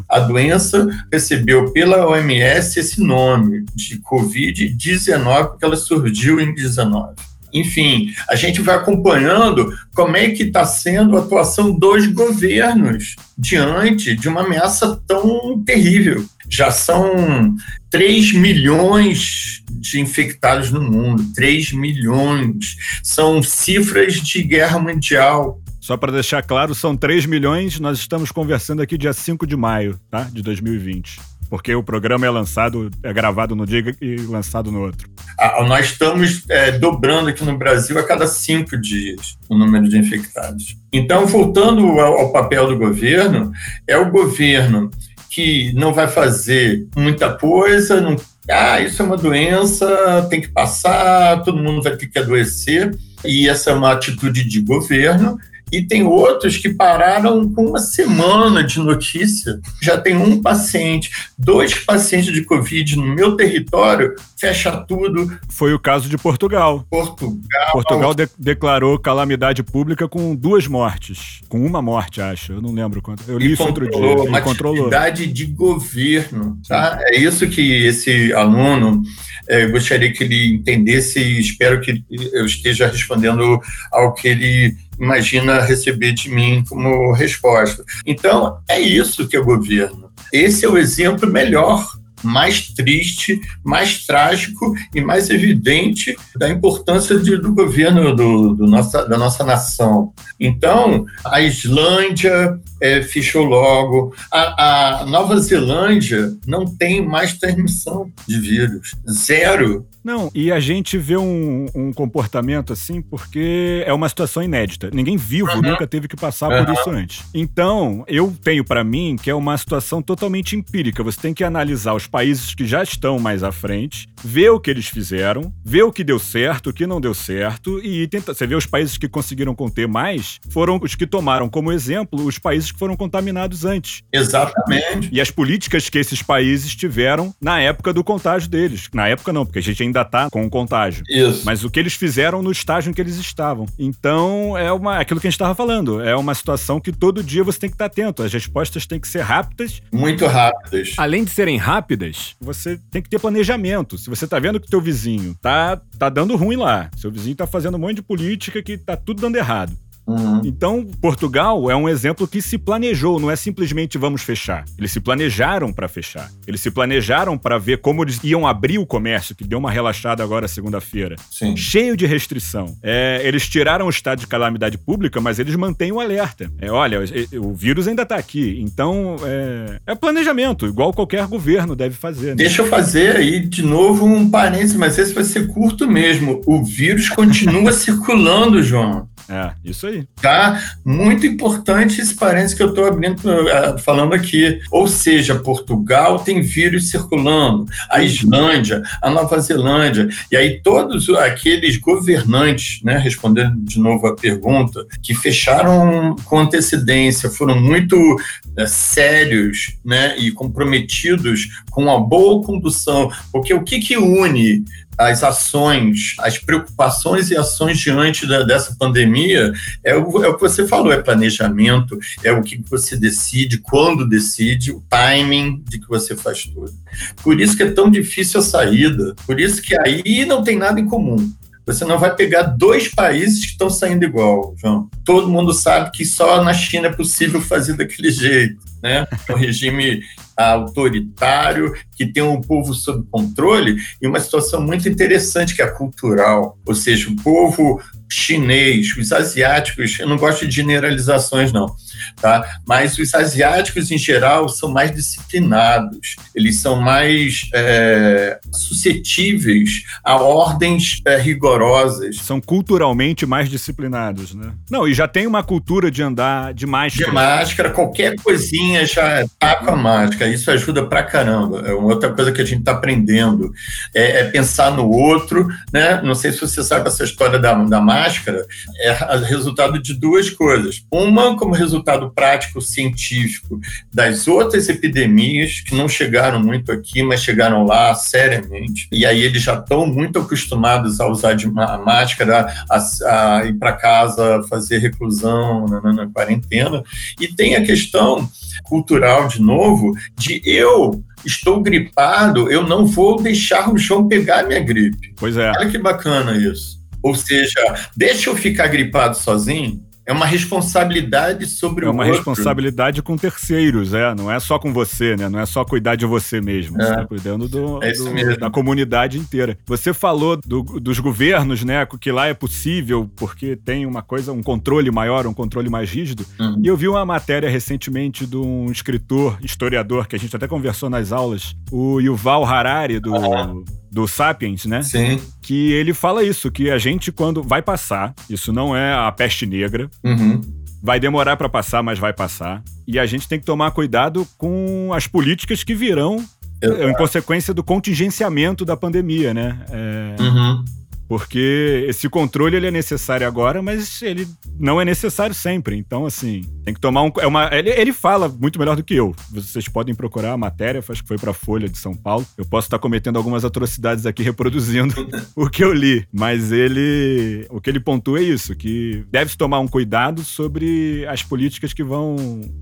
A 0.09 0.19
doença 0.19 0.87
recebeu 1.11 1.71
pela 1.71 2.07
OMS 2.07 2.79
esse 2.79 3.01
nome 3.01 3.65
de 3.75 3.99
Covid-19, 3.99 5.47
porque 5.49 5.65
ela 5.65 5.75
surgiu 5.75 6.39
em 6.39 6.53
19. 6.53 7.13
Enfim, 7.53 8.13
a 8.29 8.35
gente 8.35 8.61
vai 8.61 8.75
acompanhando 8.75 9.73
como 9.95 10.17
é 10.17 10.29
que 10.29 10.43
está 10.43 10.65
sendo 10.65 11.17
a 11.17 11.21
atuação 11.21 11.77
dos 11.77 12.07
governos 12.07 13.15
diante 13.37 14.15
de 14.15 14.27
uma 14.27 14.41
ameaça 14.41 15.01
tão 15.07 15.61
terrível. 15.63 16.25
Já 16.49 16.71
são 16.71 17.55
3 17.89 18.33
milhões 18.33 19.63
de 19.69 19.99
infectados 19.99 20.71
no 20.71 20.81
mundo, 20.81 21.23
3 21.33 21.73
milhões. 21.73 22.75
São 23.03 23.41
cifras 23.41 24.15
de 24.15 24.43
guerra 24.43 24.79
mundial. 24.79 25.61
Só 25.79 25.95
para 25.95 26.11
deixar 26.11 26.43
claro, 26.43 26.75
são 26.75 26.97
3 26.97 27.25
milhões, 27.25 27.79
nós 27.79 27.99
estamos 27.99 28.31
conversando 28.31 28.81
aqui 28.81 28.97
dia 28.97 29.13
5 29.13 29.47
de 29.47 29.55
maio, 29.55 29.97
tá? 30.09 30.23
De 30.23 30.41
2020 30.41 31.36
porque 31.49 31.73
o 31.73 31.83
programa 31.83 32.25
é 32.25 32.29
lançado, 32.29 32.89
é 33.03 33.13
gravado 33.13 33.55
no 33.55 33.65
dia 33.65 33.95
e 34.01 34.15
lançado 34.17 34.71
no 34.71 34.81
outro. 34.81 35.09
Ah, 35.39 35.63
nós 35.63 35.87
estamos 35.87 36.43
é, 36.49 36.71
dobrando 36.71 37.29
aqui 37.29 37.43
no 37.43 37.57
Brasil 37.57 37.97
a 37.97 38.03
cada 38.03 38.27
cinco 38.27 38.77
dias 38.77 39.37
o 39.49 39.57
número 39.57 39.87
de 39.87 39.97
infectados. 39.97 40.77
Então, 40.91 41.25
voltando 41.25 41.99
ao, 41.99 42.19
ao 42.19 42.31
papel 42.31 42.67
do 42.67 42.77
governo, 42.77 43.51
é 43.87 43.97
o 43.97 44.11
governo 44.11 44.89
que 45.29 45.71
não 45.73 45.93
vai 45.93 46.07
fazer 46.07 46.87
muita 46.95 47.31
coisa, 47.31 48.01
não, 48.01 48.15
ah, 48.49 48.81
isso 48.81 49.01
é 49.01 49.05
uma 49.05 49.17
doença, 49.17 50.25
tem 50.29 50.41
que 50.41 50.47
passar, 50.47 51.43
todo 51.43 51.61
mundo 51.61 51.83
vai 51.83 51.95
ter 51.95 52.07
que 52.07 52.17
adoecer, 52.17 52.97
e 53.23 53.47
essa 53.47 53.71
é 53.71 53.73
uma 53.73 53.91
atitude 53.91 54.43
de 54.47 54.61
governo 54.61 55.37
e 55.72 55.82
tem 55.82 56.03
outros 56.03 56.57
que 56.57 56.70
pararam 56.70 57.51
com 57.51 57.65
uma 57.65 57.80
semana 57.80 58.63
de 58.63 58.80
notícia. 58.80 59.59
Já 59.82 59.97
tem 59.97 60.15
um 60.15 60.41
paciente, 60.41 61.09
dois 61.38 61.74
pacientes 61.74 62.32
de 62.32 62.43
Covid 62.43 62.97
no 62.97 63.15
meu 63.15 63.36
território, 63.36 64.15
fecha 64.38 64.72
tudo. 64.72 65.38
Foi 65.49 65.74
o 65.74 65.80
caso 65.80 66.09
de 66.09 66.18
Portugal. 66.18 66.86
Portugal. 66.89 67.72
Portugal 67.72 68.13
de 68.13 68.28
declarou 68.38 68.97
calamidade 68.99 69.63
pública 69.63 70.07
com 70.07 70.36
duas 70.36 70.68
mortes. 70.68 71.41
Com 71.49 71.65
uma 71.65 71.82
morte, 71.82 72.22
acho. 72.22 72.53
Eu 72.53 72.61
não 72.61 72.74
lembro 72.74 73.01
quanto. 73.01 73.24
Eu 73.28 73.38
li 73.38 73.51
isso 73.51 73.63
outro 73.63 73.89
dia. 73.89 74.15
Uma 74.24 74.41
controlou. 74.41 74.78
atividade 74.78 75.28
de 75.28 75.45
governo. 75.45 76.57
Tá? 76.68 76.99
É 77.01 77.18
isso 77.18 77.47
que 77.47 77.86
esse 77.86 78.34
aluno 78.34 79.01
é, 79.47 79.65
gostaria 79.68 80.11
que 80.11 80.24
ele 80.24 80.55
entendesse 80.55 81.20
e 81.20 81.39
espero 81.39 81.82
que 81.82 82.03
eu 82.09 82.45
esteja 82.45 82.88
respondendo 82.88 83.59
ao 83.91 84.13
que 84.13 84.28
ele 84.28 84.76
imagina 84.99 85.61
receber 85.61 86.13
de 86.13 86.29
mim 86.29 86.63
como 86.67 87.11
resposta. 87.11 87.83
Então, 88.05 88.59
é 88.67 88.79
isso 88.79 89.27
que 89.27 89.35
é 89.35 89.39
o 89.39 89.45
governo. 89.45 90.11
Esse 90.31 90.65
é 90.65 90.69
o 90.69 90.77
exemplo 90.77 91.31
melhor 91.31 91.97
mais 92.23 92.67
triste, 92.69 93.39
mais 93.63 94.05
trágico 94.05 94.75
e 94.93 95.01
mais 95.01 95.29
evidente 95.29 96.15
da 96.35 96.49
importância 96.49 97.17
de, 97.19 97.37
do 97.37 97.53
governo 97.53 98.15
do, 98.15 98.55
do 98.55 98.67
nossa, 98.67 99.05
da 99.05 99.17
nossa 99.17 99.43
nação. 99.43 100.13
Então, 100.39 101.05
a 101.23 101.41
Islândia 101.41 102.59
é, 102.81 103.01
fechou 103.01 103.45
logo, 103.45 104.15
a, 104.31 105.01
a 105.01 105.05
Nova 105.05 105.39
Zelândia 105.39 106.33
não 106.45 106.65
tem 106.65 107.05
mais 107.05 107.33
transmissão 107.33 108.11
de 108.27 108.39
vírus, 108.39 108.95
zero. 109.09 109.85
Não, 110.07 110.31
e 110.33 110.53
a 110.53 110.59
gente 110.61 110.97
vê 110.97 111.17
um, 111.17 111.65
um, 111.75 111.91
comportamento 111.91 112.71
assim 112.71 113.01
porque 113.01 113.83
é 113.85 113.91
uma 113.91 114.07
situação 114.07 114.41
inédita. 114.41 114.89
Ninguém 114.93 115.17
vivo 115.17 115.51
uhum. 115.51 115.61
nunca 115.61 115.85
teve 115.85 116.07
que 116.07 116.15
passar 116.15 116.49
uhum. 116.49 116.63
por 116.63 116.73
isso 116.73 116.89
antes. 116.89 117.25
Então, 117.33 118.05
eu 118.07 118.33
tenho 118.41 118.63
para 118.63 118.85
mim 118.85 119.17
que 119.21 119.29
é 119.29 119.35
uma 119.35 119.57
situação 119.57 120.01
totalmente 120.01 120.55
empírica. 120.55 121.03
Você 121.03 121.19
tem 121.19 121.33
que 121.33 121.43
analisar 121.43 121.93
os 121.93 122.07
países 122.07 122.55
que 122.55 122.65
já 122.65 122.81
estão 122.81 123.19
mais 123.19 123.43
à 123.43 123.51
frente, 123.51 124.07
ver 124.23 124.49
o 124.49 124.61
que 124.61 124.71
eles 124.71 124.87
fizeram, 124.87 125.51
ver 125.61 125.83
o 125.83 125.91
que 125.91 126.05
deu 126.05 126.19
certo, 126.19 126.69
o 126.69 126.73
que 126.73 126.87
não 126.87 127.01
deu 127.01 127.13
certo 127.13 127.77
e 127.83 128.07
tentar. 128.07 128.33
Você 128.33 128.47
vê 128.47 128.55
os 128.55 128.65
países 128.65 128.97
que 128.97 129.09
conseguiram 129.09 129.53
conter 129.53 129.89
mais 129.89 130.39
foram 130.49 130.79
os 130.81 130.95
que 130.95 131.05
tomaram 131.05 131.49
como 131.49 131.69
exemplo 131.69 132.23
os 132.23 132.39
países 132.39 132.71
que 132.71 132.79
foram 132.79 132.95
contaminados 132.95 133.65
antes. 133.65 134.03
Exatamente. 134.13 135.09
E 135.11 135.19
as 135.19 135.29
políticas 135.29 135.89
que 135.89 135.97
esses 135.97 136.21
países 136.21 136.73
tiveram 136.73 137.35
na 137.41 137.59
época 137.59 137.91
do 137.91 138.05
contágio 138.05 138.49
deles. 138.49 138.87
Na 138.93 139.09
época 139.09 139.33
não, 139.33 139.45
porque 139.45 139.59
a 139.59 139.61
gente 139.61 139.83
ainda 139.83 139.96
ainda 139.97 140.05
tá 140.05 140.29
com 140.29 140.45
o 140.45 140.49
contágio. 140.49 141.03
Isso. 141.09 141.43
Mas 141.45 141.63
o 141.63 141.69
que 141.69 141.79
eles 141.79 141.93
fizeram 141.93 142.41
no 142.41 142.51
estágio 142.51 142.89
em 142.89 142.93
que 142.93 143.01
eles 143.01 143.17
estavam. 143.17 143.65
Então, 143.77 144.57
é 144.57 144.71
uma, 144.71 144.99
aquilo 144.99 145.19
que 145.19 145.27
a 145.27 145.29
gente 145.29 145.35
estava 145.35 145.55
falando. 145.55 146.01
É 146.01 146.15
uma 146.15 146.35
situação 146.35 146.79
que 146.79 146.91
todo 146.91 147.23
dia 147.23 147.43
você 147.43 147.59
tem 147.59 147.69
que 147.69 147.75
estar 147.75 147.85
atento. 147.85 148.23
As 148.23 148.31
respostas 148.31 148.85
têm 148.85 148.99
que 148.99 149.07
ser 149.07 149.21
rápidas. 149.21 149.81
Muito 149.91 150.25
rápidas. 150.25 150.93
Além 150.97 151.23
de 151.23 151.31
serem 151.31 151.57
rápidas, 151.57 152.35
você 152.39 152.79
tem 152.91 153.01
que 153.01 153.09
ter 153.09 153.19
planejamento. 153.19 153.97
Se 153.97 154.09
você 154.09 154.27
tá 154.27 154.39
vendo 154.39 154.59
que 154.59 154.69
teu 154.69 154.81
vizinho 154.81 155.35
tá, 155.41 155.79
tá 155.97 156.09
dando 156.09 156.35
ruim 156.35 156.57
lá, 156.57 156.89
seu 156.95 157.11
vizinho 157.11 157.35
tá 157.35 157.47
fazendo 157.47 157.75
um 157.75 157.79
monte 157.79 157.95
de 157.97 158.01
política 158.01 158.61
que 158.61 158.77
tá 158.77 158.95
tudo 158.95 159.21
dando 159.21 159.35
errado. 159.35 159.75
Uhum. 160.07 160.41
Então, 160.45 160.87
Portugal 161.01 161.69
é 161.69 161.75
um 161.75 161.89
exemplo 161.89 162.27
que 162.27 162.41
se 162.41 162.57
planejou, 162.57 163.19
não 163.19 163.29
é 163.29 163.35
simplesmente 163.35 163.97
vamos 163.97 164.21
fechar. 164.21 164.63
Eles 164.77 164.91
se 164.91 165.01
planejaram 165.01 165.73
para 165.73 165.87
fechar. 165.89 166.31
Eles 166.47 166.61
se 166.61 166.71
planejaram 166.71 167.37
para 167.37 167.57
ver 167.57 167.79
como 167.79 168.03
eles 168.03 168.19
iam 168.23 168.47
abrir 168.47 168.77
o 168.77 168.85
comércio, 168.85 169.35
que 169.35 169.43
deu 169.43 169.59
uma 169.59 169.69
relaxada 169.69 170.23
agora 170.23 170.47
segunda-feira. 170.47 171.17
Cheio 171.57 171.97
de 171.97 172.05
restrição. 172.05 172.75
É, 172.81 173.21
eles 173.23 173.47
tiraram 173.47 173.87
o 173.87 173.89
estado 173.89 174.19
de 174.19 174.27
calamidade 174.27 174.77
pública, 174.77 175.19
mas 175.19 175.39
eles 175.39 175.55
mantêm 175.55 175.91
o 175.91 175.99
alerta. 175.99 176.49
É, 176.59 176.71
olha, 176.71 176.99
o, 176.99 177.47
o 177.47 177.53
vírus 177.53 177.87
ainda 177.87 178.05
tá 178.05 178.15
aqui. 178.15 178.59
Então, 178.61 179.17
é, 179.23 179.79
é, 179.87 179.95
planejamento, 179.95 180.65
igual 180.65 180.93
qualquer 180.93 181.25
governo 181.27 181.75
deve 181.75 181.95
fazer. 181.95 182.29
Né? 182.29 182.35
Deixa 182.35 182.61
eu 182.61 182.67
fazer 182.67 183.17
aí 183.17 183.39
de 183.39 183.61
novo 183.61 184.05
um 184.05 184.29
parênteses, 184.29 184.75
mas 184.75 184.97
esse 184.97 185.13
vai 185.13 185.23
ser 185.23 185.47
curto 185.47 185.87
mesmo. 185.87 186.41
O 186.45 186.63
vírus 186.63 187.09
continua 187.09 187.71
circulando, 187.73 188.63
João. 188.63 189.07
É, 189.29 189.51
isso 189.65 189.87
aí. 189.87 189.96
Tá? 190.21 190.61
Muito 190.83 191.25
importante 191.25 192.01
esse 192.01 192.15
parênteses 192.15 192.55
que 192.55 192.63
eu 192.63 192.69
estou 192.69 192.85
abrindo, 192.85 193.19
uh, 193.19 193.77
falando 193.79 194.13
aqui. 194.13 194.59
Ou 194.71 194.87
seja, 194.87 195.35
Portugal 195.35 196.19
tem 196.19 196.41
vírus 196.41 196.89
circulando, 196.89 197.65
a 197.89 198.01
Islândia, 198.01 198.81
a 199.01 199.09
Nova 199.09 199.39
Zelândia, 199.39 200.09
e 200.31 200.35
aí 200.35 200.61
todos 200.61 201.09
aqueles 201.09 201.77
governantes, 201.77 202.81
né, 202.83 202.97
respondendo 202.97 203.55
de 203.57 203.79
novo 203.79 204.07
a 204.07 204.15
pergunta, 204.15 204.85
que 205.01 205.13
fecharam 205.13 206.15
com 206.25 206.39
antecedência, 206.39 207.29
foram 207.29 207.59
muito 207.59 207.95
uh, 207.95 208.67
sérios 208.67 209.77
né, 209.83 210.17
e 210.17 210.31
comprometidos 210.31 211.47
com 211.69 211.91
a 211.91 211.99
boa 211.99 212.43
condução, 212.43 213.11
porque 213.31 213.53
o 213.53 213.63
que, 213.63 213.79
que 213.79 213.97
une 213.97 214.63
as 214.97 215.23
ações, 215.23 216.15
as 216.19 216.37
preocupações 216.37 217.29
e 217.29 217.37
ações 217.37 217.77
diante 217.77 218.25
da, 218.25 218.43
dessa 218.43 218.75
pandemia 218.75 219.53
é 219.83 219.95
o, 219.95 220.23
é 220.23 220.27
o, 220.27 220.33
que 220.35 220.41
você 220.41 220.67
falou, 220.67 220.91
é 220.91 221.01
planejamento, 221.01 221.99
é 222.23 222.31
o 222.31 222.41
que 222.41 222.61
você 222.67 222.97
decide, 222.97 223.59
quando 223.59 224.07
decide, 224.07 224.71
o 224.71 224.83
timing 224.89 225.63
de 225.67 225.79
que 225.79 225.87
você 225.87 226.15
faz 226.15 226.43
tudo. 226.43 226.73
Por 227.21 227.39
isso 227.39 227.55
que 227.55 227.63
é 227.63 227.71
tão 227.71 227.91
difícil 227.91 228.39
a 228.39 228.43
saída, 228.43 229.15
por 229.25 229.39
isso 229.39 229.61
que 229.61 229.79
aí 229.79 230.25
não 230.25 230.43
tem 230.43 230.57
nada 230.57 230.79
em 230.79 230.87
comum. 230.87 231.31
Você 231.67 231.83
não 231.83 231.99
vai 231.99 232.15
pegar 232.15 232.43
dois 232.43 232.87
países 232.87 233.41
que 233.41 233.51
estão 233.51 233.69
saindo 233.69 234.05
igual, 234.05 234.55
João. 234.57 234.89
Todo 235.03 235.27
mundo 235.27 235.53
sabe 235.53 235.91
que 235.91 236.05
só 236.05 236.41
na 236.41 236.53
China 236.53 236.87
é 236.87 236.93
possível 236.93 237.41
fazer 237.41 237.73
daquele 237.73 238.09
jeito, 238.09 238.63
né? 238.81 239.05
Um 239.29 239.35
regime 239.35 240.01
autoritário, 240.37 241.75
que 241.97 242.05
tem 242.05 242.21
um 242.21 242.39
povo 242.39 242.73
sob 242.73 243.03
controle, 243.11 243.77
e 244.01 244.07
uma 244.07 244.19
situação 244.19 244.61
muito 244.61 244.87
interessante 244.87 245.55
que 245.55 245.61
é 245.61 245.67
cultural, 245.67 246.57
ou 246.65 246.75
seja, 246.75 247.09
o 247.09 247.15
povo 247.15 247.81
chinês, 248.09 248.95
os 248.95 249.11
asiáticos, 249.11 249.99
eu 249.99 250.07
não 250.07 250.15
gosto 250.15 250.47
de 250.47 250.55
generalizações 250.55 251.51
não, 251.51 251.75
tá? 252.21 252.59
Mas 252.65 252.97
os 252.97 253.13
asiáticos 253.13 253.91
em 253.91 253.97
geral 253.97 254.47
são 254.47 254.69
mais 254.69 254.91
disciplinados, 254.91 256.15
eles 256.33 256.59
são 256.59 256.79
mais 256.79 257.49
é, 257.53 258.39
suscetíveis 258.53 259.83
a 260.03 260.15
ordens 260.15 261.01
é, 261.05 261.17
rigorosas. 261.17 262.17
São 262.17 262.39
culturalmente 262.39 263.25
mais 263.25 263.49
disciplinados, 263.49 264.33
né? 264.33 264.53
Não, 264.71 264.87
e 264.87 264.93
já 264.93 265.07
tem 265.07 265.27
uma 265.27 265.43
cultura 265.43 265.91
de 265.91 266.01
andar 266.01 266.53
de 266.53 266.65
máscara. 266.65 267.09
De 267.09 267.13
máscara, 267.13 267.69
qualquer 267.71 268.15
coisinha 268.15 268.85
já 268.85 269.25
tá 269.37 269.55
com 269.55 269.71
a 269.71 269.75
máscara 269.75 270.31
isso 270.31 270.49
ajuda 270.51 270.85
pra 270.85 271.03
caramba. 271.03 271.63
É 271.65 271.73
uma 271.73 271.86
outra 271.88 272.11
coisa 272.11 272.31
que 272.31 272.41
a 272.41 272.45
gente 272.45 272.59
está 272.59 272.73
aprendendo. 272.73 273.51
É, 273.93 274.21
é, 274.21 274.23
pensar 274.25 274.71
no 274.71 274.89
outro, 274.89 275.47
né? 275.71 276.01
Não 276.03 276.15
sei 276.15 276.31
se 276.31 276.39
você 276.39 276.63
sabe 276.63 276.88
essa 276.88 277.03
história 277.03 277.39
da, 277.39 277.53
da 277.53 277.81
máscara, 277.81 278.45
é 278.79 279.17
resultado 279.25 279.81
de 279.81 279.93
duas 279.93 280.29
coisas. 280.29 280.83
Uma, 280.91 281.38
como 281.38 281.53
resultado 281.53 282.11
prático 282.11 282.61
científico 282.61 283.59
das 283.93 284.27
outras 284.27 284.69
epidemias 284.69 285.61
que 285.61 285.75
não 285.75 285.88
chegaram 285.88 286.39
muito 286.39 286.71
aqui, 286.71 287.03
mas 287.03 287.21
chegaram 287.21 287.65
lá 287.65 287.93
seriamente. 287.95 288.88
E 288.91 289.05
aí 289.05 289.21
eles 289.21 289.41
já 289.41 289.55
estão 289.55 289.85
muito 289.85 290.19
acostumados 290.19 290.99
a 290.99 291.07
usar 291.07 291.33
de, 291.33 291.47
a 291.47 291.77
máscara, 291.77 292.53
a, 292.69 293.38
a 293.38 293.45
ir 293.45 293.53
para 293.53 293.73
casa, 293.73 294.43
fazer 294.49 294.79
reclusão 294.79 295.65
na, 295.65 295.93
na 295.93 296.07
quarentena. 296.07 296.83
E 297.19 297.27
tem 297.27 297.55
a 297.55 297.63
questão 297.63 298.29
cultural, 298.63 299.27
de 299.27 299.41
novo, 299.41 299.95
de 300.17 300.41
eu 300.45 301.03
estou 301.26 301.61
gripado, 301.61 302.51
eu 302.51 302.63
não 302.63 302.86
vou 302.86 303.22
deixar 303.22 303.72
o 303.72 303.78
João 303.78 304.07
pegar 304.07 304.47
minha 304.47 304.59
gripe. 304.59 305.13
Pois 305.15 305.38
é. 305.38 305.49
Olha 305.51 305.70
que 305.70 305.78
bacana 305.78 306.36
isso. 306.36 306.78
Ou 307.01 307.15
seja, 307.15 307.61
deixa 307.95 308.30
eu 308.30 308.36
ficar 308.36 308.68
gripado 308.68 309.18
sozinho, 309.18 309.84
é 310.07 310.13
uma 310.13 310.25
responsabilidade 310.25 311.45
sobre 311.47 311.83
é 311.83 311.89
o 311.89 311.91
outro. 311.91 312.01
É 312.01 312.07
uma 312.07 312.15
responsabilidade 312.15 313.01
com 313.01 313.17
terceiros, 313.17 313.93
é. 313.93 314.15
Não 314.15 314.31
é 314.31 314.39
só 314.39 314.57
com 314.57 314.71
você, 314.71 315.17
né? 315.17 315.27
Não 315.27 315.37
é 315.37 315.45
só 315.45 315.65
cuidar 315.65 315.95
de 315.95 316.05
você 316.05 316.39
mesmo. 316.39 316.81
É. 316.81 316.85
Você 316.85 316.91
está 316.91 317.05
cuidando 317.05 317.49
do, 317.49 317.83
é 317.83 317.91
do 317.91 318.37
da 318.37 318.49
comunidade 318.49 319.19
inteira. 319.19 319.57
Você 319.65 319.93
falou 319.93 320.37
do, 320.37 320.63
dos 320.63 320.97
governos, 320.99 321.65
né? 321.65 321.85
Que 321.99 322.09
lá 322.09 322.25
é 322.27 322.33
possível 322.33 323.11
porque 323.17 323.57
tem 323.57 323.85
uma 323.85 324.01
coisa, 324.01 324.31
um 324.31 324.41
controle 324.41 324.89
maior, 324.89 325.27
um 325.27 325.33
controle 325.33 325.69
mais 325.69 325.91
rígido. 325.91 326.25
Uhum. 326.39 326.61
E 326.63 326.67
eu 326.67 326.77
vi 326.77 326.87
uma 326.87 327.05
matéria 327.05 327.49
recentemente 327.49 328.25
de 328.25 328.37
um 328.37 328.71
escritor, 328.71 329.37
historiador, 329.43 330.07
que 330.07 330.15
a 330.15 330.19
gente 330.19 330.33
até 330.33 330.47
conversou 330.47 330.89
nas 330.89 331.11
aulas, 331.11 331.53
o 331.69 331.99
Yuval 331.99 332.45
Harari, 332.45 333.01
do. 333.01 333.11
Uhum 333.11 333.65
do 333.91 334.07
Sapiens, 334.07 334.65
né? 334.65 334.81
Sim. 334.81 335.19
Que 335.41 335.71
ele 335.73 335.93
fala 335.93 336.23
isso, 336.23 336.51
que 336.51 336.69
a 336.69 336.77
gente, 336.77 337.11
quando 337.11 337.41
vai 337.41 337.61
passar, 337.61 338.13
isso 338.29 338.51
não 338.51 338.75
é 338.75 338.93
a 338.93 339.11
peste 339.11 339.45
negra. 339.45 339.89
Uhum. 340.03 340.41
Vai 340.81 340.99
demorar 340.99 341.38
para 341.38 341.49
passar, 341.49 341.81
mas 341.81 341.97
vai 341.97 342.13
passar. 342.13 342.61
E 342.88 342.99
a 342.99 343.05
gente 343.05 343.27
tem 343.27 343.39
que 343.39 343.45
tomar 343.45 343.71
cuidado 343.71 344.27
com 344.38 344.91
as 344.93 345.07
políticas 345.07 345.63
que 345.63 345.73
virão 345.73 346.23
Exato. 346.61 346.83
em 346.83 346.93
consequência 346.93 347.53
do 347.53 347.63
contingenciamento 347.63 348.63
da 348.63 348.77
pandemia, 348.77 349.33
né? 349.33 349.59
É... 349.69 350.21
Uhum. 350.21 350.65
Porque 351.07 351.85
esse 351.87 352.09
controle 352.09 352.57
ele 352.57 352.67
é 352.67 352.71
necessário 352.71 353.25
agora, 353.25 353.61
mas 353.61 354.01
ele 354.01 354.27
não 354.59 354.81
é 354.81 354.85
necessário 354.85 355.33
sempre. 355.33 355.77
Então, 355.77 356.05
assim, 356.05 356.41
tem 356.65 356.73
que 356.73 356.79
tomar 356.79 357.03
um. 357.03 357.11
É 357.19 357.25
uma, 357.27 357.49
ele, 357.53 357.69
ele 357.69 357.93
fala 357.93 358.27
muito 358.27 358.59
melhor 358.59 358.75
do 358.75 358.83
que 358.83 358.95
eu. 358.95 359.15
Vocês 359.31 359.67
podem 359.67 359.95
procurar 359.95 360.33
a 360.33 360.37
matéria, 360.37 360.83
acho 360.87 361.01
que 361.01 361.07
foi 361.07 361.17
para 361.17 361.31
a 361.31 361.33
Folha 361.33 361.69
de 361.69 361.77
São 361.77 361.95
Paulo. 361.95 362.25
Eu 362.37 362.45
posso 362.45 362.67
estar 362.67 362.79
cometendo 362.79 363.17
algumas 363.17 363.45
atrocidades 363.45 364.05
aqui 364.05 364.21
reproduzindo 364.21 364.93
o 365.35 365.49
que 365.49 365.63
eu 365.63 365.73
li. 365.73 366.05
Mas 366.11 366.51
ele. 366.51 367.45
O 367.49 367.61
que 367.61 367.69
ele 367.69 367.79
pontua 367.79 368.19
é 368.19 368.23
isso: 368.23 368.55
que 368.55 369.05
deve-se 369.09 369.37
tomar 369.37 369.59
um 369.59 369.67
cuidado 369.67 370.23
sobre 370.23 371.05
as 371.07 371.23
políticas 371.23 371.71
que 371.71 371.83
vão. 371.83 372.15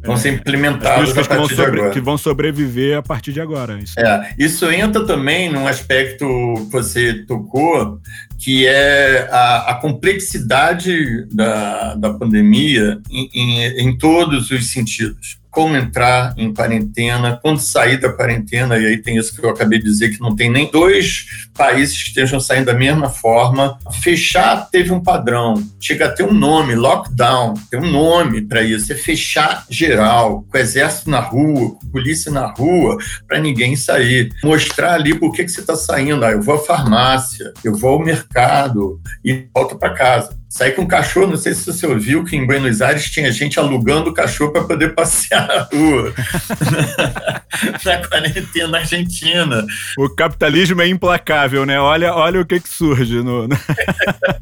Vão 0.03 0.15
é, 0.15 0.17
ser 0.17 0.33
implementadas 0.33 1.11
a 1.11 1.23
partir 1.23 1.29
que 1.29 1.35
vão, 1.35 1.49
sobre, 1.49 1.89
que 1.89 2.01
vão 2.01 2.17
sobreviver 2.17 2.97
a 2.97 3.01
partir 3.01 3.33
de 3.33 3.41
agora. 3.41 3.79
Isso. 3.79 3.99
É, 3.99 4.35
isso 4.37 4.69
entra 4.69 5.03
também 5.05 5.51
num 5.51 5.67
aspecto 5.67 6.25
que 6.25 6.71
você 6.71 7.25
tocou 7.25 7.99
que 8.37 8.67
é 8.67 9.27
a, 9.31 9.71
a 9.71 9.75
complexidade 9.75 11.25
da, 11.33 11.95
da 11.95 12.13
pandemia 12.13 12.99
em, 13.09 13.29
em, 13.33 13.87
em 13.87 13.97
todos 13.97 14.51
os 14.51 14.71
sentidos 14.71 15.39
como 15.55 15.77
entrar 15.77 16.33
em 16.37 16.53
quarentena, 16.53 17.39
quando 17.41 17.59
sair 17.59 17.95
da 17.95 18.11
quarentena, 18.11 18.77
e 18.77 18.85
aí 18.85 18.97
tem 18.97 19.15
isso 19.15 19.33
que 19.33 19.41
eu 19.41 19.49
acabei 19.49 19.79
de 19.79 19.85
dizer, 19.85 20.09
que 20.09 20.19
não 20.19 20.35
tem 20.35 20.51
nem 20.51 20.69
dois 20.69 21.47
países 21.53 22.03
que 22.03 22.09
estejam 22.09 22.41
saindo 22.41 22.65
da 22.65 22.73
mesma 22.73 23.09
forma. 23.09 23.79
Fechar 24.01 24.69
teve 24.69 24.91
um 24.91 25.01
padrão, 25.01 25.53
chega 25.79 26.07
a 26.07 26.11
ter 26.11 26.23
um 26.23 26.33
nome, 26.33 26.75
lockdown, 26.75 27.53
tem 27.71 27.79
um 27.79 27.89
nome 27.89 28.41
para 28.41 28.61
isso, 28.63 28.91
é 28.91 28.95
fechar 28.95 29.65
geral, 29.69 30.45
com 30.51 30.57
o 30.57 30.59
exército 30.59 31.09
na 31.09 31.21
rua, 31.21 31.75
com 31.75 31.87
polícia 31.89 32.29
na 32.29 32.47
rua, 32.47 32.97
para 33.25 33.39
ninguém 33.39 33.77
sair. 33.77 34.33
Mostrar 34.43 34.95
ali 34.95 35.17
por 35.17 35.31
que, 35.31 35.45
que 35.45 35.51
você 35.51 35.61
está 35.61 35.77
saindo. 35.77 36.25
Ah, 36.25 36.31
eu 36.31 36.41
vou 36.41 36.55
à 36.55 36.59
farmácia, 36.59 37.53
eu 37.63 37.73
vou 37.77 37.91
ao 37.91 38.03
mercado 38.03 38.99
e 39.23 39.47
volto 39.55 39.77
para 39.77 39.93
casa. 39.93 40.37
Sair 40.47 40.71
com 40.71 40.87
cachorro, 40.87 41.27
não 41.27 41.37
sei 41.37 41.53
se 41.53 41.65
você 41.65 41.85
ouviu 41.85 42.23
que 42.23 42.35
em 42.35 42.45
Buenos 42.45 42.81
Aires 42.81 43.09
tinha 43.09 43.31
gente 43.31 43.59
alugando 43.59 44.09
o 44.09 44.13
cachorro 44.13 44.51
para 44.51 44.63
poder 44.63 44.93
passear 44.93 45.47
na 45.47 45.63
rua. 45.63 46.13
na 47.83 48.07
quarentena 48.07 48.67
na 48.67 48.77
Argentina. 48.79 49.65
O 49.97 50.09
capitalismo 50.09 50.81
é 50.81 50.87
implacável, 50.87 51.65
né? 51.65 51.79
Olha, 51.79 52.13
olha 52.13 52.41
o 52.41 52.45
que 52.45 52.59
que 52.59 52.69
surge 52.69 53.21
no. 53.21 53.49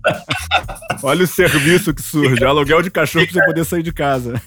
olha 1.02 1.24
o 1.24 1.28
serviço 1.28 1.94
que 1.94 2.02
surge, 2.02 2.36
Fica... 2.36 2.48
aluguel 2.48 2.82
de 2.82 2.92
cachorro 2.92 3.26
para 3.26 3.34
você 3.34 3.46
poder 3.46 3.66
sair 3.66 3.84
de 3.84 3.92
casa. 3.92 4.42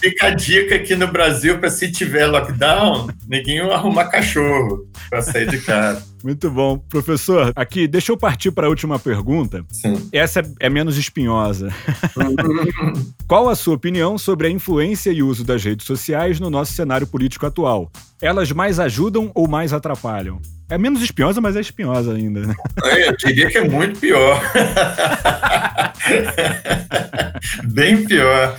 Fica 0.00 0.28
a 0.28 0.30
dica 0.30 0.76
aqui 0.76 0.94
no 0.94 1.08
Brasil 1.08 1.58
para 1.58 1.70
se 1.70 1.90
tiver 1.90 2.26
lockdown, 2.26 3.08
ninguém 3.26 3.60
arrumar 3.60 4.06
cachorro 4.06 4.86
para 5.10 5.22
sair 5.22 5.48
de 5.48 5.58
casa. 5.58 6.13
Muito 6.24 6.50
bom. 6.50 6.78
Professor, 6.78 7.52
aqui, 7.54 7.86
deixa 7.86 8.10
eu 8.10 8.16
partir 8.16 8.50
para 8.50 8.66
a 8.66 8.70
última 8.70 8.98
pergunta. 8.98 9.62
Sim. 9.70 10.08
Essa 10.10 10.40
é 10.58 10.70
menos 10.70 10.96
espinhosa. 10.96 11.68
Qual 13.28 13.50
a 13.50 13.54
sua 13.54 13.74
opinião 13.74 14.16
sobre 14.16 14.46
a 14.46 14.50
influência 14.50 15.10
e 15.10 15.22
uso 15.22 15.44
das 15.44 15.62
redes 15.62 15.86
sociais 15.86 16.40
no 16.40 16.48
nosso 16.48 16.72
cenário 16.72 17.06
político 17.06 17.44
atual? 17.44 17.92
Elas 18.22 18.50
mais 18.52 18.80
ajudam 18.80 19.30
ou 19.34 19.46
mais 19.46 19.74
atrapalham? 19.74 20.40
É 20.70 20.78
menos 20.78 21.02
espinhosa, 21.02 21.42
mas 21.42 21.56
é 21.56 21.60
espinhosa 21.60 22.14
ainda, 22.14 22.40
né? 22.40 22.54
É, 22.84 23.08
eu 23.10 23.16
diria 23.18 23.50
que 23.50 23.58
é 23.58 23.68
muito 23.68 24.00
pior. 24.00 24.40
Bem 27.64 28.04
pior. 28.06 28.56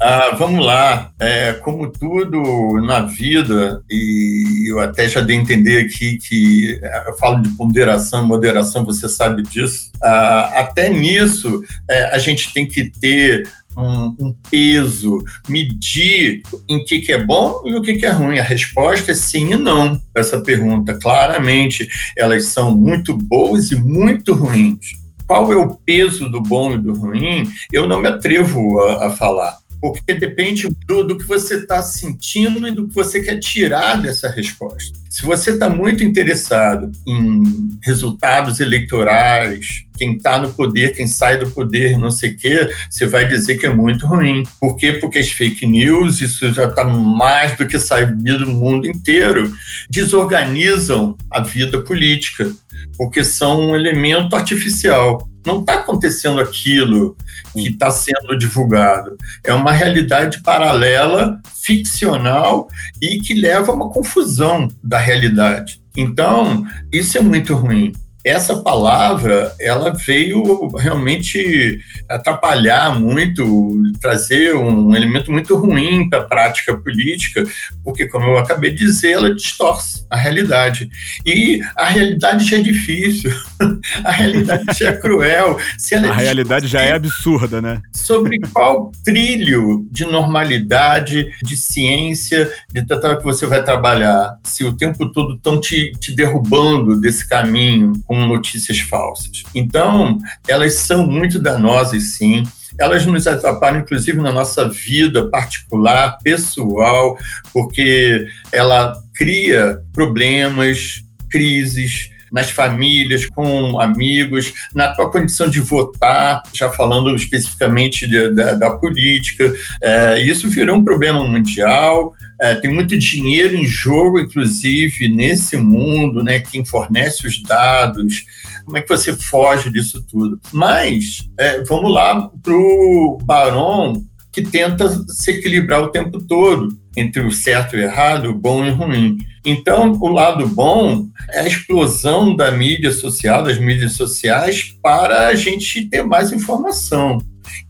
Ah, 0.00 0.34
vamos 0.36 0.64
lá. 0.64 1.12
É, 1.20 1.52
como 1.54 1.90
tudo 1.90 2.80
na 2.84 3.02
vida, 3.02 3.82
e 3.88 4.70
eu 4.70 4.80
até 4.80 5.08
já 5.08 5.20
dei 5.20 5.36
a 5.36 5.40
entender 5.40 5.84
aqui 5.84 6.18
que 6.18 6.78
é, 6.82 7.08
eu 7.08 7.16
falo 7.16 7.40
de 7.40 7.48
ponderação, 7.50 8.26
moderação, 8.26 8.84
você 8.84 9.08
sabe 9.08 9.42
disso. 9.42 9.90
Ah, 10.02 10.60
até 10.60 10.90
nisso, 10.90 11.62
é, 11.88 12.14
a 12.14 12.18
gente 12.18 12.52
tem 12.52 12.66
que 12.66 12.90
ter 12.90 13.48
um, 13.76 14.14
um, 14.18 14.36
peso, 14.50 15.22
medir 15.48 16.42
em 16.68 16.84
que, 16.84 17.00
que 17.00 17.12
é 17.12 17.24
bom 17.24 17.62
e 17.64 17.74
o 17.74 17.82
que, 17.82 17.94
que 17.94 18.06
é 18.06 18.10
ruim. 18.10 18.38
A 18.38 18.44
resposta 18.44 19.12
é 19.12 19.14
sim 19.14 19.52
e 19.52 19.56
não 19.56 20.00
essa 20.14 20.40
pergunta. 20.40 20.94
Claramente, 20.94 21.88
elas 22.16 22.46
são 22.46 22.76
muito 22.76 23.16
boas 23.16 23.70
e 23.70 23.76
muito 23.76 24.34
ruins. 24.34 25.02
Qual 25.26 25.50
é 25.52 25.56
o 25.56 25.74
peso 25.74 26.28
do 26.28 26.40
bom 26.40 26.74
e 26.74 26.78
do 26.78 26.92
ruim? 26.92 27.50
Eu 27.72 27.88
não 27.88 28.00
me 28.00 28.08
atrevo 28.08 28.80
a, 28.80 29.06
a 29.06 29.10
falar 29.10 29.63
porque 29.84 30.14
depende 30.14 30.66
do, 30.86 31.04
do 31.04 31.18
que 31.18 31.26
você 31.26 31.56
está 31.56 31.82
sentindo 31.82 32.66
e 32.66 32.70
do 32.70 32.88
que 32.88 32.94
você 32.94 33.20
quer 33.20 33.38
tirar 33.38 34.00
dessa 34.00 34.30
resposta. 34.30 34.98
Se 35.10 35.20
você 35.22 35.50
está 35.50 35.68
muito 35.68 36.02
interessado 36.02 36.90
em 37.06 37.78
resultados 37.82 38.60
eleitorais, 38.60 39.84
quem 39.98 40.16
está 40.16 40.38
no 40.38 40.54
poder, 40.54 40.94
quem 40.94 41.06
sai 41.06 41.36
do 41.36 41.50
poder, 41.50 41.98
não 41.98 42.10
sei 42.10 42.30
o 42.30 42.36
quê, 42.38 42.70
você 42.88 43.04
vai 43.04 43.28
dizer 43.28 43.58
que 43.58 43.66
é 43.66 43.74
muito 43.74 44.06
ruim. 44.06 44.44
Por 44.58 44.74
quê? 44.74 44.94
Porque 44.94 45.18
as 45.18 45.30
fake 45.30 45.66
news, 45.66 46.22
isso 46.22 46.50
já 46.54 46.64
está 46.64 46.82
mais 46.84 47.54
do 47.54 47.66
que 47.66 47.78
sabido 47.78 48.46
no 48.46 48.54
mundo 48.54 48.86
inteiro, 48.86 49.52
desorganizam 49.90 51.14
a 51.30 51.40
vida 51.40 51.82
política, 51.82 52.50
porque 52.96 53.22
são 53.22 53.68
um 53.68 53.76
elemento 53.76 54.34
artificial 54.34 55.28
não 55.44 55.60
está 55.60 55.74
acontecendo 55.74 56.40
aquilo 56.40 57.16
que 57.52 57.68
está 57.68 57.90
sendo 57.90 58.36
divulgado. 58.38 59.16
É 59.42 59.52
uma 59.52 59.72
realidade 59.72 60.42
paralela, 60.42 61.40
ficcional 61.62 62.68
e 63.00 63.20
que 63.20 63.34
leva 63.34 63.72
a 63.72 63.74
uma 63.74 63.90
confusão 63.90 64.68
da 64.82 64.98
realidade. 64.98 65.80
Então, 65.96 66.64
isso 66.92 67.16
é 67.16 67.20
muito 67.20 67.54
ruim 67.54 67.92
essa 68.24 68.56
palavra 68.56 69.54
ela 69.60 69.92
veio 69.92 70.68
realmente 70.76 71.78
atrapalhar 72.08 72.98
muito, 72.98 73.82
trazer 74.00 74.54
um 74.54 74.96
elemento 74.96 75.30
muito 75.30 75.54
ruim 75.56 76.08
para 76.08 76.20
a 76.20 76.24
prática 76.24 76.74
política, 76.76 77.44
porque, 77.84 78.08
como 78.08 78.24
eu 78.26 78.38
acabei 78.38 78.70
de 78.70 78.78
dizer, 78.78 79.12
ela 79.12 79.34
distorce 79.34 80.06
a 80.08 80.16
realidade. 80.16 80.88
E 81.26 81.60
a 81.76 81.84
realidade 81.84 82.48
já 82.48 82.56
é 82.56 82.62
difícil, 82.62 83.30
a 84.04 84.10
realidade 84.10 84.64
já 84.78 84.88
é 84.88 84.96
cruel. 84.96 85.58
a 85.92 85.96
é 85.96 86.24
realidade 86.24 86.66
já 86.66 86.80
é 86.80 86.92
absurda, 86.92 87.60
né? 87.60 87.82
Sobre 87.92 88.40
qual 88.52 88.90
trilho 89.04 89.86
de 89.90 90.04
normalidade, 90.04 91.30
de 91.42 91.56
ciência, 91.56 92.50
de 92.72 92.86
tratar 92.86 93.16
que 93.16 93.24
você 93.24 93.46
vai 93.46 93.62
trabalhar, 93.62 94.38
se 94.44 94.64
o 94.64 94.72
tempo 94.72 95.10
todo 95.12 95.34
estão 95.34 95.60
te, 95.60 95.92
te 95.98 96.14
derrubando 96.14 97.00
desse 97.00 97.28
caminho, 97.28 97.92
com 98.14 98.26
notícias 98.26 98.78
falsas. 98.78 99.42
Então, 99.52 100.18
elas 100.46 100.74
são 100.74 101.04
muito 101.04 101.40
danosas, 101.40 102.16
sim. 102.16 102.44
Elas 102.78 103.04
nos 103.04 103.26
atrapalham, 103.26 103.80
inclusive, 103.80 104.20
na 104.20 104.32
nossa 104.32 104.68
vida 104.68 105.28
particular, 105.28 106.18
pessoal, 106.22 107.18
porque 107.52 108.28
ela 108.52 108.96
cria 109.14 109.80
problemas, 109.92 111.02
crises, 111.28 112.10
nas 112.34 112.50
famílias, 112.50 113.26
com 113.26 113.80
amigos, 113.80 114.52
na 114.74 114.88
tua 114.92 115.08
condição 115.08 115.48
de 115.48 115.60
votar, 115.60 116.42
já 116.52 116.68
falando 116.68 117.14
especificamente 117.14 118.08
de, 118.08 118.30
da, 118.30 118.54
da, 118.54 118.70
política. 118.72 119.54
É, 119.80 120.20
isso 120.20 120.48
virou 120.48 120.76
um 120.76 120.84
problema 120.84 121.24
mundial. 121.24 122.12
É, 122.40 122.56
tem 122.56 122.74
muito 122.74 122.98
dinheiro 122.98 123.54
em 123.54 123.64
jogo, 123.64 124.18
inclusive, 124.18 125.08
nesse 125.08 125.56
mundo, 125.56 126.24
né? 126.24 126.40
Quem 126.40 126.64
fornece 126.64 127.24
os 127.24 127.40
dados, 127.40 128.24
como 128.64 128.78
é 128.78 128.82
que 128.82 128.88
você 128.88 129.14
foge 129.14 129.70
disso 129.70 130.04
tudo? 130.10 130.40
Mas, 130.52 131.28
é, 131.38 131.62
vamos 131.62 131.92
lá 131.92 132.28
para 132.42 132.52
o 132.52 133.16
Barão, 133.22 134.02
que 134.32 134.42
tenta 134.42 134.88
se 135.06 135.30
equilibrar 135.30 135.82
o 135.82 135.92
tempo 135.92 136.20
todo 136.20 136.76
entre 136.96 137.22
o 137.22 137.30
certo 137.30 137.76
e 137.76 137.78
o 137.78 137.82
errado, 137.82 138.30
o 138.30 138.34
bom 138.34 138.66
e 138.66 138.70
o 138.70 138.74
ruim. 138.74 139.18
Então, 139.44 139.92
o 140.00 140.08
lado 140.08 140.48
bom 140.48 141.06
é 141.30 141.40
a 141.40 141.46
explosão 141.46 142.34
da 142.34 142.50
mídia 142.50 142.90
social, 142.90 143.42
das 143.42 143.58
mídias 143.58 143.92
sociais, 143.92 144.74
para 144.82 145.28
a 145.28 145.34
gente 145.34 145.84
ter 145.86 146.02
mais 146.02 146.32
informação. 146.32 147.18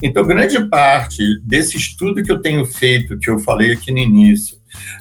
Então, 0.01 0.25
grande 0.25 0.69
parte 0.69 1.41
desse 1.43 1.77
estudo 1.77 2.23
que 2.23 2.31
eu 2.31 2.41
tenho 2.41 2.65
feito, 2.65 3.19
que 3.19 3.29
eu 3.29 3.39
falei 3.41 3.73
aqui 3.73 3.91
no 3.91 3.99
início, 3.99 4.57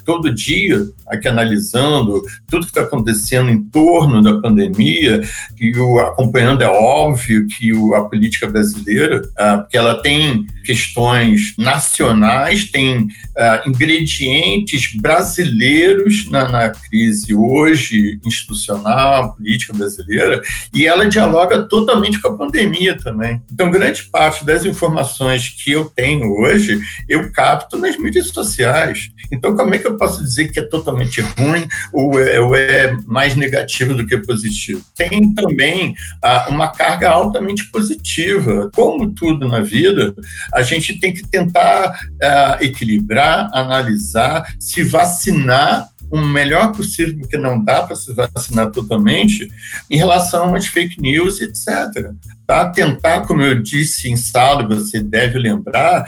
todo 0.06 0.34
dia 0.34 0.86
aqui 1.08 1.28
analisando 1.28 2.22
tudo 2.50 2.66
que 2.66 2.72
está 2.72 2.82
acontecendo 2.82 3.50
em 3.50 3.64
torno 3.64 4.22
da 4.22 4.40
pandemia, 4.40 5.22
e 5.60 5.78
o, 5.78 6.00
acompanhando 6.00 6.64
é 6.64 6.68
óbvio 6.68 7.48
que 7.48 7.74
o, 7.74 7.94
a 7.94 8.08
política 8.08 8.48
brasileira, 8.48 9.22
ah, 9.38 9.60
porque 9.60 9.78
ela 9.78 10.02
tem 10.02 10.46
questões 10.64 11.54
nacionais, 11.58 12.70
tem 12.72 13.08
ah, 13.38 13.64
ingredientes 13.66 14.94
brasileiros 14.96 16.30
na, 16.30 16.50
na 16.50 16.70
crise 16.70 17.34
hoje 17.36 18.20
institucional, 18.26 19.36
política 19.36 19.74
brasileira, 19.74 20.42
e 20.74 20.86
ela 20.86 21.08
dialoga 21.08 21.64
totalmente 21.64 22.22
com 22.22 22.30
a 22.30 22.38
pandemia 22.38 22.98
também. 22.98 23.42
Então, 23.52 23.72
grande 23.72 24.04
parte 24.04 24.46
das 24.46 24.66
informações 24.66 25.50
que 25.50 25.72
eu 25.72 25.86
tenho 25.86 26.32
hoje, 26.32 26.80
eu 27.08 27.32
capto 27.32 27.78
nas 27.78 27.98
mídias 27.98 28.28
sociais. 28.28 29.10
Então, 29.32 29.56
como 29.64 29.76
é 29.76 29.80
que 29.80 29.88
eu 29.88 29.98
posso 29.98 30.22
dizer 30.22 30.52
que 30.52 30.60
é 30.60 30.64
totalmente 30.64 31.22
ruim 31.22 31.66
ou 31.94 32.20
é, 32.20 32.38
ou 32.38 32.54
é 32.54 32.98
mais 33.08 33.34
negativo 33.34 33.94
do 33.94 34.06
que 34.06 34.18
positivo? 34.18 34.84
Tem 34.94 35.34
também 35.34 35.96
ah, 36.22 36.48
uma 36.50 36.68
carga 36.68 37.10
altamente 37.10 37.72
positiva. 37.72 38.70
Como 38.76 39.12
tudo 39.12 39.48
na 39.48 39.62
vida, 39.62 40.14
a 40.54 40.62
gente 40.62 41.00
tem 41.00 41.14
que 41.14 41.26
tentar 41.26 41.98
ah, 42.22 42.58
equilibrar, 42.60 43.50
analisar, 43.54 44.54
se 44.60 44.84
vacinar 44.84 45.88
o 46.12 46.20
melhor 46.20 46.74
possível, 46.74 47.18
porque 47.18 47.38
não 47.38 47.64
dá 47.64 47.84
para 47.84 47.96
se 47.96 48.14
vacinar 48.14 48.70
totalmente, 48.70 49.50
em 49.90 49.98
relação 49.98 50.54
às 50.54 50.68
fake 50.68 51.02
news, 51.02 51.42
etc. 51.42 52.12
Tá? 52.46 52.70
Tentar, 52.70 53.22
como 53.22 53.42
eu 53.42 53.60
disse 53.64 54.10
em 54.10 54.18
sala, 54.18 54.68
você 54.68 55.02
deve 55.02 55.40
lembrar, 55.40 56.08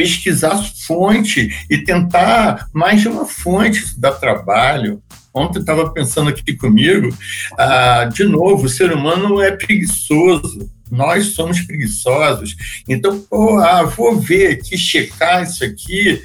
pesquisar 0.00 0.64
fonte 0.86 1.66
e 1.68 1.76
tentar 1.76 2.70
mais 2.72 3.02
de 3.02 3.08
uma 3.08 3.26
fonte 3.26 4.00
dar 4.00 4.12
trabalho. 4.12 5.02
Ontem 5.32 5.60
estava 5.60 5.90
pensando 5.90 6.30
aqui 6.30 6.56
comigo, 6.56 7.14
ah, 7.58 8.04
de 8.06 8.24
novo, 8.24 8.64
o 8.64 8.68
ser 8.68 8.92
humano 8.92 9.42
é 9.42 9.52
preguiçoso. 9.52 10.70
Nós 10.90 11.34
somos 11.34 11.60
preguiçosos. 11.60 12.56
Então, 12.88 13.20
pô, 13.20 13.58
ah, 13.58 13.82
vou 13.82 14.18
ver 14.18 14.52
aqui, 14.52 14.78
checar 14.78 15.42
isso 15.42 15.62
aqui. 15.62 16.22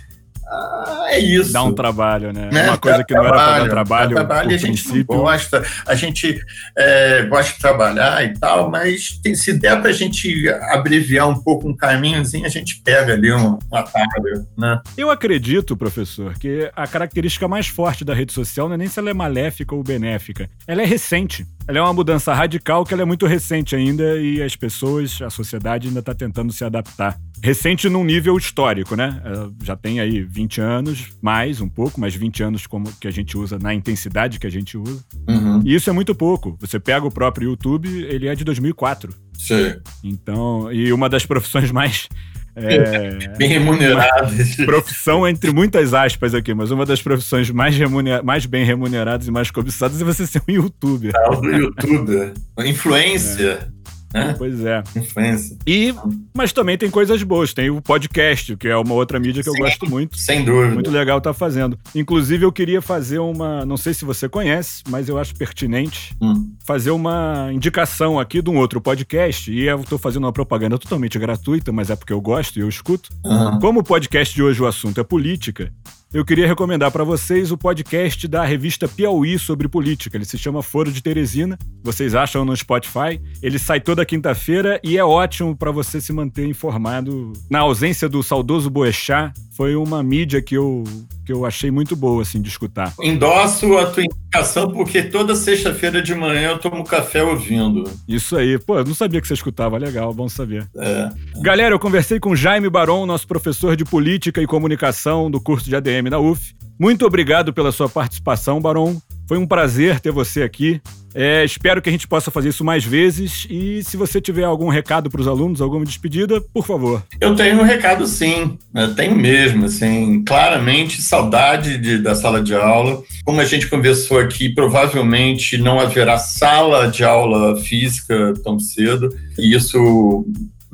Ah, 0.55 1.05
é 1.09 1.19
isso. 1.19 1.51
Dá 1.51 1.63
um 1.63 1.73
trabalho, 1.73 2.31
né? 2.31 2.49
né? 2.51 2.63
Uma 2.63 2.77
coisa 2.77 3.03
que 3.03 3.13
não 3.13 3.25
era 3.25 3.33
para 3.33 3.59
dar 3.59 3.69
trabalho. 3.69 4.15
trabalho 4.15 4.49
a 4.49 4.57
gente 4.57 4.83
princípio. 4.83 5.05
gosta, 5.05 5.63
a 5.85 5.95
gente 5.95 6.39
é, 6.77 7.23
gosta 7.23 7.53
de 7.53 7.59
trabalhar 7.59 8.23
e 8.23 8.33
tal, 8.33 8.69
mas 8.69 9.19
tem, 9.21 9.35
se 9.35 9.53
der 9.53 9.79
para 9.81 9.89
a 9.89 9.93
gente 9.93 10.49
abreviar 10.71 11.27
um 11.27 11.41
pouco 11.41 11.67
um 11.67 11.75
caminhozinho, 11.75 12.45
a 12.45 12.49
gente 12.49 12.81
pega 12.83 13.13
ali 13.13 13.31
um, 13.31 13.57
um 13.71 13.75
atalho, 13.75 14.47
né? 14.57 14.79
Eu 14.97 15.09
acredito, 15.09 15.75
professor, 15.75 16.33
que 16.37 16.71
a 16.75 16.87
característica 16.87 17.47
mais 17.47 17.67
forte 17.67 18.05
da 18.05 18.13
rede 18.13 18.33
social 18.33 18.67
não 18.67 18.75
é 18.75 18.77
nem 18.77 18.87
se 18.87 18.99
ela 18.99 19.09
é 19.09 19.13
maléfica 19.13 19.75
ou 19.75 19.83
benéfica. 19.83 20.49
Ela 20.67 20.81
é 20.81 20.85
recente. 20.85 21.45
Ela 21.67 21.79
é 21.79 21.81
uma 21.81 21.93
mudança 21.93 22.33
radical 22.33 22.85
que 22.85 22.93
ela 22.93 23.01
é 23.01 23.05
muito 23.05 23.25
recente 23.25 23.75
ainda 23.75 24.17
e 24.17 24.41
as 24.41 24.55
pessoas, 24.55 25.19
a 25.21 25.29
sociedade 25.29 25.87
ainda 25.87 25.99
está 25.99 26.13
tentando 26.13 26.53
se 26.53 26.63
adaptar. 26.63 27.17
Recente 27.43 27.89
num 27.89 28.03
nível 28.03 28.37
histórico, 28.37 28.95
né? 28.95 29.21
Ela 29.23 29.51
já 29.63 29.75
tem 29.75 29.99
aí 29.99 30.23
20 30.23 30.61
anos, 30.61 31.09
mais 31.21 31.61
um 31.61 31.69
pouco, 31.69 31.99
mas 31.99 32.15
20 32.15 32.43
anos 32.43 32.67
como 32.67 32.91
que 32.99 33.07
a 33.07 33.11
gente 33.11 33.37
usa 33.37 33.59
na 33.59 33.73
intensidade 33.73 34.39
que 34.39 34.47
a 34.47 34.49
gente 34.49 34.77
usa. 34.77 35.03
Uhum. 35.27 35.61
E 35.63 35.75
isso 35.75 35.89
é 35.89 35.93
muito 35.93 36.15
pouco. 36.15 36.57
Você 36.59 36.79
pega 36.79 37.05
o 37.05 37.11
próprio 37.11 37.49
YouTube, 37.49 37.87
ele 38.05 38.27
é 38.27 38.35
de 38.35 38.43
2004. 38.43 39.13
Sim. 39.37 39.75
Então, 40.03 40.71
e 40.71 40.91
uma 40.91 41.07
das 41.09 41.25
profissões 41.25 41.71
mais 41.71 42.07
É, 42.55 43.27
bem 43.37 43.49
remuneradas. 43.49 44.55
Profissão 44.65 45.27
entre 45.27 45.51
muitas 45.51 45.93
aspas 45.93 46.33
aqui, 46.33 46.53
mas 46.53 46.71
uma 46.71 46.85
das 46.85 47.01
profissões 47.01 47.51
mais, 47.51 47.75
mais 48.23 48.45
bem 48.45 48.63
remuneradas 48.63 49.27
e 49.27 49.31
mais 49.31 49.51
cobiçadas 49.51 50.01
é 50.01 50.05
você 50.05 50.25
ser 50.25 50.41
um 50.47 50.51
youtuber. 50.53 51.11
É, 51.13 51.29
o 51.29 51.35
do 51.35 51.51
youtuber. 51.51 52.33
Influência. 52.65 53.67
É. 54.15 54.29
É. 54.29 54.33
Pois 54.45 54.63
é. 54.63 54.83
Influência. 54.95 55.57
E, 55.67 55.93
mas 56.33 56.53
também 56.53 56.77
tem 56.77 56.89
coisas 56.89 57.21
boas. 57.23 57.53
Tem 57.53 57.69
o 57.69 57.81
podcast, 57.81 58.55
que 58.55 58.67
é 58.67 58.75
uma 58.77 58.93
outra 58.93 59.19
mídia 59.19 59.43
que 59.43 59.49
Sim, 59.49 59.57
eu 59.57 59.63
gosto 59.63 59.89
muito. 59.89 60.17
Sem 60.17 60.43
dúvida. 60.43 60.73
Muito 60.73 60.91
legal 60.91 61.17
estar 61.17 61.31
tá 61.31 61.33
fazendo. 61.33 61.77
Inclusive, 61.93 62.45
eu 62.45 62.51
queria 62.51 62.81
fazer 62.81 63.19
uma. 63.19 63.65
Não 63.65 63.77
sei 63.77 63.93
se 63.93 64.05
você 64.05 64.29
conhece, 64.29 64.83
mas 64.89 65.09
eu 65.09 65.17
acho 65.17 65.35
pertinente 65.35 66.15
hum. 66.21 66.51
fazer 66.65 66.91
uma 66.91 67.49
indicação 67.51 68.19
aqui 68.19 68.41
de 68.41 68.49
um 68.49 68.57
outro 68.57 68.79
podcast. 68.79 69.51
E 69.51 69.63
eu 69.63 69.81
estou 69.81 69.97
fazendo 69.97 70.23
uma 70.23 70.33
propaganda 70.33 70.77
totalmente 70.77 71.19
gratuita, 71.19 71.71
mas 71.71 71.89
é 71.89 71.95
porque 71.95 72.13
eu 72.13 72.21
gosto 72.21 72.57
e 72.57 72.61
eu 72.61 72.69
escuto. 72.69 73.09
Uhum. 73.23 73.59
Como 73.59 73.79
o 73.79 73.83
podcast 73.83 74.33
de 74.33 74.43
hoje 74.43 74.61
o 74.61 74.67
assunto 74.67 74.99
é 74.99 75.03
política, 75.03 75.71
eu 76.15 76.23
queria 76.23 76.47
recomendar 76.47 76.91
para 76.91 77.03
vocês 77.03 77.51
o 77.51 77.57
podcast 77.57 78.25
da 78.25 78.45
revista 78.45 78.87
Piauí 78.87 79.37
sobre 79.37 79.67
política. 79.67 80.15
Ele 80.15 80.23
se 80.23 80.37
chama 80.37 80.63
Foro 80.63 80.89
de 80.89 81.03
Teresina. 81.03 81.59
Vocês 81.83 82.15
acham 82.15 82.45
no 82.45 82.55
Spotify. 82.55 83.19
Ele 83.41 83.59
sai 83.59 83.81
toda 83.81 84.05
quinta-feira 84.05 84.79
e 84.81 84.97
é 84.97 85.03
ótimo 85.03 85.53
para 85.53 85.71
você 85.71 85.99
se 85.99 86.13
manter 86.13 86.47
informado. 86.47 87.33
Na 87.49 87.59
ausência 87.59 88.07
do 88.07 88.23
saudoso 88.23 88.69
Boechat, 88.69 89.33
foi 89.57 89.75
uma 89.75 90.01
mídia 90.01 90.41
que 90.41 90.55
eu, 90.55 90.85
que 91.25 91.33
eu 91.33 91.45
achei 91.45 91.71
muito 91.71 91.95
boa 91.95 92.21
assim 92.21 92.41
de 92.41 92.47
escutar. 92.47 92.93
Endosso 93.01 93.77
a 93.77 93.87
tua 93.87 94.03
indicação 94.03 94.71
porque 94.71 95.01
toda 95.03 95.35
sexta-feira 95.35 96.01
de 96.01 96.13
manhã 96.13 96.51
eu 96.51 96.59
tomo 96.59 96.83
café 96.83 97.23
ouvindo. 97.23 97.89
Isso 98.07 98.37
aí. 98.37 98.59
Pô, 98.59 98.77
eu 98.77 98.85
não 98.85 98.93
sabia 98.93 99.19
que 99.19 99.27
você 99.27 99.33
escutava. 99.33 99.77
Legal, 99.77 100.13
bom 100.13 100.29
saber. 100.29 100.67
É. 100.77 101.09
Galera, 101.41 101.73
eu 101.73 101.79
conversei 101.79 102.19
com 102.19 102.35
Jaime 102.35 102.69
Baron, 102.69 103.05
nosso 103.05 103.27
professor 103.27 103.75
de 103.75 103.83
política 103.83 104.41
e 104.41 104.47
comunicação 104.47 105.31
do 105.31 105.41
curso 105.41 105.67
de 105.67 105.75
ADM 105.75 106.09
da 106.09 106.19
UF. 106.19 106.53
Muito 106.79 107.05
obrigado 107.05 107.53
pela 107.53 107.71
sua 107.71 107.89
participação, 107.89 108.61
Baron. 108.61 108.97
Foi 109.27 109.37
um 109.37 109.47
prazer 109.47 109.99
ter 109.99 110.11
você 110.11 110.43
aqui. 110.43 110.81
É, 111.15 111.45
espero 111.45 111.81
que 111.81 111.87
a 111.87 111.91
gente 111.91 112.09
possa 112.09 112.29
fazer 112.29 112.49
isso 112.49 112.63
mais 112.65 112.83
vezes. 112.83 113.47
E 113.49 113.81
se 113.83 113.95
você 113.95 114.19
tiver 114.19 114.43
algum 114.43 114.67
recado 114.67 115.09
para 115.09 115.21
os 115.21 115.27
alunos, 115.27 115.61
alguma 115.61 115.85
despedida, 115.85 116.41
por 116.53 116.65
favor. 116.65 117.01
Eu 117.21 117.33
tenho 117.35 117.61
um 117.61 117.63
recado, 117.63 118.05
sim. 118.05 118.57
Eu 118.73 118.93
tenho 118.93 119.15
mesmo. 119.15 119.65
Assim, 119.65 120.21
claramente, 120.25 121.01
saudade 121.01 121.77
de, 121.77 121.99
da 121.99 122.13
sala 122.13 122.43
de 122.43 122.53
aula. 122.53 123.01
Como 123.23 123.39
a 123.39 123.45
gente 123.45 123.67
conversou 123.67 124.19
aqui, 124.19 124.49
provavelmente 124.49 125.57
não 125.57 125.79
haverá 125.79 126.17
sala 126.17 126.91
de 126.91 127.05
aula 127.05 127.55
física 127.61 128.33
tão 128.43 128.59
cedo. 128.59 129.15
E 129.39 129.55
isso 129.55 130.25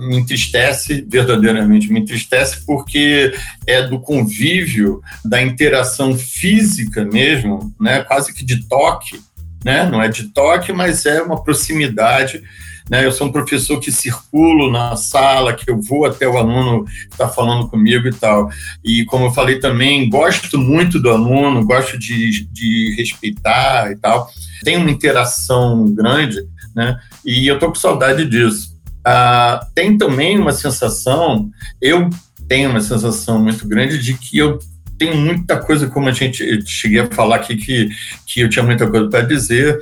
me 0.02 0.18
entristece 0.18 1.06
verdadeiramente, 1.08 1.92
me 1.92 2.00
entristece 2.00 2.66
porque 2.66 3.34
é 3.68 3.84
do 3.84 4.00
convívio, 4.00 5.00
da 5.24 5.42
interação 5.42 6.18
física 6.18 7.06
mesmo, 7.06 7.72
né, 7.80 8.02
quase 8.02 8.34
que 8.34 8.44
de 8.44 8.68
toque, 8.68 9.20
né? 9.64 9.90
Não 9.90 10.02
é 10.02 10.08
de 10.08 10.30
toque, 10.30 10.72
mas 10.74 11.06
é 11.06 11.22
uma 11.22 11.44
proximidade. 11.44 12.44
Né? 12.90 13.06
Eu 13.06 13.12
sou 13.12 13.28
um 13.28 13.32
professor 13.32 13.80
que 13.80 13.92
circulo 13.92 14.72
na 14.72 14.96
sala, 14.96 15.54
que 15.54 15.70
eu 15.70 15.82
vou 15.82 16.06
até 16.06 16.28
o 16.28 16.38
aluno 16.38 16.84
que 16.84 17.12
está 17.12 17.28
falando 17.28 17.70
comigo 17.70 18.08
e 18.08 18.14
tal. 18.14 18.50
E 18.84 19.06
como 19.06 19.26
eu 19.26 19.32
falei 19.32 19.60
também, 19.60 20.10
gosto 20.10 20.58
muito 20.58 21.00
do 21.00 21.10
aluno, 21.10 21.66
gosto 21.66 21.98
de, 21.98 22.46
de 22.52 22.96
respeitar 22.98 23.92
e 23.92 23.96
tal. 23.96 24.30
Tem 24.64 24.78
uma 24.78 24.92
interação 24.92 25.90
grande, 25.94 26.46
né? 26.76 27.00
E 27.26 27.48
eu 27.48 27.58
tô 27.60 27.70
com 27.70 27.76
saudade 27.76 28.26
disso. 28.26 28.78
Ah, 29.06 29.66
tem 29.74 29.98
também 29.98 30.38
uma 30.38 30.52
sensação, 30.52 31.50
eu 31.82 32.10
tenho 32.48 32.70
uma 32.70 32.82
sensação 32.82 33.42
muito 33.42 33.68
grande 33.68 33.98
de 33.98 34.14
que 34.16 34.38
eu 34.38 34.60
tem 35.02 35.16
muita 35.16 35.58
coisa, 35.58 35.88
como 35.88 36.08
a 36.08 36.12
gente 36.12 36.64
cheguei 36.64 37.00
a 37.00 37.08
falar 37.08 37.38
aqui, 37.38 37.56
que, 37.56 37.90
que 38.28 38.42
eu 38.42 38.50
tinha 38.50 38.64
muita 38.64 38.88
coisa 38.88 39.10
para 39.10 39.22
dizer, 39.22 39.80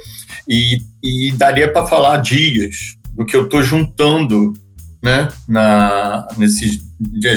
e, 0.47 0.77
e 1.03 1.33
daria 1.33 1.69
para 1.69 1.85
falar 1.85 2.15
dias 2.17 2.95
do 3.11 3.25
que 3.25 3.35
eu 3.35 3.43
estou 3.43 3.61
juntando 3.61 4.53
né, 5.03 5.27
na, 5.45 6.25
nesses 6.37 6.87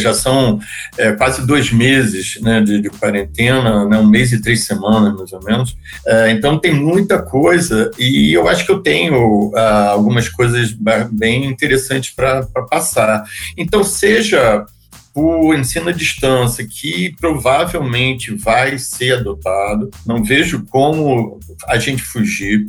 já 0.01 0.13
são 0.13 0.59
é, 0.99 1.13
quase 1.13 1.47
dois 1.47 1.73
meses 1.73 2.41
né, 2.41 2.61
de, 2.61 2.81
de 2.81 2.91
quarentena, 2.91 3.85
né, 3.89 3.97
um 3.97 4.07
mês 4.07 4.33
e 4.33 4.43
três 4.43 4.65
semanas, 4.65 5.15
mais 5.17 5.33
ou 5.33 5.43
menos. 5.43 5.77
É, 6.07 6.31
então, 6.31 6.59
tem 6.59 6.75
muita 6.75 7.23
coisa 7.23 7.91
e 7.99 8.33
eu 8.33 8.49
acho 8.49 8.67
que 8.67 8.73
eu 8.73 8.81
tenho 8.81 9.53
ah, 9.55 9.91
algumas 9.91 10.29
coisas 10.29 10.75
bem 11.13 11.47
interessantes 11.47 12.13
para 12.13 12.43
passar. 12.69 13.25
Então, 13.57 13.85
seja 13.85 14.67
o 15.15 15.55
ensino 15.55 15.91
à 15.91 15.93
distância, 15.93 16.67
que 16.67 17.15
provavelmente 17.21 18.35
vai 18.35 18.79
ser 18.79 19.19
adotado. 19.19 19.91
Não 20.07 20.25
vejo 20.25 20.65
como 20.71 21.39
a 21.67 21.79
gente 21.79 22.03
fugir. 22.03 22.67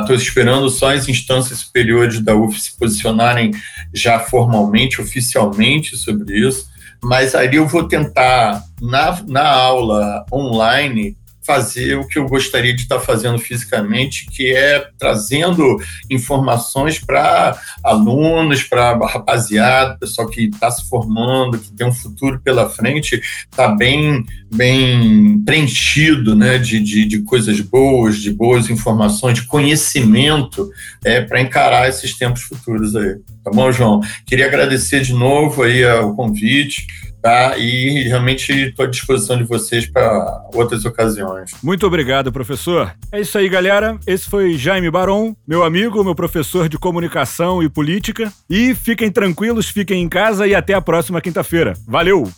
Estou 0.00 0.16
uh, 0.16 0.18
esperando 0.18 0.68
só 0.68 0.94
as 0.94 1.08
instâncias 1.08 1.60
superiores 1.60 2.20
da 2.20 2.34
UF 2.34 2.60
se 2.60 2.76
posicionarem 2.76 3.52
já 3.92 4.18
formalmente, 4.18 5.00
oficialmente 5.00 5.96
sobre 5.96 6.38
isso. 6.38 6.70
Mas 7.02 7.34
aí 7.34 7.56
eu 7.56 7.66
vou 7.66 7.88
tentar, 7.88 8.62
na, 8.80 9.22
na 9.26 9.48
aula 9.48 10.24
online, 10.32 11.16
fazer 11.44 11.98
o 11.98 12.06
que 12.06 12.18
eu 12.18 12.28
gostaria 12.28 12.74
de 12.74 12.82
estar 12.82 13.00
fazendo 13.00 13.38
fisicamente, 13.38 14.26
que 14.26 14.54
é 14.54 14.86
trazendo 14.98 15.76
informações 16.10 16.98
para 16.98 17.58
alunos, 17.82 18.62
para 18.62 18.96
rapaziada, 19.06 19.98
pessoal 19.98 20.28
que 20.28 20.42
está 20.44 20.70
se 20.70 20.88
formando, 20.88 21.58
que 21.58 21.72
tem 21.72 21.86
um 21.86 21.92
futuro 21.92 22.40
pela 22.40 22.68
frente, 22.68 23.20
está 23.50 23.68
bem, 23.68 24.24
bem 24.54 25.42
preenchido 25.44 26.36
né, 26.36 26.58
de, 26.58 26.80
de, 26.80 27.04
de, 27.06 27.22
coisas 27.22 27.60
boas, 27.60 28.18
de 28.18 28.30
boas 28.30 28.70
informações, 28.70 29.40
de 29.40 29.46
conhecimento 29.46 30.70
é, 31.04 31.20
para 31.20 31.40
encarar 31.40 31.88
esses 31.88 32.16
tempos 32.16 32.42
futuros 32.42 32.94
aí. 32.94 33.16
Tá 33.44 33.50
bom, 33.50 33.72
João? 33.72 34.00
Queria 34.24 34.46
agradecer 34.46 35.00
de 35.00 35.12
novo 35.12 35.64
aí 35.64 35.84
o 35.84 36.14
convite 36.14 36.86
tá? 37.22 37.56
E 37.56 38.02
realmente 38.08 38.52
estou 38.52 38.84
à 38.84 38.88
disposição 38.88 39.38
de 39.38 39.44
vocês 39.44 39.86
para 39.86 40.44
outras 40.52 40.84
ocasiões. 40.84 41.52
Muito 41.62 41.86
obrigado, 41.86 42.32
professor. 42.32 42.92
É 43.12 43.20
isso 43.20 43.38
aí, 43.38 43.48
galera. 43.48 43.96
Esse 44.06 44.28
foi 44.28 44.58
Jaime 44.58 44.90
Baron, 44.90 45.34
meu 45.46 45.62
amigo, 45.62 46.02
meu 46.02 46.14
professor 46.14 46.68
de 46.68 46.76
comunicação 46.76 47.62
e 47.62 47.68
política. 47.68 48.32
E 48.50 48.74
fiquem 48.74 49.10
tranquilos, 49.10 49.68
fiquem 49.68 50.02
em 50.02 50.08
casa 50.08 50.46
e 50.46 50.54
até 50.54 50.74
a 50.74 50.80
próxima 50.80 51.20
quinta-feira. 51.20 51.74
Valeu! 51.86 52.28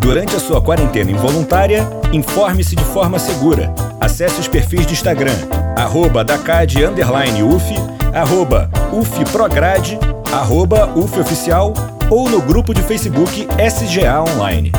Durante 0.00 0.36
a 0.36 0.38
sua 0.38 0.62
quarentena 0.62 1.10
involuntária, 1.10 1.86
informe-se 2.12 2.76
de 2.76 2.84
forma 2.84 3.18
segura. 3.18 3.74
Acesse 4.00 4.40
os 4.40 4.48
perfis 4.48 4.86
de 4.86 4.92
Instagram, 4.94 5.34
arroba 5.76 6.24
Dacad, 6.24 6.72
UF, 6.76 7.74
arroba 8.14 8.70
UFPrograde, 8.92 9.98
arroba 10.32 10.86
UFOficial 10.96 11.74
ou 12.10 12.28
no 12.28 12.40
grupo 12.40 12.74
de 12.74 12.82
Facebook 12.82 13.46
SGA 13.58 14.22
Online. 14.22 14.72